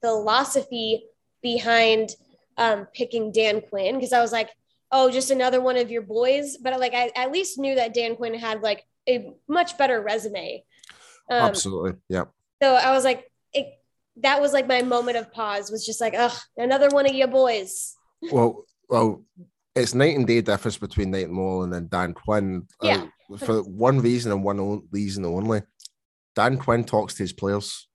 philosophy 0.00 1.04
behind 1.42 2.10
um, 2.58 2.86
picking 2.92 3.30
Dan 3.30 3.60
Quinn 3.60 3.94
because 3.94 4.12
I 4.12 4.20
was 4.20 4.32
like, 4.32 4.50
oh, 4.90 5.10
just 5.10 5.30
another 5.30 5.60
one 5.60 5.76
of 5.76 5.90
your 5.90 6.02
boys. 6.02 6.56
But 6.56 6.78
like, 6.80 6.92
I 6.92 7.10
at 7.14 7.30
least 7.30 7.58
knew 7.58 7.76
that 7.76 7.94
Dan 7.94 8.16
Quinn 8.16 8.34
had 8.34 8.62
like 8.62 8.84
a 9.08 9.32
much 9.48 9.78
better 9.78 10.02
resume. 10.02 10.64
Um, 11.30 11.42
Absolutely. 11.42 11.92
Yeah. 12.08 12.24
so 12.60 12.74
I 12.74 12.90
was 12.90 13.04
like, 13.04 13.30
it, 13.54 13.78
that 14.16 14.40
was 14.40 14.52
like 14.52 14.66
my 14.66 14.82
moment 14.82 15.16
of 15.16 15.32
pause. 15.32 15.70
Was 15.70 15.86
just 15.86 16.00
like, 16.00 16.14
ugh, 16.16 16.36
another 16.56 16.88
one 16.90 17.06
of 17.06 17.14
your 17.14 17.28
boys. 17.28 17.94
Well, 18.30 18.64
well, 18.88 19.24
it's 19.74 19.94
night 19.94 20.16
and 20.16 20.26
day 20.26 20.40
difference 20.42 20.76
between 20.76 21.10
Nathan 21.10 21.34
Mullen 21.34 21.72
and 21.72 21.88
Dan 21.90 22.12
Quinn. 22.14 22.66
uh, 22.82 22.86
Yeah. 22.86 23.06
for 23.38 23.62
one 23.62 24.00
reason 24.00 24.30
and 24.32 24.44
one 24.44 24.82
reason 24.90 25.24
only. 25.24 25.62
Dan 26.36 26.58
Quinn 26.58 26.84
talks 26.84 27.14
to 27.14 27.22
his 27.22 27.32
players. 27.32 27.88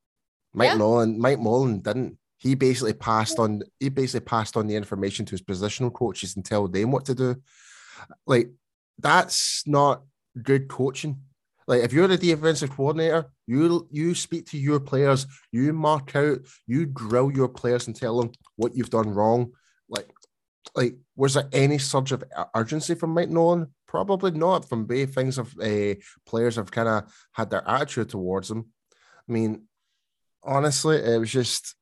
Mike 0.54 0.70
Yeah. 0.72 0.78
Nolan, 0.78 1.20
Mike 1.20 1.40
Mullen 1.40 1.80
didn't. 1.82 2.18
He 2.40 2.56
basically 2.56 2.94
passed 2.94 3.38
on. 3.40 3.62
He 3.80 3.90
basically 3.90 4.26
passed 4.26 4.58
on 4.58 4.68
the 4.68 4.76
information 4.76 5.26
to 5.26 5.32
his 5.32 5.42
positional 5.42 5.94
coaches 5.94 6.36
and 6.36 6.44
tell 6.46 6.68
them 6.68 6.92
what 6.92 7.06
to 7.06 7.16
do. 7.16 7.36
Like 8.26 8.52
that's 9.00 9.64
not 9.68 10.04
good 10.42 10.68
coaching. 10.68 11.22
Like 11.68 11.84
if 11.84 11.92
you're 11.92 12.08
the 12.08 12.18
defensive 12.18 12.72
coordinator, 12.72 13.26
you 13.46 13.88
you 13.92 14.16
speak 14.16 14.48
to 14.48 14.58
your 14.58 14.80
players, 14.80 15.28
you 15.52 15.74
mark 15.74 16.16
out, 16.16 16.40
you 16.66 16.86
drill 16.86 17.32
your 17.32 17.50
players 17.50 17.88
and 17.88 17.96
tell 17.96 18.20
them 18.20 18.32
what 18.56 18.76
you've 18.76 18.90
done 18.90 19.10
wrong. 19.10 19.52
Like, 19.90 20.10
like 20.76 20.96
was 21.16 21.34
there 21.34 21.50
any 21.52 21.78
surge 21.78 22.14
of 22.14 22.24
urgency 22.56 22.96
from 22.96 23.14
Mike 23.14 23.30
Nolan? 23.30 23.74
Probably 23.86 24.32
not. 24.32 24.68
From 24.68 24.88
way 24.88 25.06
things 25.06 25.38
of 25.38 25.54
uh, 25.62 25.96
players 26.26 26.56
have 26.56 26.72
kind 26.72 26.88
of 26.88 27.14
had 27.34 27.50
their 27.50 27.68
attitude 27.68 28.10
towards 28.10 28.50
him. 28.50 28.68
I 29.28 29.32
mean, 29.32 29.68
honestly, 30.44 30.98
it 30.98 31.20
was 31.20 31.32
just 31.32 31.76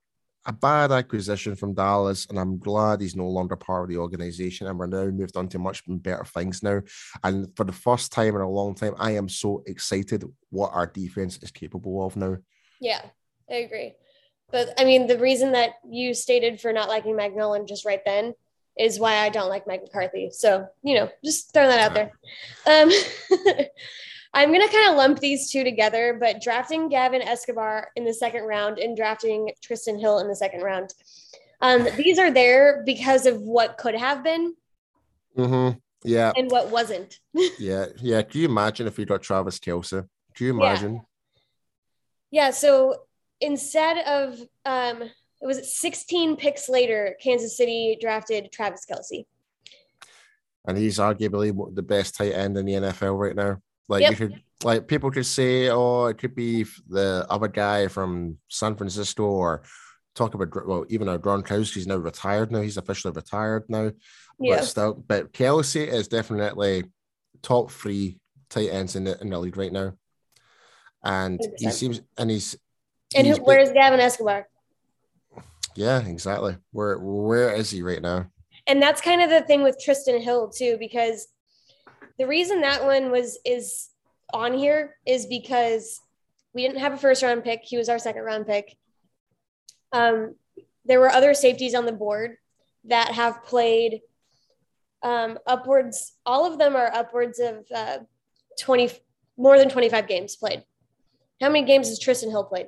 a 0.46 0.54
bad 0.54 0.92
acquisition 0.92 1.56
from 1.56 1.74
Dallas, 1.74 2.28
and 2.30 2.40
I'm 2.40 2.60
glad 2.60 3.02
he's 3.02 3.16
no 3.16 3.28
longer 3.28 3.56
part 3.56 3.84
of 3.84 3.90
the 3.90 3.98
organization. 3.98 4.68
And 4.68 4.78
we're 4.78 4.86
now 4.86 5.06
moved 5.06 5.38
on 5.38 5.48
to 5.50 5.60
much 5.60 5.84
better 5.88 6.24
things 6.26 6.62
now. 6.62 6.82
And 7.24 7.56
for 7.56 7.64
the 7.64 7.72
first 7.72 8.12
time 8.12 8.36
in 8.36 8.42
a 8.42 8.50
long 8.50 8.76
time, 8.76 8.94
I 8.98 9.12
am 9.12 9.28
so 9.28 9.64
excited 9.66 10.24
what 10.50 10.72
our 10.74 10.88
defense 10.88 11.40
is 11.42 11.52
capable 11.52 12.06
of 12.06 12.16
now. 12.16 12.38
Yeah, 12.80 13.02
I 13.50 13.56
agree. 13.56 13.94
But 14.52 14.74
I 14.80 14.86
mean, 14.86 15.08
the 15.08 15.18
reason 15.18 15.54
that 15.54 15.72
you 15.90 16.14
stated 16.14 16.62
for 16.62 16.72
not 16.72 16.90
liking 16.90 17.16
Mike 17.16 17.36
Nolan 17.36 17.66
just 17.66 17.86
right 17.86 18.02
then 18.06 18.34
is 18.78 19.00
why 19.00 19.18
I 19.18 19.30
don't 19.30 19.50
like 19.50 19.68
Mike 19.68 19.82
McCarthy. 19.82 20.30
So, 20.32 20.68
you 20.84 20.96
know, 20.96 21.10
just 21.24 21.54
throwing 21.54 21.70
that 21.70 21.80
out 21.80 21.94
there. 21.94 22.12
Um, 22.68 22.92
I'm 24.36 24.50
going 24.50 24.62
to 24.68 24.72
kind 24.72 24.92
of 24.92 24.98
lump 24.98 25.20
these 25.20 25.50
two 25.50 25.64
together, 25.64 26.18
but 26.20 26.42
drafting 26.42 26.90
Gavin 26.90 27.22
Escobar 27.22 27.90
in 27.96 28.04
the 28.06 28.14
second 28.14 28.44
round 28.44 28.78
and 28.78 28.96
drafting 28.96 29.52
Trysten 29.66 30.00
Hill 30.00 30.20
in 30.20 30.28
the 30.28 30.36
second 30.36 30.62
round. 30.62 30.94
Um, 31.62 31.88
these 31.98 32.20
are 32.20 32.32
there 32.32 32.84
because 32.86 33.26
of 33.26 33.42
what 33.42 33.78
could 33.78 33.96
have 33.96 34.24
been 34.24 34.54
Mm-hmm. 35.38 35.78
Yeah, 36.04 36.32
and 36.38 36.50
what 36.52 36.70
wasn't. 36.70 37.20
yeah, 37.60 37.88
yeah. 37.98 38.22
Can 38.22 38.42
you 38.42 38.48
imagine 38.48 38.88
if 38.88 38.98
we 38.98 39.04
got 39.06 39.22
Travis 39.22 39.60
Kelce? 39.60 40.08
Can 40.36 40.46
you 40.48 40.58
Yeah. 40.58 40.70
imagine? 40.70 41.02
Yeah. 42.32 42.52
So 42.52 43.02
instead 43.42 43.98
of, 44.08 44.40
um, 44.66 45.02
it 45.02 45.46
was 45.46 45.78
16 45.78 46.38
picks 46.38 46.70
later, 46.70 47.18
Kansas 47.22 47.58
City 47.58 47.98
drafted 48.00 48.52
Travis 48.52 48.86
Kelce. 48.90 49.26
and 50.68 50.78
he's 50.78 50.98
arguably 51.00 51.54
the 51.76 51.84
best 51.84 52.16
tight 52.16 52.32
end 52.32 52.58
in 52.58 52.66
the 52.66 52.74
NFL 52.74 53.20
right 53.20 53.36
now. 53.36 53.62
Like 53.88 54.02
Yep. 54.02 54.12
you 54.12 54.18
could, 54.18 54.44
like 54.64 54.88
people 54.88 55.12
could 55.12 55.26
say, 55.26 55.70
oh, 55.70 56.06
it 56.08 56.18
could 56.18 56.34
be 56.36 56.66
the 56.88 57.26
other 57.30 57.48
guy 57.48 57.88
from 57.88 58.38
San 58.50 58.76
Francisco, 58.76 59.24
or 59.26 59.64
talk 60.16 60.34
about 60.34 60.68
well, 60.68 60.86
even 60.90 61.08
though 61.08 61.20
Gronkowski's 61.20 61.88
now 61.88 61.98
retired. 61.98 62.52
Now 62.52 62.62
he's 62.62 62.78
officially 62.78 63.14
retired 63.14 63.66
now, 63.70 63.92
Yeah. 64.40 64.56
but 64.58 64.64
still, 64.66 64.94
but 64.96 65.34
Kelce 65.34 65.88
is 65.88 66.08
definitely 66.08 66.86
top 67.42 67.70
three 67.72 68.20
tight 68.50 68.70
ends 68.70 68.96
in 68.96 69.04
the 69.04 69.20
in 69.22 69.30
the 69.30 69.38
league 69.40 69.58
right 69.58 69.72
now, 69.74 69.94
and 71.04 71.40
he 71.58 71.68
100%. 71.68 71.72
seems 71.74 72.02
and 72.18 72.32
he's 72.32 72.58
And 73.16 73.28
he's 73.28 73.38
who, 73.38 73.44
where's 73.44 73.72
Gavin 73.72 74.00
Escobar? 74.00 74.48
yeah, 75.76 76.00
exactly. 76.00 76.58
Where 76.72 76.98
where 76.98 77.54
is 77.54 77.70
he 77.70 77.82
right 77.82 78.02
now? 78.02 78.28
And 78.68 78.82
that's 78.82 79.02
kind 79.02 79.22
of 79.22 79.30
the 79.30 79.42
thing 79.42 79.62
with 79.62 79.78
Trysten 79.86 80.22
Hill 80.22 80.50
too, 80.50 80.78
because 80.80 81.28
the 82.18 82.28
reason 82.28 82.62
that 82.62 82.86
one 82.86 83.12
was 83.12 83.38
is 83.46 83.90
on 84.34 84.54
here 84.54 84.96
is 85.06 85.26
because 85.26 86.02
we 86.54 86.62
didn't 86.62 86.80
have 86.80 86.94
a 86.94 86.98
first 86.98 87.24
round 87.24 87.44
pick. 87.44 87.62
He 87.64 87.78
was 87.78 87.90
our 87.90 88.00
second 88.00 88.24
round 88.24 88.48
pick. 88.48 88.76
Um, 89.92 90.36
there 90.86 91.00
were 91.00 91.10
other 91.10 91.34
safeties 91.34 91.76
on 91.76 91.86
the 91.86 91.92
board 91.92 92.38
that 92.86 93.12
have 93.12 93.44
played 93.44 94.02
um, 95.04 95.38
upwards. 95.46 96.14
All 96.26 96.52
of 96.52 96.58
them 96.58 96.76
are 96.76 96.94
upwards 96.94 97.40
of 97.40 97.66
uh, 97.74 97.98
twenty, 98.60 98.90
more 99.38 99.58
than 99.58 99.70
twenty 99.70 99.90
five 99.90 100.08
games 100.08 100.36
played. 100.36 100.64
How 101.42 101.50
many 101.50 101.66
games 101.66 101.90
has 101.90 102.00
Trysten 102.00 102.30
Hill 102.30 102.46
played? 102.46 102.68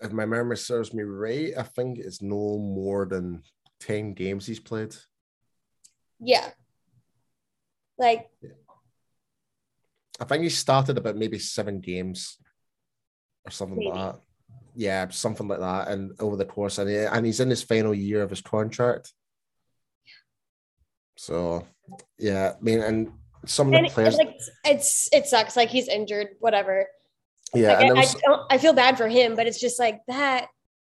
If 0.00 0.12
my 0.12 0.26
memory 0.26 0.56
serves 0.56 0.94
me 0.94 1.02
right, 1.02 1.52
I 1.58 1.64
think 1.64 1.98
it's 1.98 2.22
no 2.22 2.56
more 2.56 3.04
than 3.04 3.42
ten 3.80 4.14
games 4.14 4.46
he's 4.46 4.60
played. 4.60 4.94
Yeah, 6.20 6.50
like 7.98 8.28
I 10.20 10.24
think 10.24 10.42
he 10.42 10.48
started 10.48 10.98
about 10.98 11.16
maybe 11.16 11.38
seven 11.38 11.80
games 11.80 12.38
or 13.46 13.50
something 13.50 13.78
Maybe. 13.78 13.90
like 13.90 14.12
that. 14.14 14.20
Yeah, 14.74 15.08
something 15.08 15.48
like 15.48 15.60
that. 15.60 15.88
And 15.88 16.12
over 16.20 16.36
the 16.36 16.44
course, 16.44 16.78
and, 16.78 16.88
he, 16.88 16.96
and 16.96 17.24
he's 17.26 17.40
in 17.40 17.50
his 17.50 17.62
final 17.62 17.94
year 17.94 18.22
of 18.22 18.30
his 18.30 18.40
contract. 18.40 19.12
So, 21.16 21.66
yeah, 22.18 22.52
I 22.56 22.62
mean, 22.62 22.80
and 22.80 23.12
some 23.44 23.68
of 23.68 23.72
the 23.72 23.78
and 23.78 23.88
players, 23.88 24.16
like 24.16 24.36
it's 24.64 25.08
it 25.12 25.26
sucks. 25.26 25.56
Like 25.56 25.68
he's 25.68 25.88
injured, 25.88 26.28
whatever. 26.38 26.86
yeah, 27.54 27.72
Like, 27.72 27.86
and 27.86 27.98
I, 27.98 28.00
was, 28.00 28.14
I 28.14 28.20
don't. 28.24 28.42
I 28.50 28.58
feel 28.58 28.72
bad 28.72 28.96
for 28.96 29.08
him, 29.08 29.34
but 29.34 29.46
it's 29.46 29.60
just 29.60 29.80
like 29.80 30.00
that. 30.06 30.46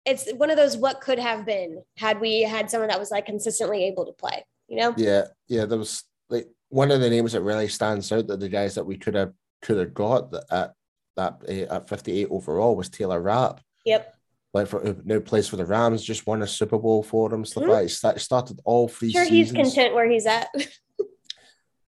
It's 0.03 0.31
one 0.33 0.49
of 0.49 0.57
those 0.57 0.77
what 0.77 1.01
could 1.01 1.19
have 1.19 1.45
been 1.45 1.83
had 1.97 2.19
we 2.19 2.41
had 2.41 2.69
someone 2.71 2.89
that 2.89 2.99
was 2.99 3.11
like 3.11 3.25
consistently 3.25 3.85
able 3.85 4.05
to 4.05 4.13
play. 4.13 4.45
You 4.67 4.77
know? 4.77 4.93
yeah, 4.97 5.25
yeah, 5.47 5.65
there 5.65 5.77
was 5.77 6.03
like 6.29 6.47
one 6.75 6.91
of 6.91 6.99
the 6.99 7.09
names 7.09 7.31
that 7.31 7.41
really 7.41 7.69
stands 7.69 8.11
out 8.11 8.27
that 8.27 8.41
the 8.41 8.49
guys 8.49 8.75
that 8.75 8.83
we 8.85 8.97
could 8.97 9.15
have 9.15 9.31
could 9.61 9.77
have 9.77 9.93
got 9.93 10.33
at 10.51 10.73
that 11.15 11.41
uh, 11.47 11.73
at 11.75 11.87
58 11.87 12.27
overall 12.29 12.75
was 12.75 12.89
Taylor 12.89 13.21
Rapp. 13.21 13.61
Yep. 13.85 14.13
Like 14.53 14.67
for 14.67 14.81
who 14.81 15.01
now 15.05 15.19
plays 15.21 15.47
for 15.47 15.55
the 15.55 15.65
Rams, 15.65 16.03
just 16.03 16.27
won 16.27 16.41
a 16.41 16.47
Super 16.47 16.77
Bowl 16.77 17.01
for 17.01 17.29
them, 17.29 17.45
stuff 17.45 17.63
Mhm. 17.63 17.69
like 17.69 17.89
that. 18.01 18.15
He 18.15 18.19
started 18.19 18.59
all 18.65 18.89
three 18.89 19.11
Sure, 19.11 19.23
he's 19.23 19.53
content 19.53 19.93
where 19.95 20.09
he's 20.09 20.25
at. 20.25 20.49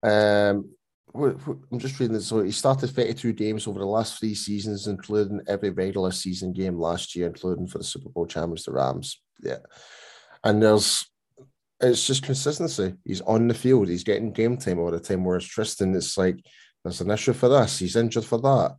Um, 0.03 0.69
I'm 1.15 1.79
just 1.79 1.99
reading 1.99 2.13
this. 2.13 2.27
So 2.27 2.43
he 2.43 2.51
started 2.51 2.91
32 2.91 3.33
games 3.33 3.65
over 3.65 3.79
the 3.79 3.85
last 3.87 4.19
three 4.19 4.35
seasons, 4.35 4.85
including 4.87 5.41
every 5.47 5.71
regular 5.71 6.11
season 6.11 6.53
game 6.53 6.77
last 6.77 7.15
year, 7.15 7.25
including 7.25 7.65
for 7.65 7.79
the 7.79 7.83
Super 7.83 8.09
Bowl 8.09 8.27
champions, 8.27 8.65
the 8.65 8.71
Rams. 8.71 9.19
Yeah, 9.41 9.59
and 10.43 10.61
there's 10.61 11.07
it's 11.81 12.05
just 12.07 12.23
consistency. 12.23 12.93
He's 13.03 13.21
on 13.21 13.47
the 13.47 13.53
field. 13.53 13.87
He's 13.87 14.03
getting 14.03 14.31
game 14.31 14.57
time 14.57 14.79
all 14.79 14.91
the 14.91 14.99
time. 14.99 15.23
Whereas 15.23 15.45
Trysten, 15.45 15.95
it's 15.95 16.17
like 16.17 16.39
there's 16.83 17.01
an 17.01 17.11
issue 17.11 17.33
for 17.33 17.49
this. 17.49 17.79
He's 17.79 17.95
injured 17.95 18.25
for 18.25 18.39
that. 18.39 18.75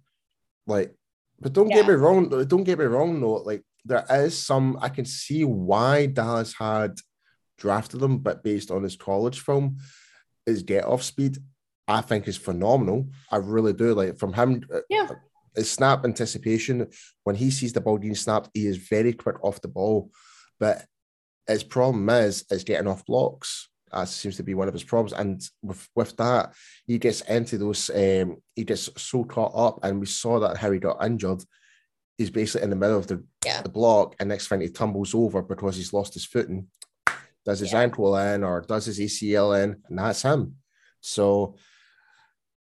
Like, 0.67 0.95
but 1.41 1.53
don't 1.53 1.69
get 1.69 1.87
me 1.87 1.95
wrong. 1.95 2.29
Don't 2.47 2.65
get 2.65 2.79
me 2.79 2.87
wrong 2.87 3.21
though. 3.21 3.35
Like, 3.35 3.63
there 3.85 4.05
is 4.11 4.39
some. 4.39 4.79
I 4.81 4.89
can 4.89 5.05
see 5.05 5.45
why 5.45 6.07
Dallas 6.07 6.55
had 6.55 6.97
drafted 7.59 8.03
him, 8.03 8.19
but 8.19 8.43
based 8.43 8.71
on 8.71 8.83
his 8.83 8.97
college 8.97 9.41
film, 9.41 9.79
his 10.47 10.63
get 10.63 10.85
off 10.85 11.03
speed, 11.03 11.37
I 11.87 12.01
think 12.01 12.27
is 12.27 12.37
phenomenal. 12.37 13.09
I 13.31 13.37
really 13.37 13.73
do. 13.73 13.95
Like 13.95 14.19
from 14.19 14.33
him, 14.33 14.63
uh, 14.75 14.81
Yeah. 14.89 15.09
his 15.55 15.71
snap 15.71 16.05
anticipation 16.05 16.89
when 17.25 17.37
he 17.37 17.51
sees 17.51 17.73
the 17.73 17.81
ball 17.81 17.99
being 17.99 18.15
snapped, 18.15 18.51
he 18.55 18.67
is 18.67 18.77
very 18.79 19.13
quick 19.13 19.37
off 19.45 19.61
the 19.61 19.69
ball. 19.69 20.11
But 20.59 20.85
his 21.47 21.63
problem 21.65 22.09
is 22.11 22.45
is 22.51 22.65
getting 22.65 22.89
off 22.89 23.05
blocks. 23.07 23.69
That 23.93 24.09
seems 24.09 24.37
to 24.37 24.43
be 24.43 24.55
one 24.55 24.69
of 24.69 24.75
his 24.75 24.85
problems. 24.85 25.13
And 25.13 25.41
with 25.63 25.89
with 25.95 26.17
that, 26.17 26.55
he 26.87 26.99
gets 26.99 27.21
into 27.23 27.57
those. 27.59 27.89
Um, 27.91 28.39
he 28.55 28.65
gets 28.65 28.91
so 29.01 29.25
caught 29.25 29.53
up, 29.55 29.81
and 29.83 30.01
we 30.01 30.07
saw 30.07 30.41
that 30.41 30.57
how 30.57 30.71
he 30.71 30.79
got 30.79 31.05
injured. 31.05 31.43
He's 32.19 32.31
basically 32.31 32.65
in 32.65 32.71
the 32.71 32.77
middle 32.77 32.99
of 32.99 33.07
the, 33.07 33.23
Yeah. 33.45 33.63
the 33.63 33.69
block, 33.69 34.17
and 34.19 34.29
next 34.29 34.49
thing 34.49 34.61
he 34.63 34.69
tumbles 34.71 35.15
over 35.15 35.43
because 35.43 35.77
he's 35.77 35.93
lost 35.93 36.15
his 36.15 36.25
footing, 36.25 36.69
does 37.45 37.61
his 37.61 37.73
Yeah. 37.73 37.81
ankle 37.83 38.17
in 38.17 38.43
or 38.43 38.63
does 38.63 38.87
his 38.87 38.99
ACL 38.99 39.53
in, 39.53 39.83
and 39.89 39.99
that's 39.99 40.23
him. 40.23 40.57
So, 41.01 41.57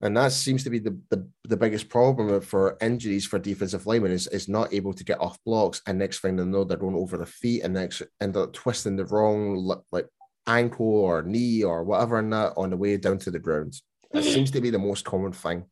and 0.02 0.16
that 0.16 0.32
seems 0.32 0.64
to 0.64 0.70
be 0.70 0.80
the, 0.80 0.98
the, 1.10 1.28
the 1.44 1.58
biggest 1.58 1.90
problem 1.90 2.40
for 2.42 2.78
injuries 2.80 3.26
for 3.26 3.38
defensive 3.38 3.86
linemen 3.86 4.12
is, 4.12 4.28
is 4.28 4.48
not 4.48 4.74
able 4.74 4.94
to 4.94 5.04
get 5.04 5.20
off 5.20 5.38
blocks. 5.46 5.82
And 5.86 6.00
next 6.00 6.20
thing 6.20 6.38
they 6.38 6.46
know, 6.46 6.64
they're 6.64 6.78
going 6.78 6.96
over 6.96 7.18
the 7.18 7.26
feet 7.26 7.64
and 7.64 7.74
next 7.74 8.02
end 8.22 8.38
up 8.38 8.54
twisting 8.54 8.96
the 8.96 9.06
wrong 9.06 9.82
like 9.92 10.08
ankle 10.48 10.88
or 10.88 11.22
knee 11.22 11.64
or 11.64 11.84
whatever 11.84 12.20
in 12.20 12.30
that 12.30 12.54
on 12.56 12.70
the 12.70 12.78
way 12.78 12.96
down 12.96 13.18
to 13.20 13.32
the 13.32 13.40
ground. 13.40 13.76
That 14.12 14.24
mm-hmm. 14.24 14.34
seems 14.34 14.52
to 14.52 14.62
be 14.62 14.70
the 14.70 14.80
most 14.80 15.04
common 15.04 15.34
thing. 15.34 15.66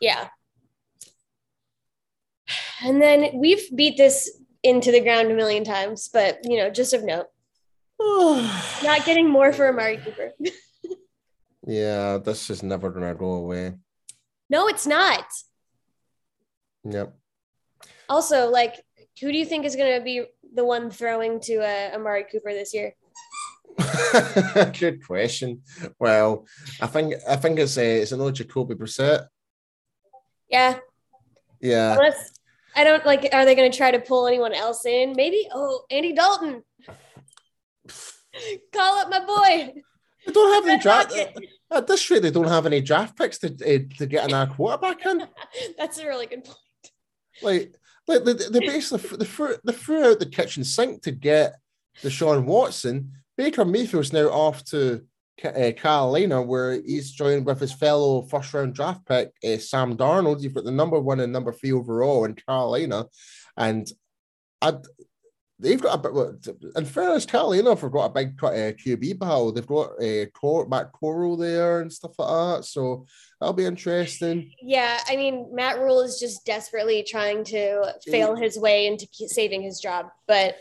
Yeah. 0.00 0.28
And 2.82 3.02
then 3.02 3.32
we've 3.34 3.64
beat 3.74 3.98
this 3.98 4.30
into 4.62 4.92
the 4.92 5.00
ground 5.00 5.30
a 5.30 5.34
million 5.34 5.62
times, 5.62 6.08
but 6.10 6.38
you 6.44 6.56
know, 6.56 6.70
just 6.70 6.94
of 6.94 7.04
note, 7.04 7.26
not 8.00 9.04
getting 9.04 9.28
more 9.28 9.52
for 9.52 9.68
Amari 9.68 9.98
Cooper. 9.98 10.32
yeah, 11.66 12.18
this 12.18 12.50
is 12.50 12.62
never 12.62 12.90
going 12.90 13.06
to 13.08 13.14
go 13.18 13.32
away. 13.32 13.74
no, 14.50 14.68
it's 14.68 14.86
not. 14.86 15.24
Yep. 16.84 17.16
Also, 18.08 18.50
like, 18.50 18.84
who 19.20 19.32
do 19.32 19.38
you 19.38 19.46
think 19.46 19.64
is 19.64 19.76
going 19.76 19.98
to 19.98 20.04
be 20.04 20.24
the 20.54 20.64
one 20.64 20.90
throwing 20.90 21.40
to 21.40 21.56
uh, 21.56 21.94
Amari 21.94 22.24
Cooper 22.30 22.52
this 22.52 22.74
year? 22.74 22.94
Good 24.78 25.04
question. 25.06 25.62
Well, 25.98 26.46
I 26.80 26.86
think 26.86 27.14
I 27.28 27.36
think 27.36 27.58
it's 27.58 27.76
uh, 27.78 27.80
it's 27.80 28.12
another 28.12 28.30
Jacoby 28.32 28.74
Brissett. 28.74 29.26
Yeah, 30.48 30.78
Yeah. 31.60 31.92
unless 31.94 32.30
I 32.76 32.84
don't 32.84 33.04
like. 33.06 33.28
Are 33.32 33.44
they 33.44 33.54
going 33.54 33.70
to 33.72 33.76
try 33.76 33.90
to 33.90 33.98
pull 33.98 34.26
anyone 34.28 34.52
else 34.52 34.84
in? 34.86 35.14
Maybe. 35.16 35.48
Oh, 35.52 35.84
Andy 35.90 36.12
Dalton. 36.12 36.62
Call 38.72 38.98
up 38.98 39.10
my 39.10 39.24
boy. 39.24 39.74
They 40.26 40.32
don't 40.32 40.54
have 40.54 40.68
any 40.68 40.82
draft. 40.82 41.14
At 41.70 41.86
this 41.86 42.08
rate, 42.10 42.22
they 42.22 42.30
don't 42.30 42.48
have 42.48 42.66
any 42.66 42.80
draft 42.80 43.16
picks 43.16 43.38
to 43.38 43.48
uh, 43.48 43.96
to 43.98 44.06
get 44.06 44.28
an 44.28 44.34
air 44.34 44.46
quarterback 44.46 45.04
in. 45.06 45.26
That's 45.78 45.98
a 45.98 46.06
really 46.06 46.26
good 46.26 46.44
point. 46.44 46.58
Like, 47.42 47.74
like 48.06 48.24
they, 48.24 48.34
they 48.34 48.60
basically 48.60 49.16
they 49.16 49.24
threw, 49.24 49.56
they 49.64 49.72
threw 49.72 50.04
out 50.04 50.20
the 50.20 50.26
kitchen 50.26 50.64
sink 50.64 51.02
to 51.02 51.10
get 51.10 51.56
the 52.02 52.08
Deshaun 52.08 52.44
Watson. 52.44 53.12
Baker 53.36 53.64
Mayfield's 53.64 54.12
now 54.12 54.28
off 54.28 54.64
to 54.66 55.04
uh, 55.44 55.72
Carolina, 55.76 56.40
where 56.40 56.80
he's 56.80 57.10
joined 57.10 57.44
with 57.44 57.58
his 57.60 57.72
fellow 57.72 58.22
first 58.22 58.54
round 58.54 58.74
draft 58.74 59.04
pick 59.06 59.32
uh, 59.44 59.58
Sam 59.58 59.96
Darnold. 59.96 60.40
You've 60.40 60.54
got 60.54 60.64
the 60.64 60.70
number 60.70 61.00
one 61.00 61.20
and 61.20 61.32
number 61.32 61.52
three 61.52 61.72
overall 61.72 62.24
in 62.24 62.34
Carolina, 62.34 63.06
and 63.56 63.86
I'd, 64.62 64.78
they've 65.58 65.80
got 65.80 66.04
a 66.04 66.10
bit. 66.10 66.48
In 66.76 66.84
fairness, 66.84 67.26
have 67.30 67.92
got 67.92 68.06
a 68.06 68.08
big 68.10 68.34
uh, 68.42 68.72
QB 68.72 69.18
battle. 69.18 69.52
They've 69.52 69.66
got 69.66 70.02
uh, 70.02 70.26
Cor- 70.34 70.68
Matt 70.68 70.92
Corral 70.92 71.36
there 71.36 71.80
and 71.80 71.92
stuff 71.92 72.18
like 72.18 72.28
that. 72.58 72.64
So 72.64 73.06
that'll 73.40 73.52
be 73.54 73.64
interesting. 73.66 74.52
Yeah, 74.60 74.98
I 75.08 75.16
mean, 75.16 75.48
Matt 75.52 75.78
Rhule 75.78 76.00
is 76.00 76.18
just 76.18 76.44
desperately 76.44 77.02
trying 77.02 77.44
to 77.44 77.94
fail 78.06 78.34
his 78.36 78.58
way 78.58 78.86
into 78.86 79.06
saving 79.28 79.62
his 79.62 79.80
job. 79.80 80.06
But 80.26 80.56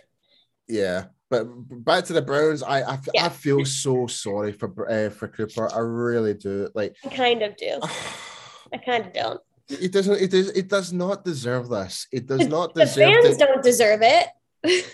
Yeah, 0.67 1.05
but 1.29 1.45
back 1.83 2.05
to 2.05 2.13
the 2.13 2.21
Browns, 2.21 2.61
I 2.63 2.81
I, 2.81 2.99
Yeah. 3.13 3.25
I 3.25 3.29
feel 3.29 3.65
so 3.65 4.07
sorry 4.07 4.51
for 4.51 4.69
uh, 4.89 5.09
for 5.09 5.27
Cooper. 5.27 5.73
I 5.73 5.79
really 5.79 6.33
do. 6.35 6.69
Like, 6.75 6.95
I 7.03 7.09
kind 7.09 7.41
of 7.41 7.57
do. 7.57 7.79
I 8.73 8.77
kind 8.77 9.05
of 9.05 9.13
don't. 9.13 9.41
it 9.69 9.91
doesn't. 9.91 10.21
It 10.21 10.31
does. 10.31 10.49
It 10.49 10.67
does 10.67 10.91
not 10.93 11.23
deserve 11.25 11.69
this. 11.69 12.07
It 12.11 12.25
does 12.27 12.47
not 12.47 12.73
The 12.73 12.85
deserve. 12.85 13.13
fans 13.23 13.37
the- 13.37 13.45
don't 13.45 13.63
deserve 13.63 14.01
it. 14.03 14.27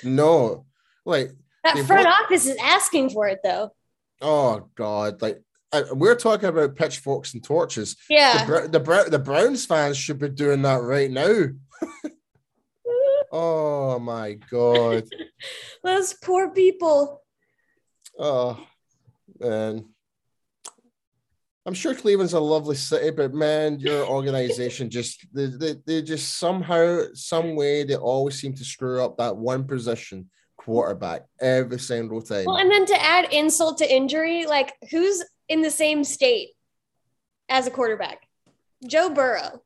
No, 0.03 0.65
like 1.05 1.31
That 1.63 1.77
front 1.85 2.07
office 2.07 2.45
is 2.47 2.57
asking 2.61 3.11
for 3.11 3.27
it, 3.27 3.39
though. 3.43 3.71
oh 4.21 4.69
god, 4.75 5.21
like 5.21 5.41
uh, 5.71 5.83
we're 5.93 6.15
talking 6.15 6.49
about 6.49 6.75
pitchforks 6.75 7.33
and 7.33 7.43
torches. 7.43 7.95
Yeah. 8.09 8.45
Br- 8.45 8.67
the 8.67 9.05
the 9.09 9.19
Browns 9.19 9.65
fans 9.65 9.97
should 9.97 10.19
be 10.19 10.29
doing 10.29 10.63
that 10.63 10.81
right 10.81 11.11
now. 11.11 11.45
oh 13.31 13.99
my 13.99 14.33
god. 14.49 15.03
Those 15.83 16.13
poor 16.13 16.49
people. 16.49 17.21
Oh 18.17 18.59
man. 19.39 19.85
I'm 21.65 21.73
sure 21.73 21.93
Cleveland's 21.93 22.33
a 22.33 22.39
lovely 22.39 22.75
city, 22.75 23.11
but 23.11 23.33
man, 23.33 23.79
your 23.79 24.05
organization 24.05 24.89
just 24.89 25.25
they, 25.33 25.47
they, 25.47 25.75
they 25.85 26.01
just 26.01 26.37
somehow, 26.39 27.03
some 27.13 27.55
way, 27.55 27.83
they 27.83 27.95
always 27.95 28.39
seem 28.39 28.53
to 28.55 28.63
screw 28.65 29.03
up 29.03 29.17
that 29.17 29.35
one 29.35 29.65
position, 29.65 30.29
quarterback, 30.57 31.25
every 31.41 31.79
single 31.79 32.21
time. 32.21 32.45
Well, 32.45 32.57
and 32.57 32.71
then 32.71 32.85
to 32.87 33.01
add 33.01 33.31
insult 33.33 33.77
to 33.79 33.93
injury, 33.93 34.45
like 34.45 34.73
who's 34.89 35.23
in 35.49 35.61
the 35.61 35.69
same 35.69 36.03
state 36.03 36.49
as 37.49 37.67
a 37.67 37.71
quarterback? 37.71 38.21
Joe 38.87 39.09
Burrow. 39.09 39.61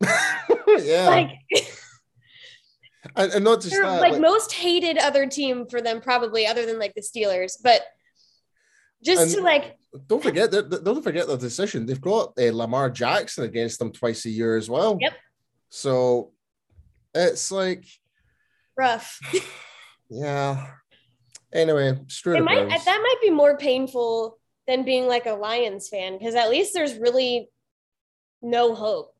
yeah, 0.02 1.06
Like 1.08 1.30
and, 3.16 3.32
and 3.32 3.44
not 3.44 3.60
just 3.60 3.70
they're 3.72 3.84
that. 3.84 4.00
like, 4.00 4.12
like- 4.12 4.20
most 4.20 4.52
hated 4.52 4.98
other 4.98 5.26
team 5.26 5.66
for 5.70 5.80
them, 5.80 6.00
probably 6.00 6.46
other 6.46 6.66
than 6.66 6.78
like 6.78 6.94
the 6.94 7.02
Steelers. 7.02 7.52
But 7.62 7.82
just 9.04 9.22
And- 9.22 9.30
to 9.36 9.40
like 9.42 9.76
don't 10.06 10.22
forget 10.22 10.50
that. 10.50 10.84
Don't 10.84 11.02
forget 11.02 11.26
the 11.26 11.36
decision. 11.36 11.86
They've 11.86 12.00
got 12.00 12.32
uh, 12.38 12.52
Lamar 12.52 12.90
Jackson 12.90 13.44
against 13.44 13.78
them 13.78 13.92
twice 13.92 14.24
a 14.24 14.30
year 14.30 14.56
as 14.56 14.70
well. 14.70 14.98
Yep. 15.00 15.14
So 15.68 16.32
it's 17.14 17.50
like, 17.50 17.84
rough. 18.76 19.18
yeah. 20.10 20.66
Anyway, 21.52 21.98
screw 22.06 22.36
It 22.36 22.44
might 22.44 22.68
that 22.68 23.00
might 23.02 23.20
be 23.20 23.30
more 23.30 23.56
painful 23.56 24.38
than 24.68 24.84
being 24.84 25.08
like 25.08 25.26
a 25.26 25.32
Lions 25.32 25.88
fan 25.88 26.16
because 26.16 26.36
at 26.36 26.50
least 26.50 26.74
there's 26.74 26.96
really 26.96 27.50
no 28.40 28.74
hope 28.74 29.14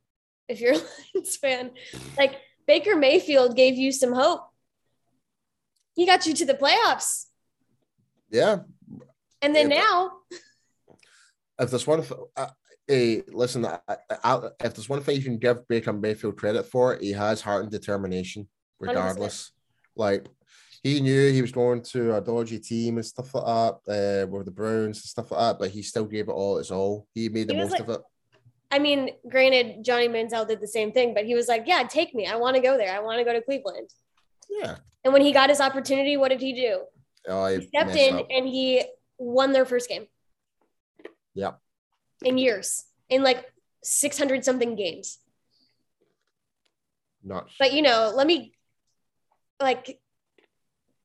if 0.48 0.60
you're 0.60 0.74
a 0.74 0.76
Lions 1.14 1.36
fan. 1.36 1.72
Like 2.16 2.36
Baker 2.66 2.94
Mayfield 2.96 3.56
gave 3.56 3.74
you 3.74 3.90
some 3.90 4.12
hope. 4.12 4.42
He 5.94 6.06
got 6.06 6.24
you 6.24 6.34
to 6.34 6.46
the 6.46 6.54
playoffs, 6.54 7.26
yeah, 8.30 8.58
and 9.42 9.54
then 9.54 9.70
Yeah, 9.70 9.80
now, 9.80 10.12
if 11.60 11.70
there's 11.70 11.86
one, 11.86 12.04
uh, 12.36 12.46
listen, 12.88 13.66
I, 13.66 13.78
I, 14.24 14.40
if 14.64 14.74
there's 14.74 14.88
one 14.88 15.00
thing 15.02 15.16
you 15.16 15.22
can 15.22 15.38
give 15.38 15.66
Baker 15.68 15.92
Mayfield 15.92 16.36
credit 16.36 16.64
for, 16.66 16.96
he 16.96 17.12
has 17.12 17.40
heart 17.40 17.62
and 17.62 17.70
determination, 17.70 18.48
100%. 18.82 18.88
regardless. 18.88 19.52
Like 19.96 20.26
he 20.82 21.00
knew 21.00 21.30
he 21.30 21.42
was 21.42 21.52
going 21.52 21.82
to 21.82 22.16
a 22.16 22.20
dodgy 22.20 22.58
team 22.58 22.96
and 22.96 23.04
stuff 23.06 23.34
like 23.34 23.44
that, 23.44 24.24
uh, 24.24 24.26
with 24.26 24.46
the 24.46 24.50
Browns 24.50 24.98
and 24.98 25.04
stuff 25.04 25.30
like 25.30 25.40
that, 25.40 25.58
but 25.58 25.70
he 25.70 25.82
still 25.82 26.06
gave 26.06 26.28
it 26.28 26.32
all 26.32 26.56
his 26.56 26.70
all. 26.70 27.06
He 27.14 27.28
made 27.28 27.48
the 27.48 27.54
He 27.54 27.60
most 27.60 27.72
like- 27.72 27.80
of 27.80 27.90
it. 27.90 28.00
I 28.72 28.78
mean, 28.78 29.10
granted, 29.28 29.84
Johnny 29.84 30.06
Manziel 30.08 30.46
did 30.46 30.60
the 30.60 30.68
same 30.68 30.92
thing, 30.92 31.12
but 31.12 31.24
he 31.26 31.34
was 31.34 31.48
like, 31.48 31.64
"Yeah, 31.66 31.82
take 31.82 32.14
me. 32.14 32.28
I 32.28 32.36
want 32.36 32.54
to 32.54 32.62
go 32.62 32.76
there. 32.76 32.94
I 32.94 33.00
want 33.00 33.18
to 33.18 33.24
go 33.24 33.32
to 33.32 33.42
Cleveland." 33.42 33.90
Yeah. 34.48 34.76
And 35.02 35.12
when 35.12 35.22
he 35.22 35.32
got 35.32 35.48
his 35.50 35.60
opportunity, 35.60 36.16
what 36.16 36.28
did 36.28 36.40
he 36.40 36.52
do? 36.52 36.82
Oh, 37.26 37.46
He 37.46 37.66
stepped 37.66 37.96
in 37.96 38.24
and 38.30 38.46
he 38.46 38.84
won 39.18 39.50
their 39.50 39.64
first 39.64 39.88
game. 39.88 40.06
Yep. 41.34 41.58
In 42.22 42.38
years, 42.38 42.84
in 43.08 43.22
like 43.22 43.44
600 43.82 44.44
something 44.44 44.76
games. 44.76 45.18
Not. 47.22 47.48
But 47.58 47.72
you 47.72 47.82
know, 47.82 48.12
let 48.14 48.26
me 48.26 48.52
like 49.60 50.00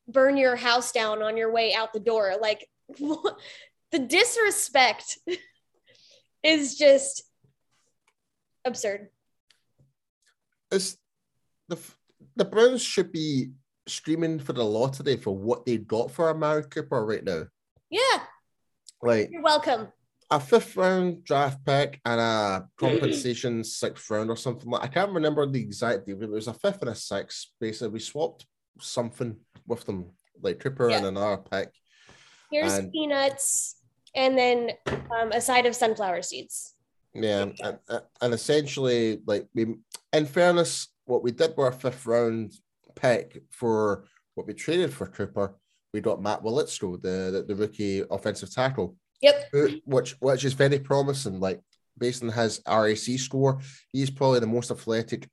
burn 0.07 0.38
your 0.38 0.55
house 0.55 0.91
down 0.91 1.21
on 1.21 1.36
your 1.38 1.51
way 1.51 1.73
out 1.73 1.93
the 1.93 1.99
door. 1.99 2.36
Like 2.39 2.67
the 2.99 3.99
disrespect 3.99 5.17
is 6.43 6.78
just 6.78 7.23
absurd. 8.65 9.09
it's 10.71 10.97
the 11.67 11.78
the 12.36 12.45
Browns 12.45 12.82
should 12.82 13.11
be 13.11 13.51
screaming 13.88 14.39
for 14.39 14.53
the 14.53 14.63
lottery 14.63 15.17
for 15.17 15.36
what 15.36 15.65
they 15.65 15.78
got 15.78 16.11
for 16.11 16.30
Amari 16.30 16.63
Cooper 16.63 17.05
right 17.05 17.23
now. 17.23 17.43
Yeah, 17.89 18.19
Like 19.01 19.30
you're 19.32 19.41
welcome. 19.43 19.88
A 20.36 20.39
fifth 20.41 20.75
round 20.75 21.23
draft 21.23 21.63
pick 21.65 22.01
and 22.03 22.19
a 22.19 22.67
compensation 22.77 23.63
sixth 23.63 24.09
round 24.09 24.29
or 24.29 24.36
something 24.36 24.69
like 24.69 24.83
I 24.83 24.88
can't 24.88 25.13
remember 25.13 25.45
the 25.45 25.61
exact 25.61 26.05
deal, 26.05 26.17
but 26.17 26.25
it 26.25 26.29
was 26.31 26.49
a 26.49 26.53
fifth 26.53 26.81
and 26.81 26.89
a 26.89 26.95
sixth. 26.95 27.51
Basically, 27.57 27.88
we 27.93 27.99
swapped 27.99 28.45
something 28.81 29.38
with 29.65 29.86
them, 29.86 30.11
like 30.41 30.59
Trooper 30.59 30.89
Yeah. 30.89 30.97
and 30.97 31.05
another 31.05 31.38
pick. 31.38 31.69
Here's 32.51 32.73
And- 32.73 32.91
peanuts 32.91 33.77
and 34.13 34.38
then 34.38 34.71
um, 34.88 35.31
a 35.31 35.39
side 35.39 35.65
of 35.67 35.73
sunflower 35.73 36.21
seeds. 36.21 36.73
Yeah, 37.13 37.45
and, 37.63 37.79
and 38.19 38.33
essentially, 38.33 39.21
like 39.25 39.47
we, 39.53 39.75
in 40.11 40.25
fairness, 40.25 40.89
what 41.05 41.23
we 41.23 41.31
did 41.31 41.51
with 41.51 41.59
our 41.59 41.71
fifth 41.71 42.05
round 42.05 42.51
pick 42.95 43.41
for 43.51 44.03
what 44.33 44.47
we 44.47 44.53
traded 44.53 44.91
for 44.93 45.07
Trooper, 45.07 45.55
we 45.93 46.01
got 46.01 46.21
Matt 46.21 46.43
Waletzko, 46.43 47.01
the, 47.01 47.31
the 47.31 47.45
the 47.47 47.55
rookie 47.55 48.03
offensive 48.11 48.53
tackle, 48.53 48.97
Yep. 49.22 49.49
which 49.86 50.16
which 50.20 50.45
is 50.45 50.53
very 50.53 50.80
promising. 50.80 51.39
Like 51.39 51.61
based 51.97 52.24
on 52.24 52.30
his 52.30 52.61
RAS 52.68 53.05
score, 53.22 53.59
he's 53.91 54.09
probably 54.09 54.39
the 54.39 54.47
most 54.47 54.72
athletic 54.72 55.28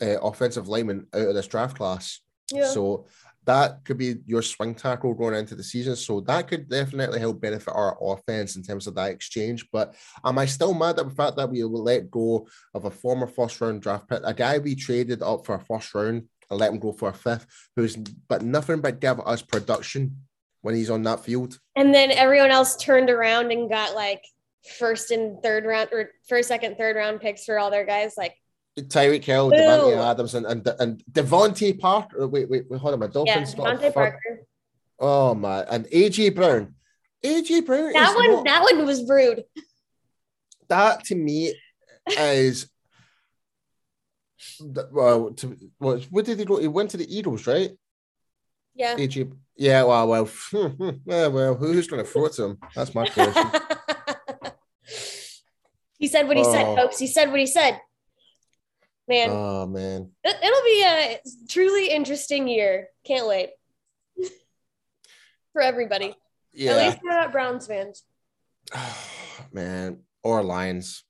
uh, 0.00 0.20
offensive 0.20 0.68
lineman 0.68 1.06
out 1.12 1.28
of 1.28 1.34
this 1.34 1.46
draft 1.46 1.76
class. 1.76 2.20
Yeah. 2.52 2.66
So 2.66 3.06
that 3.46 3.84
could 3.84 3.98
be 3.98 4.16
your 4.26 4.42
swing 4.42 4.74
tackle 4.74 5.14
going 5.14 5.34
into 5.34 5.54
the 5.54 5.62
season. 5.62 5.96
So 5.96 6.20
that 6.22 6.48
could 6.48 6.68
definitely 6.68 7.20
help 7.20 7.40
benefit 7.40 7.74
our 7.74 7.96
offense 8.00 8.56
in 8.56 8.62
terms 8.62 8.86
of 8.86 8.94
that 8.94 9.10
exchange. 9.10 9.66
But 9.70 9.94
am 10.24 10.38
I 10.38 10.46
still 10.46 10.74
mad 10.74 10.98
at 10.98 11.08
the 11.08 11.14
fact 11.14 11.36
that 11.36 11.50
we 11.50 11.62
let 11.62 12.10
go 12.10 12.46
of 12.72 12.84
a 12.84 12.90
former 12.90 13.26
first 13.26 13.60
round 13.60 13.82
draft 13.82 14.08
pick, 14.08 14.22
a 14.24 14.32
guy 14.32 14.58
we 14.58 14.74
traded 14.74 15.22
up 15.22 15.44
for 15.44 15.56
a 15.56 15.60
first 15.60 15.94
round 15.94 16.28
and 16.50 16.60
let 16.60 16.72
him 16.72 16.78
go 16.78 16.92
for 16.92 17.10
a 17.10 17.14
fifth, 17.14 17.46
who's 17.76 17.96
but 17.96 18.42
nothing 18.42 18.80
but 18.80 19.00
give 19.00 19.20
us 19.20 19.42
production 19.42 20.16
when 20.64 20.74
he's 20.74 20.88
on 20.88 21.02
that 21.02 21.20
field? 21.20 21.58
And 21.76 21.94
then 21.94 22.10
everyone 22.10 22.50
else 22.50 22.74
turned 22.76 23.10
around 23.10 23.52
and 23.52 23.68
got 23.68 23.94
like 23.94 24.24
first 24.78 25.10
and 25.10 25.42
third 25.42 25.66
round 25.66 25.90
or 25.92 26.10
first, 26.26 26.48
second, 26.48 26.76
third 26.78 26.96
round 26.96 27.20
picks 27.20 27.44
for 27.44 27.58
all 27.58 27.70
their 27.70 27.84
guys. 27.84 28.14
Like, 28.16 28.34
Tyreek 28.78 29.22
Hill. 29.22 29.50
Davante 29.50 30.10
Adams, 30.10 30.34
and 30.34 30.46
and, 30.46 30.66
and 30.80 31.04
DeVante 31.12 31.78
Parker. 31.78 32.26
Wait, 32.26 32.48
wait, 32.48 32.64
wait, 32.68 32.80
hold 32.80 32.94
on. 32.94 33.00
My 33.00 33.06
Dolphins 33.08 33.52
a 33.52 33.56
DeVante 33.56 33.92
Parker. 33.92 34.40
Oh 34.98 35.34
my, 35.34 35.64
and 35.64 35.84
AJ 35.86 36.34
Brown. 36.34 36.74
AJ 37.22 37.66
Brown 37.66 37.92
That 37.92 38.14
one, 38.16 38.32
not- 38.32 38.44
that 38.46 38.62
one 38.62 38.86
was 38.86 39.06
rude. 39.08 39.44
that 40.68 41.04
to 41.04 41.14
me 41.14 41.54
is 42.18 42.70
well, 44.60 45.30
to, 45.32 45.56
well, 45.78 46.00
what 46.10 46.24
did 46.24 46.38
he 46.38 46.44
go? 46.46 46.58
He 46.58 46.68
went 46.68 46.90
to 46.90 46.96
the 46.96 47.16
Eagles, 47.16 47.46
right? 47.46 47.70
Yeah. 48.74 48.96
AJ, 48.96 49.30
yeah. 49.56 49.82
Well, 49.84 50.08
well, 50.08 50.28
yeah, 51.06 51.26
well, 51.28 51.54
who's 51.54 51.86
going 51.86 52.04
to 52.04 52.10
throw 52.10 52.28
to 52.28 52.44
him? 52.44 52.58
That's 52.74 52.94
my 52.94 53.06
question. 53.10 53.50
he 55.98 56.08
said 56.08 56.26
what 56.28 56.36
he 56.36 56.44
said, 56.44 56.64
Oh. 56.66 56.76
folks. 56.76 56.98
He 56.98 57.06
said 57.06 57.30
what 57.30 57.40
he 57.40 57.46
said. 57.46 57.80
Man, 59.06 59.28
oh 59.30 59.66
man, 59.66 60.12
it- 60.24 60.36
it'll 60.42 60.62
be 60.64 60.82
a 60.82 61.20
truly 61.50 61.90
interesting 61.90 62.48
year. 62.48 62.88
Can't 63.06 63.26
wait 63.28 63.50
for 65.52 65.60
everybody. 65.60 66.14
Yeah. 66.54 66.72
At 66.72 66.86
least 66.86 66.98
we're 67.04 67.10
not 67.10 67.30
Browns 67.30 67.66
fans. 67.66 68.02
man, 69.52 69.98
or 70.22 70.42
Lions. 70.42 71.04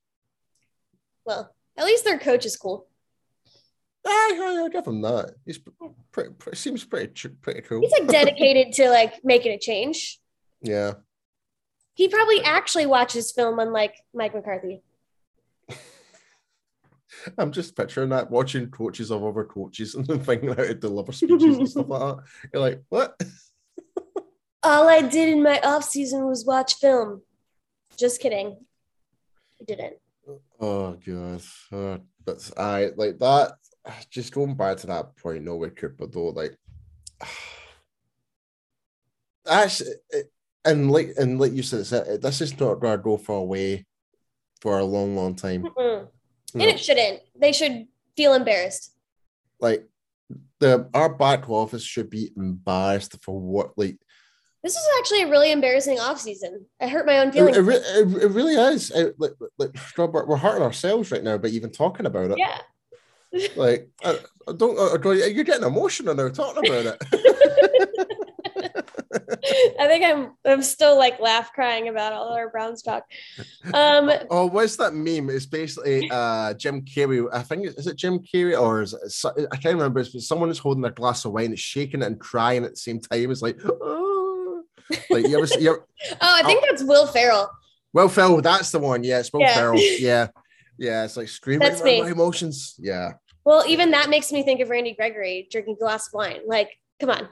Well, 1.25 1.55
at 1.77 1.85
least 1.85 2.03
their 2.03 2.19
coach 2.19 2.45
is 2.45 2.57
cool. 2.57 2.85
I'll 4.05 4.69
give 4.69 4.85
him 4.85 5.01
that. 5.01 5.35
He's 5.45 5.59
pretty, 6.11 6.31
pretty 6.37 6.57
seems 6.57 6.83
pretty, 6.83 7.29
pretty 7.41 7.61
cool. 7.61 7.81
He's 7.81 7.91
like 7.91 8.07
dedicated 8.07 8.73
to 8.73 8.89
like 8.89 9.23
making 9.23 9.51
a 9.53 9.59
change. 9.59 10.19
yeah. 10.61 10.93
He 11.95 12.09
probably 12.09 12.41
actually 12.43 12.87
watches 12.87 13.31
film, 13.31 13.57
unlike 13.57 13.95
Mike 14.13 14.35
McCarthy. 14.35 14.83
I'm 17.37 17.53
just 17.53 17.73
picturing 17.75 18.09
that 18.09 18.29
watching 18.29 18.69
coaches 18.69 19.11
of 19.11 19.23
other 19.23 19.45
coaches 19.45 19.95
and 19.95 20.05
then 20.07 20.19
figuring 20.19 20.51
out 20.51 20.57
how 20.57 20.65
to 20.65 20.73
deliver 20.73 21.13
speeches 21.13 21.57
and 21.57 21.69
stuff 21.69 21.87
like 21.87 22.01
that. 22.01 22.23
You're 22.53 22.61
like, 22.61 22.83
what? 22.89 23.17
All 24.61 24.89
I 24.89 25.01
did 25.01 25.29
in 25.29 25.41
my 25.41 25.59
off 25.61 25.85
season 25.85 26.25
was 26.25 26.45
watch 26.45 26.75
film. 26.75 27.21
Just 27.97 28.19
kidding. 28.19 28.57
I 29.61 29.63
didn't. 29.63 29.95
Oh 30.59 30.97
god, 31.05 31.41
uh, 31.71 31.97
but 32.25 32.51
I 32.57 32.89
like 32.97 33.19
that. 33.19 33.53
Just 34.09 34.33
going 34.33 34.55
back 34.55 34.77
to 34.77 34.87
that 34.87 35.15
point, 35.17 35.43
no 35.43 35.55
with 35.55 35.75
Cooper 35.75 36.07
though, 36.07 36.29
like 36.29 36.55
actually, 39.47 39.91
and 40.63 40.91
like 40.91 41.13
and 41.17 41.39
like 41.39 41.53
you 41.53 41.63
said, 41.63 42.21
this 42.21 42.41
is 42.41 42.59
not 42.59 42.79
going 42.79 42.97
to 42.97 43.03
go 43.03 43.17
for 43.17 43.37
away 43.37 43.85
for 44.61 44.79
a 44.79 44.85
long, 44.85 45.15
long 45.15 45.35
time. 45.35 45.63
Mm-mm. 45.63 46.07
No. 46.53 46.61
And 46.63 46.71
it 46.71 46.79
shouldn't. 46.79 47.19
They 47.39 47.51
should 47.51 47.87
feel 48.15 48.33
embarrassed. 48.33 48.93
Like 49.59 49.87
the 50.59 50.89
our 50.93 51.13
back 51.13 51.49
office 51.49 51.83
should 51.83 52.09
be 52.09 52.31
embarrassed 52.35 53.21
for 53.21 53.39
what 53.39 53.77
like 53.77 53.97
This 54.63 54.75
is 54.75 54.87
actually 54.99 55.23
a 55.23 55.29
really 55.29 55.51
embarrassing 55.51 55.99
off 55.99 56.19
season. 56.19 56.65
I 56.81 56.87
hurt 56.87 57.05
my 57.05 57.19
own 57.19 57.27
it, 57.27 57.33
feelings. 57.33 57.57
it, 57.57 57.61
re- 57.61 57.75
it, 57.75 58.23
it 58.23 58.31
really 58.31 58.55
is. 58.55 58.89
It, 58.91 59.15
like, 59.19 59.33
like 59.57 59.75
we're 59.97 60.37
hurting 60.37 60.63
ourselves 60.63 61.11
right 61.11 61.23
now, 61.23 61.37
but 61.37 61.51
even 61.51 61.71
talking 61.71 62.05
about 62.05 62.31
it. 62.31 62.37
yeah. 62.37 62.61
Like, 63.55 63.89
I, 64.03 64.19
I 64.47 64.53
don't, 64.53 64.77
I 64.77 65.13
you're 65.27 65.43
getting 65.43 65.67
emotional 65.67 66.15
now 66.15 66.29
talking 66.29 66.67
about 66.67 66.97
it. 67.01 68.05
I 69.79 69.87
think 69.87 70.03
I'm 70.03 70.33
I'm 70.45 70.63
still 70.63 70.97
like 70.97 71.19
laugh 71.19 71.53
crying 71.53 71.87
about 71.87 72.13
all 72.13 72.33
our 72.33 72.49
Browns 72.49 72.81
talk. 72.81 73.03
Um 73.73 74.11
oh, 74.29 74.47
what's 74.47 74.75
that 74.77 74.93
meme? 74.93 75.29
It's 75.29 75.45
basically 75.45 76.09
uh, 76.11 76.53
Jim 76.55 76.81
Carrey. 76.81 77.27
I 77.31 77.41
think 77.43 77.67
is 77.67 77.87
it 77.87 77.97
Jim 77.97 78.19
Carrey 78.19 78.59
or 78.59 78.81
is 78.81 78.93
it, 78.93 79.47
I 79.51 79.57
can't 79.57 79.75
remember. 79.75 79.99
It's 79.99 80.27
someone 80.27 80.49
is 80.49 80.59
holding 80.59 80.85
a 80.85 80.91
glass 80.91 81.25
of 81.25 81.31
wine, 81.31 81.51
it's 81.51 81.61
shaking 81.61 82.01
it 82.01 82.07
and 82.07 82.19
crying 82.19 82.63
at 82.63 82.71
the 82.71 82.77
same 82.77 82.99
time. 82.99 83.31
It's 83.31 83.41
like, 83.41 83.59
oh. 83.63 84.63
like 85.09 85.27
you 85.27 85.37
ever? 85.37 85.59
You 85.59 85.69
ever, 85.71 85.87
oh 86.11 86.15
I 86.21 86.43
think 86.43 86.63
that's 86.67 86.83
Will 86.83 87.07
Ferrell. 87.07 87.49
Well, 87.93 88.09
Phil, 88.09 88.41
that's 88.41 88.71
the 88.71 88.79
one. 88.79 89.03
Yeah, 89.03 89.19
it's 89.19 89.31
Will 89.31 89.41
Yeah. 89.41 89.55
Ferrell. 89.55 89.79
Yeah, 89.79 90.27
yeah. 90.77 91.05
It's 91.05 91.17
like 91.17 91.29
screaming 91.29 91.71
my 91.81 92.09
emotions. 92.09 92.75
Yeah. 92.79 93.13
Well, 93.45 93.63
even 93.67 93.91
that 93.91 94.09
makes 94.09 94.31
me 94.31 94.41
think 94.43 94.59
of 94.59 94.69
Randy 94.69 94.93
Gregory 94.95 95.47
drinking 95.51 95.75
a 95.75 95.79
glass 95.83 96.07
of 96.07 96.13
wine. 96.13 96.39
Like, 96.47 96.71
come 96.99 97.11
on. 97.11 97.29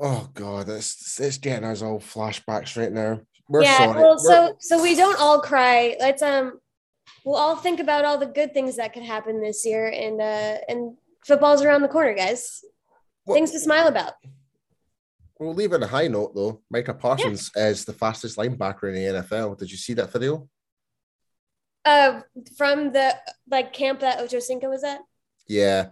Oh 0.00 0.28
God, 0.34 0.68
it's 0.68 1.20
it's 1.20 1.38
getting 1.38 1.64
us 1.68 1.82
all 1.82 2.00
flashbacks 2.00 2.76
right 2.80 2.92
now. 2.92 3.20
We're 3.48 3.62
yeah, 3.62 3.78
sorry. 3.78 4.00
well, 4.02 4.16
We're- 4.16 4.18
so 4.18 4.56
so 4.60 4.82
we 4.82 4.94
don't 4.96 5.20
all 5.20 5.40
cry. 5.40 5.96
Let's 6.00 6.22
um 6.22 6.58
we'll 7.24 7.36
all 7.36 7.56
think 7.56 7.80
about 7.80 8.04
all 8.04 8.18
the 8.18 8.26
good 8.26 8.54
things 8.54 8.76
that 8.76 8.92
could 8.92 9.02
happen 9.02 9.40
this 9.40 9.64
year 9.66 9.88
and 9.88 10.20
uh 10.20 10.58
and 10.68 10.96
football's 11.26 11.62
around 11.62 11.82
the 11.82 11.88
corner, 11.88 12.14
guys. 12.14 12.64
Well- 13.26 13.34
Things 13.36 13.50
to 13.52 13.60
smile 13.60 13.86
about. 13.88 14.14
We'll 15.38 15.54
leave 15.54 15.72
it 15.72 15.76
on 15.76 15.82
a 15.82 15.86
high 15.88 16.08
note 16.08 16.34
though. 16.34 16.62
Micah 16.70 16.94
Parsons 16.94 17.50
is 17.56 17.84
the 17.84 17.92
fastest 17.92 18.36
linebacker 18.36 18.88
in 18.88 18.94
the 18.94 19.20
NFL. 19.22 19.58
Did 19.58 19.70
you 19.70 19.76
see 19.76 19.94
that 19.94 20.12
video? 20.12 20.48
Uh 21.84 22.20
from 22.56 22.92
the 22.92 23.16
like 23.50 23.72
camp 23.72 24.00
that 24.00 24.20
Ocho 24.20 24.38
Cinco 24.40 24.70
was 24.70 24.82
at. 24.82 25.00
Yeah. 25.46 25.88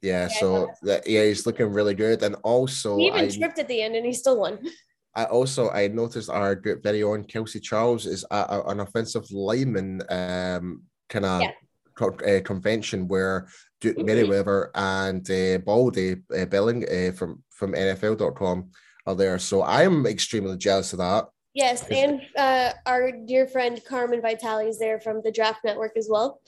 Yeah, 0.00 0.28
Yeah, 0.30 0.38
so 0.38 0.68
that, 0.82 1.06
yeah, 1.08 1.24
he's 1.24 1.44
looking 1.46 1.72
really 1.72 1.94
good. 1.94 2.22
And 2.22 2.36
also 2.44 2.96
He 2.96 3.08
even 3.08 3.20
I, 3.20 3.28
tripped 3.28 3.58
at 3.58 3.68
the 3.68 3.82
end 3.82 3.96
and 3.96 4.06
he 4.06 4.12
still 4.12 4.38
won. 4.38 4.58
I 5.14 5.24
also 5.24 5.70
I 5.70 5.88
noticed 5.88 6.30
our 6.30 6.54
good 6.54 6.82
video 6.82 7.12
on 7.14 7.24
Kelsey 7.24 7.58
Charles 7.58 8.06
is 8.06 8.24
at 8.30 8.46
a- 8.50 8.66
an 8.68 8.78
offensive 8.80 9.28
lineman 9.32 10.02
um 10.10 10.84
kind 11.08 11.24
of 11.24 11.42
Yeah. 11.42 11.52
uh, 12.00 12.40
convention 12.44 13.08
where 13.08 13.48
Duke 13.80 13.96
Mhm. 13.96 14.06
Manyweather 14.06 14.70
and 14.74 15.28
uh, 15.28 15.58
Baldy 15.64 16.16
uh, 16.36 16.44
Billing 16.44 16.84
uh, 16.88 17.12
from 17.12 17.42
from 17.50 17.72
NFL.com 17.72 18.70
are 19.06 19.16
there. 19.16 19.38
So 19.40 19.64
I'm 19.64 20.06
extremely 20.06 20.56
jealous 20.56 20.92
of 20.92 21.00
that. 21.00 21.26
Yes, 21.54 21.82
and 21.90 22.20
uh, 22.36 22.72
our 22.86 23.10
dear 23.10 23.48
friend 23.48 23.80
Carmen 23.84 24.20
Vitali 24.20 24.68
is 24.68 24.78
there 24.78 25.00
from 25.00 25.22
the 25.24 25.32
Draft 25.32 25.64
Network 25.64 25.96
as 25.96 26.06
well. 26.08 26.40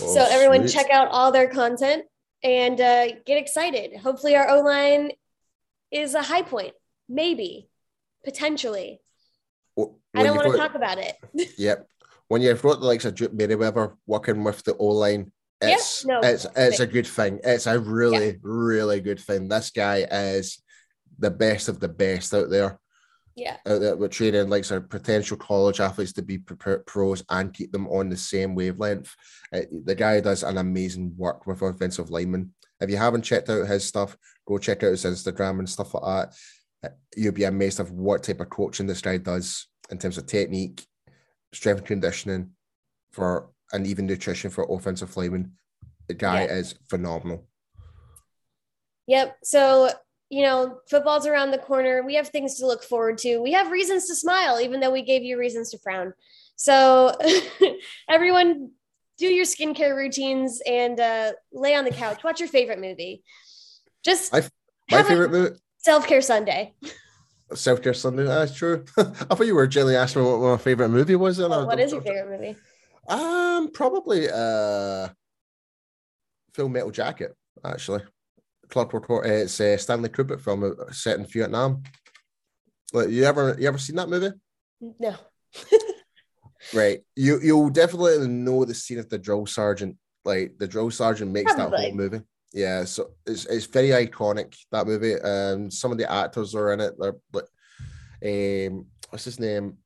Oh, 0.00 0.14
so 0.14 0.26
everyone 0.28 0.66
sweet. 0.68 0.72
check 0.72 0.90
out 0.90 1.08
all 1.08 1.32
their 1.32 1.48
content 1.48 2.04
and 2.42 2.80
uh, 2.80 3.08
get 3.26 3.38
excited. 3.38 3.96
Hopefully 3.96 4.36
our 4.36 4.48
O 4.48 4.60
line 4.60 5.12
is 5.90 6.14
a 6.14 6.22
high 6.22 6.42
point, 6.42 6.74
maybe, 7.08 7.68
potentially. 8.24 9.00
W- 9.76 9.96
I 10.14 10.18
when 10.18 10.26
don't 10.26 10.36
want 10.36 10.52
to 10.52 10.58
talk 10.58 10.74
about 10.74 10.98
it. 10.98 11.16
Yep. 11.58 11.86
When 12.28 12.42
you've 12.42 12.60
got 12.60 12.80
the 12.80 12.86
likes 12.86 13.06
of 13.06 13.14
Duke 13.14 13.32
Manyweather 13.32 13.94
working 14.06 14.44
with 14.44 14.62
the 14.62 14.76
O 14.76 14.86
line, 14.88 15.32
Yeah, 15.62 15.70
it's 15.70 16.04
no, 16.04 16.20
it's 16.20 16.46
it's 16.54 16.80
a 16.80 16.86
good 16.86 17.06
thing. 17.06 17.40
It's 17.42 17.66
a 17.66 17.78
really 17.78 18.38
really 18.42 19.00
good 19.00 19.18
thing. 19.18 19.48
This 19.48 19.70
guy 19.70 20.06
is 20.10 20.62
the 21.18 21.30
best 21.30 21.68
of 21.68 21.80
the 21.80 21.88
best 21.88 22.34
out 22.34 22.50
there. 22.50 22.78
Yeah, 23.38 23.56
Out 23.66 23.80
there 23.80 23.96
with 23.96 24.10
training 24.10 24.48
like 24.50 24.64
sort 24.64 24.82
of 24.82 24.90
potential 24.90 25.36
college 25.36 25.78
athletes 25.78 26.12
to 26.14 26.22
be 26.22 26.38
pro- 26.38 26.80
pros 26.80 27.22
and 27.30 27.54
keep 27.54 27.70
them 27.70 27.86
on 27.86 28.08
the 28.08 28.16
same 28.16 28.56
wavelength. 28.56 29.14
Uh, 29.52 29.60
the 29.84 29.94
guy 29.94 30.20
does 30.20 30.42
an 30.42 30.58
amazing 30.58 31.14
work 31.16 31.46
with 31.46 31.62
offensive 31.62 32.10
linemen. 32.10 32.52
If 32.80 32.90
you 32.90 32.96
haven't 32.96 33.22
checked 33.22 33.48
out 33.48 33.68
his 33.68 33.84
stuff, 33.84 34.16
go 34.46 34.58
check 34.58 34.82
out 34.82 34.90
his 34.90 35.04
Instagram 35.04 35.60
and 35.60 35.68
stuff 35.70 35.94
like 35.94 36.02
that. 36.02 36.36
Uh, 36.90 36.94
You'll 37.16 37.32
be 37.32 37.44
amazed 37.44 37.78
of 37.78 37.92
what 37.92 38.24
type 38.24 38.40
of 38.40 38.50
coaching 38.50 38.86
this 38.88 39.00
guy 39.02 39.18
does. 39.18 39.68
in 39.90 39.98
terms 39.98 40.18
of 40.18 40.26
technique, 40.26 40.84
strength 41.54 41.78
and 41.78 41.86
conditioning, 41.86 42.50
for 43.12 43.50
and 43.72 43.86
even 43.86 44.06
nutrition 44.06 44.50
for 44.50 44.66
offensive 44.68 45.16
linemen. 45.16 45.52
The 46.08 46.14
guy 46.14 46.42
Yeah. 46.44 46.54
is 46.56 46.74
phenomenal. 46.90 47.46
Yep. 49.06 49.38
So, 49.44 49.90
you 50.30 50.42
know, 50.42 50.78
football's 50.90 51.26
around 51.26 51.50
the 51.50 51.58
corner. 51.58 52.02
We 52.04 52.14
have 52.16 52.28
things 52.28 52.56
to 52.58 52.66
look 52.66 52.82
forward 52.84 53.18
to. 53.18 53.38
We 53.38 53.52
have 53.52 53.70
reasons 53.70 54.06
to 54.08 54.14
smile, 54.14 54.60
even 54.60 54.80
though 54.80 54.90
we 54.90 55.02
gave 55.02 55.22
you 55.22 55.38
reasons 55.38 55.70
to 55.70 55.78
frown. 55.78 56.12
So, 56.56 57.14
everyone, 58.08 58.72
do 59.16 59.26
your 59.26 59.44
skincare 59.46 59.96
routines 59.96 60.60
and 60.66 60.98
uh, 61.00 61.32
lay 61.52 61.74
on 61.74 61.84
the 61.84 61.90
couch. 61.90 62.22
Watch 62.24 62.40
your 62.40 62.48
favorite 62.48 62.80
movie. 62.80 63.22
Just 64.04 64.34
I- 64.34 64.42
My 64.90 65.02
favorite 65.02 65.30
movie, 65.30 65.56
self 65.78 66.06
care 66.06 66.20
Sunday. 66.22 66.74
Self 67.54 67.80
Care 67.82 67.94
Sunday. 67.94 68.24
That's 68.24 68.54
true. 68.54 68.84
I 68.98 69.02
thought 69.04 69.46
you 69.46 69.54
were 69.54 69.66
generally 69.66 69.96
asking 69.96 70.22
me 70.22 70.28
what 70.28 70.40
my 70.40 70.56
favorite 70.58 70.90
movie 70.90 71.16
was. 71.16 71.38
and 71.38 71.52
I- 71.54 71.64
what 71.64 71.80
is 71.80 71.92
your 71.92 72.02
favorite 72.02 72.28
movie? 72.38 72.56
Um, 73.08 73.70
probably 73.72 74.28
uh, 74.30 75.08
Full 76.52 76.68
Metal 76.68 76.90
Jacket. 76.90 77.34
Actually, 77.64 78.02
Clockwork. 78.68 79.08
Or- 79.10 79.24
uh, 79.26 79.30
It's 79.44 79.60
uh, 79.60 79.76
Stanley 79.76 80.08
Kubrick 80.08 80.40
film 80.40 80.64
uh, 80.64 80.92
set 80.92 81.18
in 81.18 81.26
Vietnam. 81.26 81.82
Like, 82.92 83.10
you 83.10 83.24
ever 83.24 83.56
you 83.58 83.68
ever 83.68 83.78
seen 83.78 83.96
that 83.96 84.08
movie? 84.08 84.30
No. 84.80 85.14
Right. 86.74 87.00
You 87.16 87.40
you'll 87.40 87.70
definitely 87.70 88.28
know 88.28 88.64
the 88.64 88.74
scene 88.74 88.98
of 88.98 89.08
the 89.08 89.18
drill 89.18 89.46
sergeant. 89.46 89.96
Like 90.24 90.58
the 90.58 90.66
drill 90.66 90.90
sergeant 90.90 91.30
makes 91.30 91.54
that 91.54 91.70
whole 91.70 91.92
movie. 91.94 92.20
Yeah, 92.52 92.84
so 92.84 93.10
it's 93.26 93.46
it's 93.46 93.66
very 93.66 93.88
iconic 93.90 94.54
that 94.72 94.86
movie. 94.86 95.14
Um, 95.20 95.70
some 95.70 95.92
of 95.92 95.98
the 95.98 96.10
actors 96.10 96.54
are 96.54 96.72
in 96.72 96.80
it. 96.80 96.94
They're 96.98 97.14
like, 97.32 97.44
um, 98.24 98.86
what's 99.08 99.24
his 99.24 99.38
name? 99.40 99.78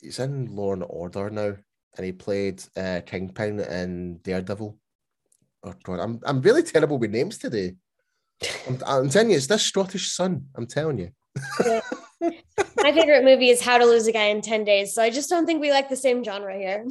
He's 0.00 0.18
in 0.20 0.54
Law 0.54 0.72
and 0.72 0.84
Order 0.88 1.28
now, 1.28 1.56
and 1.96 2.06
he 2.06 2.12
played 2.12 2.62
uh 2.76 3.00
Kingpin 3.04 3.60
in 3.60 4.18
Daredevil. 4.22 4.78
Oh 5.64 5.74
god, 5.82 6.00
I'm 6.00 6.20
I'm 6.24 6.40
really 6.40 6.62
terrible 6.62 6.98
with 6.98 7.10
names 7.10 7.36
today. 7.36 7.74
I'm, 8.68 8.78
I'm 8.86 9.08
telling 9.08 9.30
you, 9.30 9.36
it's 9.36 9.46
this 9.46 9.62
Scottish 9.62 10.12
sun. 10.12 10.46
I'm 10.54 10.66
telling 10.66 10.98
you. 10.98 11.10
My 12.20 12.92
favorite 12.92 13.24
movie 13.24 13.50
is 13.50 13.60
How 13.60 13.78
to 13.78 13.84
Lose 13.84 14.06
a 14.06 14.12
Guy 14.12 14.24
in 14.24 14.40
10 14.40 14.64
Days. 14.64 14.94
So 14.94 15.02
I 15.02 15.10
just 15.10 15.30
don't 15.30 15.46
think 15.46 15.60
we 15.60 15.70
like 15.70 15.88
the 15.88 15.96
same 15.96 16.22
genre 16.22 16.56
here. 16.56 16.86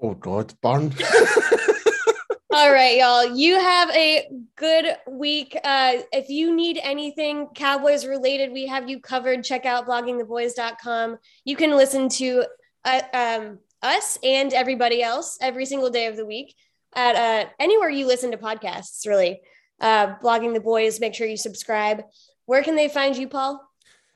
Oh 0.00 0.14
god, 0.14 0.52
burn. 0.60 0.92
All 2.52 2.72
right, 2.72 2.98
y'all. 2.98 3.36
You 3.36 3.58
have 3.58 3.90
a 3.90 4.28
good 4.56 4.96
week. 5.08 5.58
Uh, 5.62 5.98
if 6.12 6.28
you 6.28 6.54
need 6.54 6.78
anything 6.82 7.48
Cowboys 7.54 8.06
related, 8.06 8.52
we 8.52 8.66
have 8.66 8.88
you 8.88 9.00
covered. 9.00 9.42
Check 9.44 9.66
out 9.66 9.86
bloggingtheboys.com. 9.86 11.18
You 11.44 11.56
can 11.56 11.76
listen 11.76 12.08
to 12.10 12.44
uh, 12.84 13.00
um, 13.12 13.58
us 13.82 14.18
and 14.22 14.52
everybody 14.52 15.02
else 15.02 15.38
every 15.40 15.66
single 15.66 15.90
day 15.90 16.06
of 16.06 16.16
the 16.16 16.26
week 16.26 16.54
at 16.94 17.14
uh, 17.16 17.48
anywhere 17.58 17.90
you 17.90 18.06
listen 18.06 18.30
to 18.30 18.38
podcasts, 18.38 19.06
really. 19.06 19.40
Uh, 19.80 20.14
blogging 20.16 20.54
the 20.54 20.60
boys, 20.60 21.00
make 21.00 21.14
sure 21.14 21.26
you 21.26 21.36
subscribe. 21.36 22.02
Where 22.46 22.62
can 22.62 22.76
they 22.76 22.88
find 22.88 23.16
you, 23.16 23.28
Paul? 23.28 23.62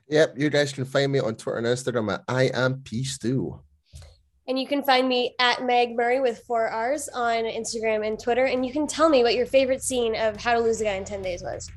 Yep, 0.08 0.34
you 0.38 0.50
guys 0.50 0.72
can 0.72 0.84
find 0.84 1.12
me 1.12 1.20
on 1.20 1.36
Twitter 1.36 1.58
and 1.58 1.66
Instagram 1.66 2.12
at 2.12 2.24
I 2.26 2.44
am 2.54 2.82
P 2.82 3.04
Stew. 3.04 3.61
And 4.48 4.58
you 4.58 4.66
can 4.66 4.82
find 4.82 5.08
me 5.08 5.36
at 5.38 5.64
Meg 5.64 5.94
Murray 5.94 6.18
with 6.18 6.40
four 6.40 6.66
R's 6.66 7.08
on 7.08 7.44
Instagram 7.44 8.04
and 8.04 8.18
Twitter. 8.18 8.46
And 8.46 8.66
you 8.66 8.72
can 8.72 8.88
tell 8.88 9.08
me 9.08 9.22
what 9.22 9.34
your 9.36 9.46
favorite 9.46 9.82
scene 9.82 10.16
of 10.16 10.36
How 10.36 10.54
to 10.54 10.61
Lose 10.61 10.80
a 10.80 10.84
Guy 10.84 10.94
in 10.94 11.04
10 11.04 11.22
Days 11.22 11.42
was. 11.42 11.70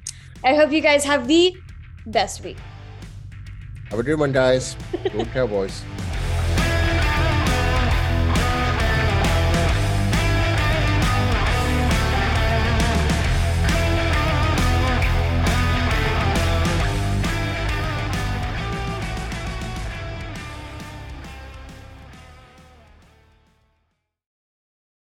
I 0.44 0.56
hope 0.56 0.72
you 0.72 0.82
guys 0.82 1.04
have 1.04 1.28
the 1.28 1.56
best 2.08 2.44
week. 2.44 2.58
Have 3.90 4.00
a 4.00 4.04
good 4.04 4.18
one, 4.18 4.32
guys. 4.32 4.76
Go 5.12 5.24
Cowboys. 5.26 5.84